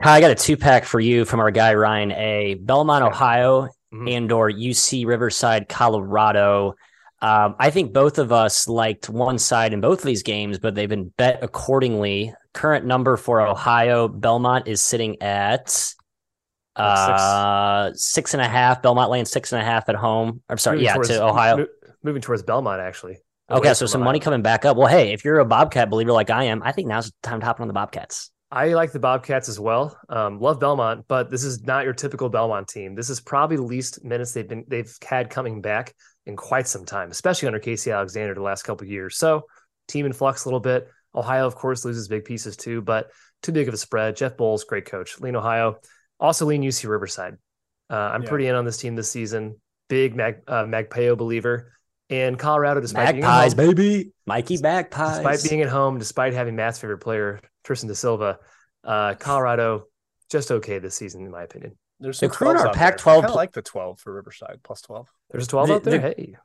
Hi, 0.03 0.17
I 0.17 0.21
got 0.21 0.31
a 0.31 0.35
two 0.35 0.57
pack 0.57 0.83
for 0.85 0.99
you 0.99 1.25
from 1.25 1.39
our 1.39 1.51
guy 1.51 1.73
Ryan 1.73 2.11
A. 2.11 2.55
Belmont. 2.55 3.03
Ohio, 3.03 3.69
Mhm. 3.93 4.17
and 4.17 4.31
or 4.31 4.49
UC 4.49 5.05
Riverside, 5.05 5.69
Colorado. 5.69 6.75
Um, 7.21 7.55
I 7.59 7.69
think 7.69 7.93
both 7.93 8.19
of 8.19 8.31
us 8.33 8.67
liked 8.67 9.09
one 9.09 9.37
side 9.39 9.71
in 9.73 9.79
both 9.81 9.99
of 9.99 10.05
these 10.05 10.21
games, 10.21 10.59
but 10.59 10.75
they've 10.75 10.89
been 10.89 11.13
bet 11.17 11.39
accordingly. 11.41 12.35
Current 12.53 12.85
number 12.85 13.15
for 13.17 13.41
Ohio 13.41 14.07
Belmont 14.07 14.67
is 14.67 14.81
sitting 14.81 15.21
at 15.21 15.61
Like 16.77 16.97
six. 16.97 17.21
uh 17.21 17.91
six 17.95 18.33
and 18.33 18.41
a 18.41 18.47
half. 18.49 18.81
Belmont 18.81 19.09
laying 19.09 19.25
six 19.25 19.53
and 19.53 19.61
a 19.61 19.65
half 19.65 19.87
at 19.87 19.95
home. 19.95 20.41
I'm 20.49 20.57
sorry, 20.57 20.75
Moving 20.77 20.85
yeah, 20.85 20.93
towards- 20.93 21.09
to 21.09 21.23
Ohio. 21.23 21.57
mo- 21.57 21.67
moving 22.03 22.21
towards 22.21 22.43
Belmont, 22.43 22.81
actually. 22.81 23.19
Okay, 23.49 23.73
so 23.73 23.85
some 23.85 24.01
Ohio. 24.01 24.09
money 24.09 24.19
coming 24.19 24.41
back 24.41 24.65
up. 24.65 24.75
Well, 24.75 24.87
hey, 24.87 25.13
if 25.13 25.23
you're 25.23 25.39
a 25.39 25.45
Bobcat 25.45 25.89
believer 25.89 26.11
like 26.11 26.29
I 26.29 26.43
am, 26.45 26.61
I 26.63 26.73
think 26.73 26.89
now's 26.89 27.05
the 27.07 27.13
time 27.23 27.39
to 27.39 27.45
hop 27.45 27.61
on 27.61 27.67
the 27.67 27.73
Bobcats. 27.73 28.29
I 28.51 28.73
like 28.73 28.91
the 28.91 28.99
Bobcats 28.99 29.49
as 29.49 29.59
well. 29.59 29.99
Um, 30.07 30.39
love 30.39 30.59
Belmont, 30.59 31.05
but 31.07 31.29
this 31.29 31.43
is 31.43 31.63
not 31.63 31.83
your 31.83 31.93
typical 31.93 32.29
Belmont 32.29 32.67
team. 32.67 32.95
This 32.95 33.09
is 33.09 33.19
probably 33.19 33.57
the 33.57 33.63
least 33.63 34.03
minutes 34.03 34.33
they've 34.33 34.47
been 34.47 34.63
they've 34.67 34.93
had 35.07 35.29
coming 35.29 35.61
back 35.61 35.93
in 36.25 36.35
quite 36.35 36.67
some 36.67 36.85
time, 36.85 37.11
especially 37.11 37.47
under 37.47 37.59
Casey 37.59 37.91
Alexander 37.91 38.33
the 38.33 38.41
last 38.41 38.63
couple 38.63 38.85
of 38.85 38.91
years. 38.91 39.17
So 39.17 39.43
team 39.87 40.05
in 40.05 40.13
flux 40.13 40.45
a 40.45 40.47
little 40.47 40.59
bit. 40.59 40.87
Ohio, 41.13 41.47
of 41.47 41.55
course, 41.55 41.85
loses 41.85 42.07
big 42.07 42.25
pieces 42.25 42.55
too, 42.55 42.81
but 42.81 43.07
too 43.41 43.51
big 43.51 43.67
of 43.67 43.73
a 43.73 43.77
spread. 43.77 44.15
Jeff 44.15 44.37
Boals, 44.37 44.65
great 44.65 44.85
coach. 44.85 45.19
Lean 45.19 45.35
Ohio, 45.35 45.77
also 46.19 46.45
lean 46.45 46.61
UC 46.61 46.87
Riverside. 46.89 47.37
Uh, 47.89 47.95
I'm 47.95 48.23
Yeah. 48.23 48.29
pretty 48.29 48.47
in 48.47 48.55
on 48.55 48.65
this 48.65 48.77
team 48.77 48.95
this 48.95 49.11
season. 49.11 49.59
Big 49.87 50.15
Mag 50.15 50.37
uh, 50.47 50.63
Magpayo 50.65 51.17
believer. 51.17 51.71
And 52.09 52.37
Colorado, 52.37 52.81
despite 52.81 53.13
being 53.13 53.23
at 53.23 53.27
Magpies, 53.27 53.53
home- 53.53 53.75
baby. 53.75 54.11
Mikey 54.25 54.57
Magpies. 54.57 55.15
despite 55.17 55.43
being 55.49 55.61
at 55.61 55.69
home, 55.69 55.97
despite 55.97 56.33
having 56.33 56.55
Matt's 56.55 56.79
favorite 56.79 56.99
player, 56.99 57.39
Tristan 57.63 57.87
Da 57.89 57.95
Silva, 57.95 58.39
uh, 58.83 59.15
Colorado 59.15 59.85
just 60.29 60.51
okay 60.51 60.79
this 60.79 60.95
season, 60.95 61.25
in 61.25 61.31
my 61.31 61.43
opinion. 61.43 61.77
There's 61.99 62.19
The 62.19 62.29
crew 62.29 62.51
in 62.51 62.57
our 62.57 62.67
out 62.67 62.73
there. 62.73 62.83
I 62.83 62.91
Pac-12 62.91 63.21
kinda 63.21 63.33
like 63.33 63.51
the 63.53 63.61
12 63.61 63.99
for 63.99 64.13
Riverside 64.13 64.59
plus 64.63 64.81
12. 64.81 65.07
There's 65.31 65.47
12 65.47 65.67
The- 65.67 65.73
out 65.75 65.83
there. 65.83 65.93
the- 65.99 66.01
hey, 66.01 66.15
not 66.15 66.17
bad. 66.33 66.39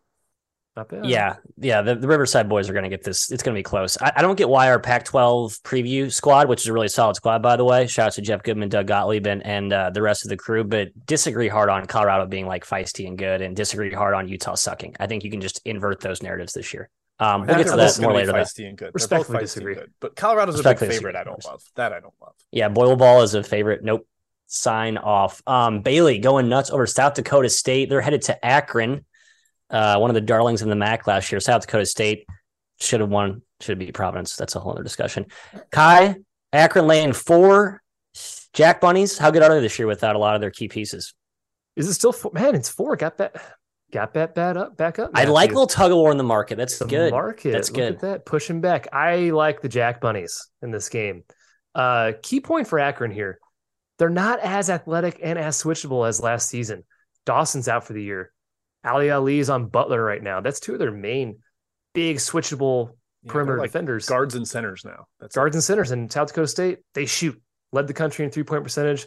Yeah, 1.04 1.36
yeah. 1.58 1.82
The, 1.82 1.96
the 1.96 2.06
Riverside 2.06 2.48
boys 2.48 2.70
are 2.70 2.72
going 2.72 2.84
to 2.84 2.88
get 2.88 3.02
this. 3.02 3.30
It's 3.32 3.42
going 3.42 3.54
to 3.54 3.58
be 3.58 3.62
close. 3.62 3.98
I, 4.00 4.12
I 4.16 4.22
don't 4.22 4.36
get 4.36 4.48
why 4.48 4.70
our 4.70 4.78
Pac-12 4.78 5.60
preview 5.62 6.12
squad, 6.12 6.48
which 6.48 6.60
is 6.62 6.68
a 6.68 6.72
really 6.72 6.88
solid 6.88 7.16
squad, 7.16 7.42
by 7.42 7.56
the 7.56 7.64
way. 7.64 7.86
Shout 7.86 8.08
out 8.08 8.12
to 8.14 8.22
Jeff 8.22 8.42
Goodman, 8.42 8.68
Doug 8.68 8.86
Gottlieb, 8.86 9.26
and, 9.26 9.44
and 9.44 9.72
uh, 9.72 9.90
the 9.90 10.02
rest 10.02 10.24
of 10.24 10.28
the 10.28 10.36
crew. 10.36 10.64
But 10.64 10.88
disagree 11.06 11.48
hard 11.48 11.68
on 11.68 11.86
Colorado 11.86 12.26
being 12.26 12.46
like 12.46 12.64
feisty 12.64 13.06
and 13.06 13.18
good, 13.18 13.42
and 13.42 13.56
disagree 13.56 13.92
hard 13.92 14.14
on 14.14 14.28
Utah 14.28 14.54
sucking. 14.54 14.96
I 15.00 15.06
think 15.06 15.24
you 15.24 15.30
can 15.30 15.40
just 15.40 15.60
invert 15.64 16.00
those 16.00 16.22
narratives 16.22 16.52
this 16.52 16.72
year. 16.72 16.88
Um, 17.18 17.46
we'll 17.46 17.56
get 17.58 17.66
to 17.66 17.76
that 17.76 17.98
more 17.98 18.08
gonna 18.08 18.14
later. 18.14 18.32
Though. 18.32 18.38
Feisty 18.38 18.68
and 18.68 18.78
good. 18.78 18.86
They're 18.86 18.92
both 18.92 19.28
Respectfully 19.28 19.38
feisty 19.38 19.40
disagree. 19.42 19.72
and 19.74 19.82
good. 19.82 19.92
But 20.00 20.16
Colorado's 20.16 20.54
a 20.54 20.58
big 20.58 20.66
Respectfully 20.66 20.90
favorite. 20.96 21.16
I 21.16 21.24
don't 21.24 21.44
love. 21.44 21.62
That 21.74 21.92
I 21.92 22.00
don't 22.00 22.14
love. 22.20 22.32
Yeah, 22.50 22.68
Boyle 22.68 22.96
Ball 22.96 23.22
is 23.22 23.34
a 23.34 23.42
favorite. 23.42 23.84
Nope. 23.84 24.06
Sign 24.46 24.96
off. 24.96 25.42
Um, 25.46 25.82
Bailey 25.82 26.18
going 26.18 26.48
nuts 26.48 26.70
over 26.70 26.86
South 26.86 27.14
Dakota 27.14 27.48
State. 27.50 27.88
They're 27.88 28.00
headed 28.00 28.22
to 28.22 28.44
Akron, 28.44 29.04
uh, 29.70 29.98
one 29.98 30.10
of 30.10 30.14
the 30.14 30.20
darlings 30.20 30.62
in 30.62 30.68
the 30.68 30.76
MAC 30.76 31.06
last 31.06 31.30
year. 31.30 31.40
South 31.40 31.62
Dakota 31.62 31.86
State 31.86 32.26
should 32.80 33.00
have 33.00 33.08
won, 33.08 33.42
should 33.60 33.78
be 33.78 33.92
Providence. 33.92 34.36
That's 34.36 34.56
a 34.56 34.60
whole 34.60 34.72
other 34.72 34.82
discussion. 34.82 35.26
Ky, 35.72 36.14
Akron 36.52 36.86
laying 36.86 37.12
four. 37.12 37.82
Jack 38.52 38.80
Bunnies, 38.80 39.16
how 39.16 39.30
good 39.30 39.42
are 39.42 39.54
they 39.54 39.60
this 39.60 39.78
year 39.78 39.86
without 39.86 40.16
a 40.16 40.18
lot 40.18 40.34
of 40.34 40.40
their 40.40 40.50
key 40.50 40.68
pieces? 40.68 41.14
Is 41.76 41.88
it 41.88 41.94
still 41.94 42.12
four? 42.12 42.32
Man, 42.34 42.54
it's 42.54 42.68
four. 42.68 42.96
Got 42.96 43.18
that. 43.18 43.36
Got 43.92 44.14
that 44.14 44.36
bad 44.36 44.56
up, 44.56 44.76
back 44.76 45.00
up. 45.00 45.10
I 45.14 45.24
like 45.24 45.50
a 45.50 45.52
little 45.52 45.66
tug 45.66 45.90
of 45.90 45.96
war 45.96 46.12
in 46.12 46.18
the 46.18 46.22
market. 46.22 46.56
That's 46.56 46.78
the 46.78 46.84
good. 46.84 47.10
market. 47.10 47.50
That's 47.50 47.70
Look 47.70 47.76
good. 47.76 47.94
at 47.94 48.00
that 48.02 48.24
pushing 48.24 48.60
back. 48.60 48.86
I 48.92 49.30
like 49.30 49.62
the 49.62 49.68
Jack 49.68 50.00
Bunnies 50.00 50.48
in 50.62 50.70
this 50.70 50.88
game. 50.88 51.24
Uh, 51.74 52.12
key 52.22 52.40
point 52.40 52.68
for 52.68 52.78
Akron 52.78 53.10
here: 53.10 53.40
they're 53.98 54.08
not 54.08 54.38
as 54.40 54.70
athletic 54.70 55.18
and 55.22 55.38
as 55.38 55.60
switchable 55.60 56.08
as 56.08 56.20
last 56.20 56.48
season. 56.48 56.84
Dawson's 57.26 57.66
out 57.66 57.84
for 57.84 57.92
the 57.92 58.02
year. 58.02 58.32
Ali 58.84 59.10
Ali's 59.10 59.50
on 59.50 59.66
Butler 59.66 60.02
right 60.02 60.22
now. 60.22 60.40
That's 60.40 60.60
two 60.60 60.72
of 60.72 60.78
their 60.78 60.90
main 60.92 61.38
big 61.94 62.16
switchable 62.16 62.90
Yeah, 63.22 63.32
perimeter 63.32 63.58
like 63.58 63.70
defenders. 63.70 64.08
guards 64.08 64.34
and 64.34 64.46
centers 64.46 64.84
now. 64.84 65.06
That's 65.18 65.34
guards 65.34 65.56
and 65.56 65.62
centers 65.62 65.90
in 65.90 66.08
South 66.08 66.28
Dakota 66.28 66.46
State, 66.48 66.78
they 66.94 67.06
shoot, 67.06 67.40
led 67.72 67.86
the 67.86 67.92
country 67.94 68.24
in 68.24 68.30
three 68.30 68.44
point 68.44 68.62
percentage. 68.62 69.06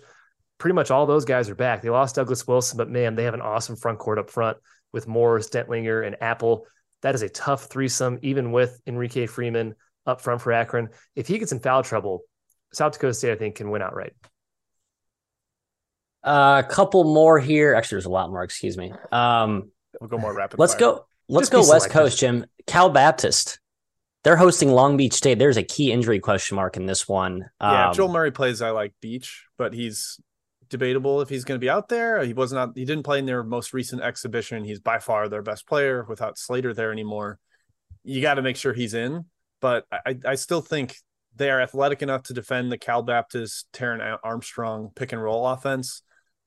Pretty 0.60 0.76
much 0.76 0.92
all 0.92 1.06
those 1.06 1.26
guys 1.26 1.50
are 1.50 1.56
back. 1.56 1.82
They 1.82 1.90
lost 1.90 2.16
Douglas 2.16 2.48
Wilson, 2.48 2.78
but 2.78 2.90
man, 2.90 3.16
they 3.16 3.24
have 3.24 3.34
an 3.34 3.42
awesome 3.42 3.76
front 3.76 4.00
court 4.00 4.20
up 4.20 4.30
front 4.30 4.58
with 4.92 5.08
Morris, 5.08 5.50
Dentlinger, 5.50 6.06
and 6.06 6.16
Appel. 6.22 6.66
That 7.02 7.16
is 7.16 7.22
a 7.24 7.30
tough 7.30 7.66
threesome, 7.66 8.20
even 8.22 8.52
with 8.52 8.80
Enrique 8.88 9.26
Freeman 9.26 9.74
up 10.06 10.22
front 10.22 10.42
for 10.42 10.54
Akron. 10.54 10.90
If 11.16 11.28
he 11.28 11.40
gets 11.40 11.52
in 11.52 11.60
foul 11.60 11.84
trouble, 11.84 12.22
South 12.72 12.94
Dakota 12.94 13.14
State, 13.14 13.32
I 13.32 13.36
think, 13.36 13.56
can 13.56 13.72
win 13.72 13.82
outright. 13.82 14.14
Uh, 16.24 16.62
a 16.66 16.68
couple 16.68 17.04
more 17.04 17.40
here. 17.40 17.76
Actually, 17.76 17.96
there's 17.98 18.06
a 18.06 18.10
lot 18.10 18.30
more. 18.30 18.44
Excuse 18.44 18.78
me. 18.78 18.94
Um, 19.12 19.72
We'll 20.00 20.10
go 20.10 20.18
more 20.18 20.34
rapid. 20.34 20.60
Let's 20.60 20.74
fire. 20.74 20.80
go. 20.80 21.06
Let's 21.30 21.50
Just 21.50 21.52
go 21.52 21.60
West 21.60 21.68
selective. 21.70 21.92
Coast, 21.94 22.20
Jim. 22.20 22.46
Cal 22.68 22.90
Baptist. 22.90 23.60
They're 24.24 24.36
hosting 24.38 24.72
Long 24.72 24.98
Beach 24.98 25.14
State. 25.14 25.38
There's 25.38 25.58
a 25.58 25.64
key 25.64 25.92
injury 25.92 26.20
question 26.20 26.56
mark 26.56 26.78
in 26.78 26.86
this 26.86 27.08
one. 27.08 27.50
Yeah, 27.62 27.86
Um, 27.86 27.92
if 27.92 27.98
Joel 27.98 28.10
Murray 28.10 28.32
plays. 28.32 28.62
I 28.62 28.70
like 28.72 28.94
Beach, 29.02 29.46
but 29.58 29.74
he's 29.74 30.20
debatable 30.70 31.22
if 31.22 31.30
he's 31.30 31.44
going 31.44 31.60
to 31.60 31.64
be 31.64 31.70
out 31.70 31.90
there. 31.90 32.24
He 32.24 32.34
was 32.34 32.52
not. 32.54 32.72
He 32.76 32.86
didn't 32.86 33.04
play 33.04 33.20
in 33.20 33.26
their 33.26 33.44
most 33.44 33.74
recent 33.74 34.02
exhibition. 34.02 34.64
He's 34.64 34.80
by 34.80 35.00
far 35.00 35.28
their 35.30 35.42
best 35.42 35.68
player 35.68 36.06
without 36.08 36.38
Slater 36.38 36.74
there 36.74 36.92
anymore. 36.92 37.38
You 38.04 38.22
got 38.22 38.36
to 38.36 38.42
make 38.42 38.56
sure 38.58 38.74
he's 38.74 38.94
in, 38.94 39.26
but 39.62 39.86
I, 39.92 40.18
I 40.26 40.36
still 40.36 40.62
think 40.62 40.96
they 41.36 41.50
are 41.50 41.62
athletic 41.62 42.02
enough 42.02 42.24
to 42.24 42.34
defend 42.34 42.72
the 42.72 42.78
Cal 42.78 43.02
Baptist 43.02 43.68
Taran 43.74 44.18
Armstrong 44.24 44.92
pick 44.96 45.12
and 45.14 45.22
roll 45.22 45.48
offense. 45.48 46.02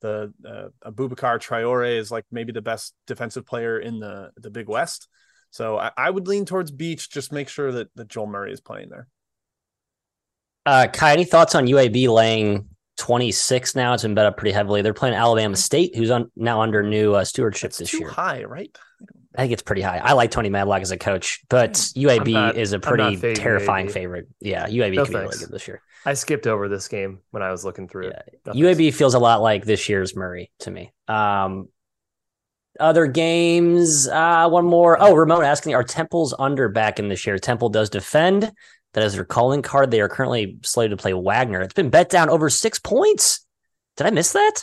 The 0.06 0.70
uh, 0.84 0.90
Aboubacar 0.90 1.38
Traore 1.38 1.96
is 1.98 2.10
like 2.10 2.24
maybe 2.30 2.52
the 2.52 2.62
best 2.62 2.94
defensive 3.06 3.44
player 3.46 3.78
in 3.78 3.98
the 4.00 4.30
the 4.36 4.50
Big 4.50 4.68
West. 4.68 5.08
So 5.50 5.78
I, 5.78 5.90
I 5.96 6.10
would 6.10 6.28
lean 6.28 6.44
towards 6.44 6.70
Beach. 6.70 7.10
Just 7.10 7.32
make 7.32 7.48
sure 7.48 7.72
that, 7.72 7.88
that 7.96 8.08
Joel 8.08 8.26
Murray 8.26 8.52
is 8.52 8.60
playing 8.60 8.88
there. 8.90 9.08
uh, 10.66 10.88
Ky, 10.92 11.06
any 11.06 11.24
thoughts 11.24 11.54
on 11.54 11.66
UAB 11.66 12.08
laying 12.08 12.68
26 12.98 13.74
now? 13.74 13.94
It's 13.94 14.02
been 14.02 14.14
bet 14.14 14.26
up 14.26 14.36
pretty 14.36 14.52
heavily. 14.52 14.82
They're 14.82 14.92
playing 14.94 15.14
Alabama 15.14 15.56
State, 15.56 15.96
who's 15.96 16.10
on, 16.10 16.30
now 16.36 16.60
under 16.62 16.82
new 16.82 17.14
uh, 17.14 17.24
stewardship 17.24 17.68
It's 17.68 17.78
this 17.78 17.90
too 17.90 17.98
year. 18.00 18.08
high, 18.10 18.44
right? 18.44 18.76
I 19.36 19.42
think 19.42 19.52
it's 19.52 19.62
pretty 19.62 19.82
high. 19.82 19.98
I 19.98 20.12
like 20.14 20.30
Tony 20.30 20.48
Madlock 20.50 20.82
as 20.82 20.90
a 20.90 20.96
coach, 20.98 21.40
but 21.48 21.72
UAB 21.72 22.32
not- 22.32 22.56
is 22.56 22.72
a 22.72 22.76
I'm 22.76 22.80
not 22.80 22.88
pretty 23.20 23.34
terrifying 23.34 23.86
UAB. 23.86 23.92
favorite. 23.92 24.28
Yeah, 24.40 24.66
UAB 24.66 24.94
No 24.96 25.04
could 25.04 25.12
be 25.12 25.14
really 25.18 25.28
thanks. 25.28 25.44
good 25.44 25.54
this 25.54 25.68
year. 25.68 25.82
I 26.06 26.14
skipped 26.14 26.46
over 26.46 26.68
this 26.68 26.86
game 26.88 27.18
when 27.32 27.42
I 27.42 27.50
was 27.50 27.64
looking 27.64 27.88
through 27.88 28.06
Yeah. 28.06 28.20
it. 28.28 28.40
No 28.46 28.52
thanks. 28.52 28.58
UAB 28.78 28.94
feels 28.94 29.14
a 29.14 29.18
lot 29.18 29.42
like 29.42 29.64
this 29.64 29.88
year's 29.88 30.14
Murray 30.16 30.50
to 30.60 30.70
me. 30.70 30.92
Um, 31.08 31.68
other 32.78 33.06
games, 33.06 34.06
uh, 34.08 34.48
one 34.48 34.66
more. 34.66 34.96
Oh, 35.00 35.14
Ramon 35.14 35.42
asking, 35.44 35.74
are 35.74 35.82
Temple's 35.82 36.34
under 36.38 36.68
back 36.68 36.98
in 36.98 37.08
this 37.08 37.26
year? 37.26 37.38
Temple 37.38 37.70
does 37.70 37.90
defend. 37.90 38.52
That 38.94 39.02
is 39.04 39.14
their 39.14 39.24
calling 39.24 39.62
card. 39.62 39.90
They 39.90 40.00
are 40.00 40.08
currently 40.08 40.58
slated 40.62 40.96
to 40.96 41.02
play 41.02 41.12
Wagner. 41.12 41.60
It's 41.60 41.74
been 41.74 41.90
bet 41.90 42.08
down 42.08 42.30
over 42.30 42.48
six 42.48 42.78
points. 42.78 43.44
Did 43.96 44.06
I 44.06 44.10
miss 44.10 44.32
that? 44.32 44.62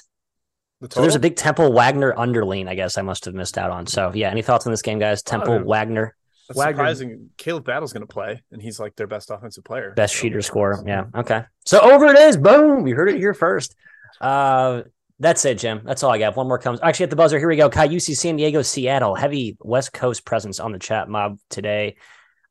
The 0.82 0.90
So 0.92 1.02
there's 1.02 1.16
a 1.16 1.20
big 1.20 1.36
Temple 1.36 1.72
Wagner 1.74 2.14
underlean. 2.14 2.68
I 2.68 2.76
guess 2.76 2.98
I 2.98 3.02
must 3.04 3.26
have 3.26 3.34
missed 3.34 3.58
out 3.58 3.70
on. 3.72 3.86
So 3.88 4.12
yeah, 4.14 4.30
any 4.30 4.42
thoughts 4.42 4.66
on 4.66 4.72
this 4.72 4.82
game, 4.82 4.98
guys? 5.00 5.22
Temple 5.24 5.56
Uh, 5.60 5.64
Wagner, 5.64 6.16
That's 6.48 6.58
Wagner- 6.58 6.74
surprising. 6.78 7.30
Caleb 7.38 7.66
Battle's 7.66 7.94
going 7.94 8.06
to 8.06 8.14
play, 8.14 8.42
and 8.52 8.62
he's 8.62 8.80
like 8.80 8.96
their 8.96 9.08
best 9.08 9.32
offensive 9.32 9.64
player. 9.64 9.92
best 9.96 10.14
So- 10.14 10.22
shooter 10.22 10.42
scorer. 10.42 10.84
Yeah. 10.86 11.06
Okay. 11.16 11.44
So 11.66 11.80
over 11.80 12.06
it 12.08 12.18
is. 12.18 12.38
Boom. 12.38 12.86
You 12.88 12.96
heard 12.96 13.10
it 13.10 13.18
here 13.18 13.34
first. 13.34 13.76
Uh, 14.20 14.84
that's 15.20 15.46
it, 15.46 15.58
Jim. 15.60 15.82
That's 15.86 16.04
all 16.04 16.12
I 16.12 16.18
got. 16.20 16.36
One 16.36 16.48
more 16.48 16.58
comes. 16.60 16.80
Actually, 16.84 17.06
at 17.06 17.10
the 17.12 17.16
buzzer, 17.16 17.40
here 17.40 17.48
we 17.48 17.56
go. 17.56 17.70
Ky 17.70 17.88
UC 17.88 18.16
San 18.18 18.36
Diego, 18.36 18.62
Seattle. 18.62 19.16
Heavy 19.16 19.58
West 19.62 19.94
Coast 19.94 20.26
presence 20.26 20.60
on 20.60 20.72
the 20.72 20.80
chat 20.80 21.08
mob 21.08 21.38
today. 21.50 21.96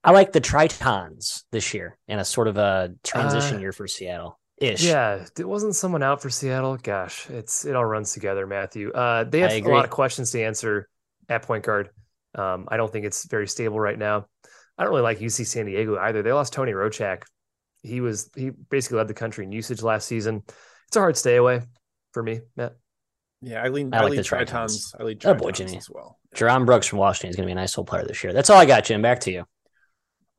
I 0.05 0.11
like 0.11 0.33
the 0.33 0.41
Tritons 0.41 1.45
this 1.53 1.75
year 1.75 1.97
in 2.09 2.19
a 2.19 2.25
sort 2.25 2.49
of 2.49 2.57
a 2.57 2.93
transition 3.05 3.59
Uh, 3.59 3.61
year 3.61 3.73
for 3.73 3.87
Seattle 3.87 4.39
ish. 4.59 4.83
Yeah, 4.85 5.25
it 5.39 5.47
wasn't 5.47 5.75
someone 5.77 6.03
out 6.03 6.23
for 6.23 6.31
Seattle. 6.31 6.77
Gosh, 6.77 7.29
it's 7.31 7.65
it 7.65 7.77
all 7.77 7.85
runs 7.85 8.13
together, 8.13 8.47
Matthew. 8.47 8.91
Uh, 8.91 9.25
they 9.25 9.41
have 9.41 9.53
a 9.53 9.61
lot 9.69 9.85
of 9.85 9.91
questions 9.91 10.31
to 10.33 10.43
answer 10.43 10.89
at 11.29 11.43
point 11.43 11.65
guard. 11.65 11.91
Um, 12.35 12.67
I 12.69 12.77
don't 12.77 12.91
think 12.93 13.05
it's 13.07 13.27
very 13.29 13.47
stable 13.49 13.79
right 13.79 13.99
now. 13.99 14.27
I 14.79 14.85
don't 14.85 14.93
really 14.93 15.03
like 15.03 15.19
UC 15.19 15.47
San 15.47 15.67
Diego 15.67 15.99
either. 15.99 16.23
They 16.23 16.33
lost 16.33 16.53
Toni 16.53 16.73
Rocak. 16.73 17.23
He 17.83 18.01
was 18.01 18.31
he 18.35 18.51
basically 18.51 18.99
led 18.99 19.09
the 19.09 19.15
country 19.15 19.45
in 19.45 19.53
usage 19.53 19.83
last 19.83 20.07
season. 20.07 20.43
It's 20.89 20.97
a 20.97 21.01
hard 21.01 21.17
stay 21.17 21.37
away 21.37 21.63
for 22.13 22.23
me, 22.23 22.41
Matt. 22.57 22.77
Yeah, 23.41 23.63
I 23.63 23.69
lean. 23.69 23.93
I 23.93 23.99
I, 23.99 24.01
like 24.03 24.11
lean 24.13 24.17
the 24.19 24.23
Tritons. 24.23 24.47
Tritons. 24.47 24.95
I 25.01 25.03
lean 25.03 25.19
Oh, 25.25 25.35
boy, 25.35 25.51
Tritons 25.51 25.57
Jimmy. 25.57 25.77
as 25.79 25.91
well. 25.91 26.19
Jerron 26.35 26.65
Brooks 26.65 26.87
from 26.87 27.01
Washington 27.01 27.31
is 27.31 27.37
going 27.37 27.47
to 27.47 27.49
be 27.49 27.53
a 27.53 27.57
nice 27.57 27.73
little 27.73 27.85
player 27.85 28.05
this 28.07 28.23
year. 28.23 28.33
That's 28.33 28.51
all 28.51 28.59
I 28.59 28.67
got, 28.67 28.85
Jim. 28.85 29.03
Back 29.03 29.21
to 29.21 29.33
you. 29.33 29.45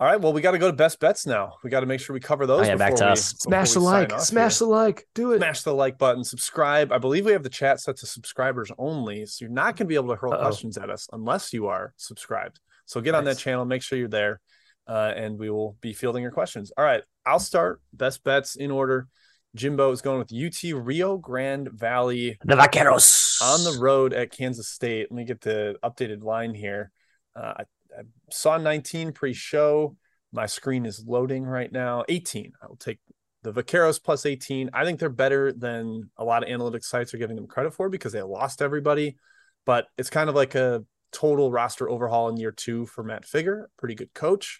All 0.03 0.09
right. 0.09 0.19
Well, 0.19 0.33
we 0.33 0.41
got 0.41 0.51
to 0.51 0.57
go 0.57 0.67
to 0.67 0.75
best 0.75 0.99
bets 0.99 1.25
now. 1.25 1.53
We 1.63 1.69
got 1.69 1.79
to 1.79 1.85
make 1.85 2.01
sure 2.01 2.13
we 2.13 2.19
cover 2.19 2.45
those. 2.45 2.67
Oh, 2.67 2.69
yeah, 2.71 2.75
back 2.75 2.91
before 2.91 2.97
to 2.97 3.05
we- 3.05 3.11
us. 3.13 3.25
Smash 3.39 3.71
the 3.71 3.79
like. 3.79 4.11
off 4.11 4.19
Smash 4.19 4.59
here. 4.59 4.67
the 4.67 4.71
like. 4.73 5.07
Do 5.15 5.31
it. 5.31 5.37
Smash 5.37 5.61
the 5.61 5.73
like 5.73 5.97
button. 5.97 6.25
Subscribe. 6.25 6.91
I 6.91 6.97
believe 6.97 7.25
we 7.25 7.31
have 7.31 7.41
the 7.43 7.47
chat 7.49 7.79
set 7.79 7.95
to 7.99 8.05
subscribers 8.05 8.69
only, 8.77 9.25
so 9.25 9.45
you're 9.45 9.49
not 9.53 9.77
going 9.77 9.85
to 9.85 9.85
be 9.85 9.95
able 9.95 10.09
to 10.09 10.19
hurl 10.19 10.33
Uh-oh. 10.33 10.41
questions 10.41 10.77
at 10.77 10.89
us 10.89 11.07
unless 11.13 11.53
you 11.53 11.67
are 11.67 11.93
subscribed. 11.95 12.59
So 12.85 12.99
get 12.99 13.15
on 13.15 13.23
that 13.23 13.37
channel. 13.37 13.63
Make 13.63 13.81
sure 13.81 13.97
you're 13.97 14.09
there, 14.09 14.41
uh, 14.89 15.13
and 15.15 15.39
we 15.39 15.49
will 15.49 15.77
be 15.79 15.93
fielding 15.93 16.21
your 16.21 16.33
questions. 16.33 16.73
All 16.77 16.83
right. 16.83 17.03
I'll 17.25 17.39
start. 17.39 17.79
Best 17.93 18.25
bets 18.25 18.57
in 18.57 18.71
order. 18.71 19.07
Jimbo 19.55 19.89
is 19.93 20.01
going 20.01 20.19
with 20.19 20.33
UT 20.33 20.83
Rio 20.85 21.15
Grande 21.15 21.69
Valley 21.71 22.37
The 22.43 22.55
Vaqueros. 22.55 23.41
on 23.41 23.63
the 23.63 23.79
road 23.79 24.11
at 24.11 24.31
Kansas 24.31 24.67
State. 24.67 25.07
Let 25.11 25.15
me 25.15 25.23
get 25.23 25.39
the 25.39 25.77
updated 25.81 26.23
line 26.23 26.53
here. 26.53 26.91
Uh, 27.33 27.53
I, 27.59 27.63
I 27.97 28.03
saw 28.31 28.57
19 28.57 29.11
pre-show. 29.11 29.95
My 30.31 30.45
screen 30.45 30.85
is 30.85 31.03
loading 31.05 31.43
right 31.43 31.71
now. 31.71 32.03
18. 32.09 32.53
I 32.61 32.67
will 32.67 32.75
take 32.75 32.99
the 33.43 33.53
Vaqueros 33.53 34.01
plus 34.01 34.25
18. 34.25 34.69
I 34.73 34.83
think 34.83 34.99
they're 34.99 35.09
better 35.09 35.51
than 35.51 36.09
a 36.17 36.23
lot 36.23 36.43
of 36.43 36.49
analytics 36.49 36.85
sites 36.85 37.13
are 37.13 37.17
giving 37.17 37.35
them 37.35 37.47
credit 37.47 37.73
for 37.73 37.89
because 37.89 38.13
they 38.13 38.21
lost 38.21 38.61
everybody. 38.61 39.17
But 39.65 39.87
it's 39.97 40.09
kind 40.09 40.29
of 40.29 40.35
like 40.35 40.55
a 40.55 40.83
total 41.11 41.51
roster 41.51 41.89
overhaul 41.89 42.29
in 42.29 42.37
year 42.37 42.51
two 42.51 42.85
for 42.87 43.03
Matt 43.03 43.25
Figger. 43.25 43.65
Pretty 43.77 43.95
good 43.95 44.13
coach. 44.13 44.59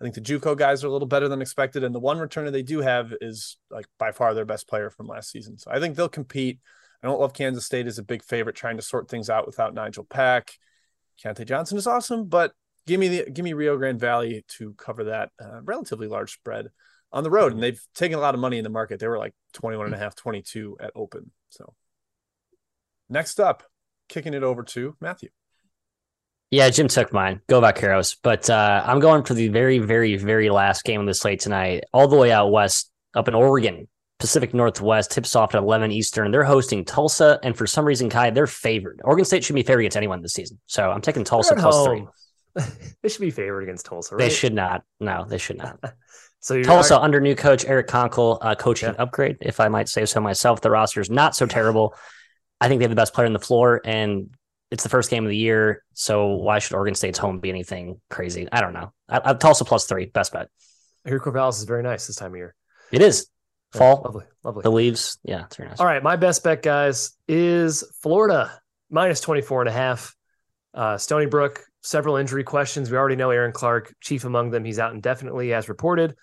I 0.00 0.04
think 0.04 0.16
the 0.16 0.20
JUCO 0.20 0.56
guys 0.56 0.82
are 0.82 0.88
a 0.88 0.90
little 0.90 1.06
better 1.06 1.28
than 1.28 1.40
expected, 1.40 1.84
and 1.84 1.94
the 1.94 2.00
one 2.00 2.18
returner 2.18 2.50
they 2.50 2.64
do 2.64 2.80
have 2.80 3.14
is 3.20 3.56
like 3.70 3.86
by 4.00 4.10
far 4.10 4.34
their 4.34 4.44
best 4.44 4.66
player 4.66 4.90
from 4.90 5.06
last 5.06 5.30
season. 5.30 5.58
So 5.58 5.70
I 5.70 5.78
think 5.78 5.94
they'll 5.94 6.08
compete. 6.08 6.58
I 7.02 7.06
don't 7.06 7.20
love 7.20 7.34
Kansas 7.34 7.66
State 7.66 7.86
as 7.86 7.98
a 7.98 8.02
big 8.02 8.24
favorite 8.24 8.56
trying 8.56 8.78
to 8.78 8.82
sort 8.82 9.08
things 9.08 9.30
out 9.30 9.46
without 9.46 9.74
Nigel 9.74 10.04
Pack. 10.04 10.54
Keyontae 11.22 11.46
Johnson 11.46 11.78
is 11.78 11.86
awesome, 11.86 12.26
but 12.26 12.52
give 12.86 13.00
me 13.00 13.08
the 13.08 13.30
give 13.30 13.44
me 13.44 13.52
Rio 13.52 13.76
Grande 13.76 14.00
Valley 14.00 14.44
to 14.58 14.74
cover 14.74 15.04
that 15.04 15.30
uh, 15.42 15.62
relatively 15.62 16.08
large 16.08 16.32
spread 16.32 16.68
on 17.12 17.24
the 17.24 17.30
road. 17.30 17.52
And 17.52 17.62
they've 17.62 17.80
taken 17.94 18.18
a 18.18 18.20
lot 18.20 18.34
of 18.34 18.40
money 18.40 18.58
in 18.58 18.64
the 18.64 18.70
market. 18.70 19.00
They 19.00 19.08
were 19.08 19.18
like 19.18 19.34
21 19.54 19.86
and 19.86 19.94
a 19.94 19.98
half, 19.98 20.14
22 20.14 20.78
at 20.80 20.92
open. 20.94 21.30
So 21.50 21.74
next 23.08 23.40
up, 23.40 23.62
kicking 24.08 24.34
it 24.34 24.42
over 24.42 24.62
to 24.62 24.96
Matthew. 25.00 25.30
Yeah, 26.50 26.68
Jim 26.68 26.88
took 26.88 27.14
mine. 27.14 27.40
Go 27.48 27.62
Vaqueros. 27.62 28.16
But 28.22 28.50
uh, 28.50 28.82
I'm 28.84 29.00
going 29.00 29.24
for 29.24 29.32
the 29.32 29.48
very, 29.48 29.78
very, 29.78 30.16
very 30.16 30.50
last 30.50 30.84
game 30.84 31.00
of 31.00 31.06
the 31.06 31.14
slate 31.14 31.40
tonight, 31.40 31.84
all 31.94 32.08
the 32.08 32.16
way 32.16 32.30
out 32.30 32.52
west, 32.52 32.90
up 33.14 33.26
in 33.26 33.34
Oregon, 33.34 33.88
Pacific 34.18 34.52
Northwest, 34.52 35.10
tips 35.12 35.34
off 35.34 35.54
at 35.54 35.62
11 35.62 35.92
Eastern. 35.92 36.30
They're 36.30 36.44
hosting 36.44 36.84
Tulsa, 36.84 37.40
and 37.42 37.56
for 37.56 37.66
some 37.66 37.86
reason, 37.86 38.10
Ky, 38.10 38.30
they're 38.30 38.46
favored. 38.46 39.00
Oregon 39.02 39.24
State 39.24 39.44
should 39.44 39.54
be 39.54 39.62
favored 39.62 39.80
against 39.80 39.96
anyone 39.96 40.20
this 40.20 40.34
season. 40.34 40.60
So 40.66 40.90
I'm 40.90 41.00
taking 41.00 41.24
Tulsa 41.24 41.56
plus 41.56 41.86
three. 41.86 42.06
they 43.02 43.08
should 43.08 43.20
be 43.20 43.30
favored 43.30 43.62
against 43.62 43.86
Tulsa, 43.86 44.14
right? 44.16 44.24
They 44.28 44.30
should 44.34 44.54
not. 44.54 44.82
No, 45.00 45.24
they 45.28 45.38
should 45.38 45.58
not. 45.58 45.78
So 46.44 46.54
you're 46.54 46.64
Tulsa 46.64 46.98
under 47.00 47.20
new 47.20 47.36
coach 47.36 47.64
Eric 47.64 47.86
Konkol, 47.86 48.36
uh, 48.40 48.56
coaching 48.56 48.88
Yeah. 48.88 49.00
upgrade, 49.00 49.36
if 49.42 49.60
I 49.60 49.68
might 49.68 49.88
say 49.88 50.04
so 50.06 50.20
myself. 50.20 50.60
The 50.60 50.70
roster 50.72 51.00
is 51.00 51.08
not 51.08 51.36
so 51.36 51.46
terrible. 51.46 51.94
I 52.60 52.66
think 52.66 52.80
they 52.80 52.82
have 52.84 52.90
the 52.90 52.96
best 52.96 53.14
player 53.14 53.28
on 53.28 53.32
the 53.32 53.38
floor, 53.38 53.80
and 53.84 54.34
it's 54.72 54.82
the 54.82 54.88
first 54.88 55.08
game 55.08 55.22
of 55.24 55.30
the 55.30 55.36
year. 55.36 55.84
So 55.94 56.30
why 56.30 56.58
should 56.58 56.74
Oregon 56.74 56.96
State's 56.96 57.16
home 57.20 57.38
be 57.38 57.48
anything 57.48 58.00
crazy? 58.10 58.48
I 58.50 58.60
don't 58.60 58.72
know. 58.72 58.92
I, 59.08 59.20
I, 59.24 59.34
Tulsa 59.34 59.64
plus 59.64 59.84
three, 59.84 60.06
best 60.06 60.32
bet. 60.32 60.48
I 61.06 61.10
hear 61.10 61.20
Corvallis 61.20 61.58
is 61.58 61.62
very 61.62 61.84
nice 61.84 62.08
this 62.08 62.16
time 62.16 62.32
of 62.32 62.36
year. 62.36 62.56
It 62.90 63.02
is 63.02 63.28
Yeah, 63.72 63.78
fall. 63.78 64.02
lovely, 64.04 64.24
lovely. 64.42 64.62
The 64.62 64.72
leaves, 64.72 65.18
yeah, 65.22 65.44
it's 65.44 65.54
very 65.54 65.68
nice. 65.68 65.78
All 65.78 65.86
right, 65.86 66.02
my 66.02 66.16
best 66.16 66.42
bet, 66.42 66.60
guys, 66.60 67.12
is 67.28 67.84
Florida 68.02 68.50
minus 68.90 69.20
24 69.20 69.60
and 69.60 69.68
a 69.68 69.72
half. 69.72 70.16
Uh, 70.74 70.96
Stony 70.96 71.26
Brook, 71.26 71.64
several 71.82 72.16
injury 72.16 72.44
questions. 72.44 72.90
We 72.90 72.96
already 72.96 73.16
know 73.16 73.30
Aaron 73.30 73.52
Clark, 73.52 73.94
chief 74.00 74.24
among 74.24 74.50
them. 74.50 74.64
He's 74.64 74.78
out 74.78 74.94
indefinitely, 74.94 75.52
as 75.52 75.68
reported. 75.68 76.16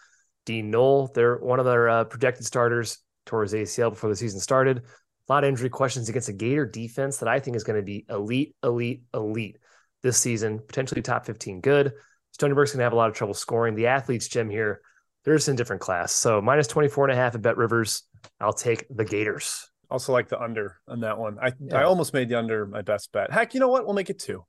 Dean 0.46 0.72
Noll, 0.72 1.12
they're 1.14 1.38
one 1.38 1.60
of 1.60 1.66
their 1.66 1.90
uh, 1.90 2.04
projected 2.06 2.46
starters, 2.46 3.00
his 3.30 3.54
ACL 3.54 3.92
before 3.92 4.10
the 4.10 4.16
season 4.16 4.40
started. 4.40 4.80
A 4.80 5.32
lot 5.32 5.44
of 5.44 5.50
injury 5.50 5.70
questions 5.70 6.10
against 6.10 6.30
a 6.30 6.34
Gator 6.34 6.66
defense 6.66 7.18
that 7.18 7.30
I 7.30 7.40
think 7.40 7.56
is 7.56 7.64
going 7.64 7.78
to 7.80 7.86
be 7.86 8.06
elite, 8.10 8.56
elite, 8.64 9.04
elite 9.14 9.58
this 10.02 10.18
season, 10.18 10.60
potentially 10.60 11.04
top 11.04 11.28
15 11.28 11.62
good. 11.62 11.94
Stony 12.32 12.56
Brook's 12.56 12.72
going 12.72 12.80
to 12.80 12.86
have 12.86 12.94
a 12.94 12.96
lot 12.96 13.10
of 13.10 13.16
trouble 13.16 13.36
scoring. 13.36 13.76
The 13.76 13.88
athletes, 13.88 14.28
Jim, 14.28 14.50
here, 14.50 14.82
they're 15.24 15.36
just 15.36 15.50
in 15.50 15.56
different 15.56 15.82
class. 15.82 16.12
So 16.12 16.42
minus 16.42 16.68
24 16.68 17.10
and 17.10 17.14
a 17.14 17.22
half 17.22 17.36
at 17.36 17.42
BetRivers. 17.42 18.02
I'll 18.40 18.54
take 18.54 18.86
the 18.90 19.06
Gators. 19.06 19.69
Also 19.90 20.14
like 20.14 20.30
the 20.30 20.40
under 20.40 20.78
on 20.88 21.02
that 21.02 21.18
one. 21.18 21.38
I 21.42 21.54
Yeah. 21.60 21.80
I 21.80 21.84
almost 21.84 22.14
made 22.14 22.30
the 22.30 22.38
under 22.38 22.66
my 22.66 22.82
best 22.82 23.12
bet. 23.12 23.32
Heck, 23.32 23.54
you 23.54 23.60
know 23.60 23.70
what? 23.70 23.86
We'll 23.86 23.96
make 23.96 24.10
it 24.10 24.20
two. 24.20 24.46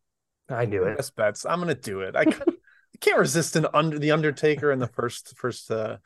I 0.48 0.66
knew 0.66 0.84
it. 0.84 0.96
Best 0.96 1.16
bets. 1.16 1.46
I'm 1.46 1.60
gonna 1.60 1.74
do 1.74 2.00
it. 2.00 2.16
I 2.16 2.24
can't, 2.24 2.48
I 2.48 2.98
can't 3.00 3.18
resist 3.18 3.56
an 3.56 3.66
under 3.72 3.98
the 3.98 4.10
Undertaker 4.10 4.72
in 4.72 4.78
the 4.78 4.88
first 4.88 5.36
first 5.36 5.70
uh, 5.70 5.98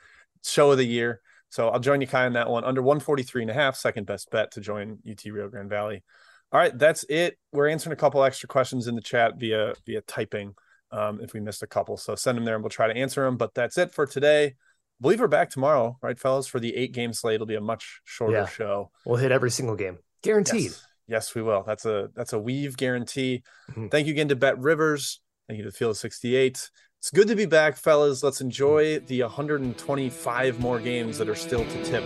show 0.45 0.71
of 0.71 0.79
the 0.79 0.85
year. 0.85 1.21
So 1.49 1.69
I'll 1.69 1.81
join 1.81 2.01
you 2.01 2.07
Ky 2.07 2.17
on 2.17 2.33
that 2.35 2.51
one. 2.51 2.65
Under 2.65 2.83
143 2.83 3.43
and 3.43 3.51
a 3.51 3.55
half, 3.55 3.77
second 3.77 4.07
best 4.07 4.31
bet 4.31 4.53
to 4.53 4.61
join 4.61 4.99
UT 5.09 5.25
Rio 5.25 5.49
Grande 5.49 5.71
Valley. 5.71 6.03
All 6.53 6.61
right, 6.61 6.77
that's 6.77 7.05
it. 7.09 7.39
We're 7.53 7.69
answering 7.69 7.93
a 7.93 7.97
couple 7.97 8.23
extra 8.23 8.49
questions 8.49 8.87
in 8.87 8.95
the 8.95 9.01
chat 9.01 9.35
via 9.39 9.75
via 9.87 10.01
typing. 10.03 10.55
Um, 10.91 11.21
if 11.21 11.33
we 11.33 11.41
missed 11.41 11.63
a 11.65 11.67
couple, 11.67 11.97
so 11.97 12.15
send 12.15 12.39
them 12.39 12.45
there 12.45 12.55
and 12.55 12.63
we'll 12.63 12.71
try 12.71 12.87
to 12.87 12.97
answer 12.97 13.25
them. 13.25 13.37
But 13.37 13.55
that's 13.55 13.79
it 13.79 13.91
for 13.91 14.07
today. 14.07 14.55
Believe 15.01 15.21
we're 15.21 15.29
back 15.29 15.51
tomorrow, 15.51 15.99
right, 16.03 16.19
fellas? 16.19 16.47
For 16.47 16.61
the 16.61 16.75
eight 16.77 16.93
game 16.93 17.13
slate, 17.13 17.35
it'll 17.37 17.47
be 17.47 17.57
a 17.57 17.61
much 17.61 18.01
shorter 18.05 18.37
Yeah. 18.37 18.47
show. 18.47 18.91
We'll 19.05 19.17
hit 19.17 19.33
every 19.33 19.51
single 19.51 19.77
game. 19.77 19.99
Guaranteed. 20.23 20.71
Yes. 20.71 20.87
Yes, 21.07 21.35
we 21.35 21.43
will. 21.43 21.63
That's 21.67 21.85
a 21.85 22.09
that's 22.15 22.33
a 22.33 22.39
weave 22.39 22.77
guarantee. 22.79 23.43
Mhm. 23.73 23.91
Thank 23.91 24.07
you 24.07 24.13
again 24.15 24.29
to 24.29 24.37
BetRivers. 24.37 25.19
Thank 25.49 25.59
you 25.59 25.65
to 25.65 25.73
Field 25.73 25.97
68. 25.99 26.71
It's 27.01 27.11
good 27.11 27.29
to 27.29 27.37
be 27.37 27.45
back, 27.45 27.77
fellas. 27.77 28.23
Let's 28.23 28.41
enjoy 28.41 29.01
the 29.01 29.21
125 29.23 30.59
more 30.61 30.79
games 30.81 31.19
that 31.19 31.29
are 31.29 31.35
still 31.35 31.63
to 31.67 31.85
tip 31.85 32.05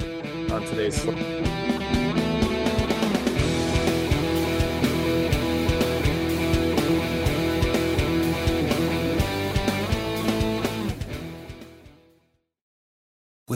on 0.51 0.63
today's 0.65 1.01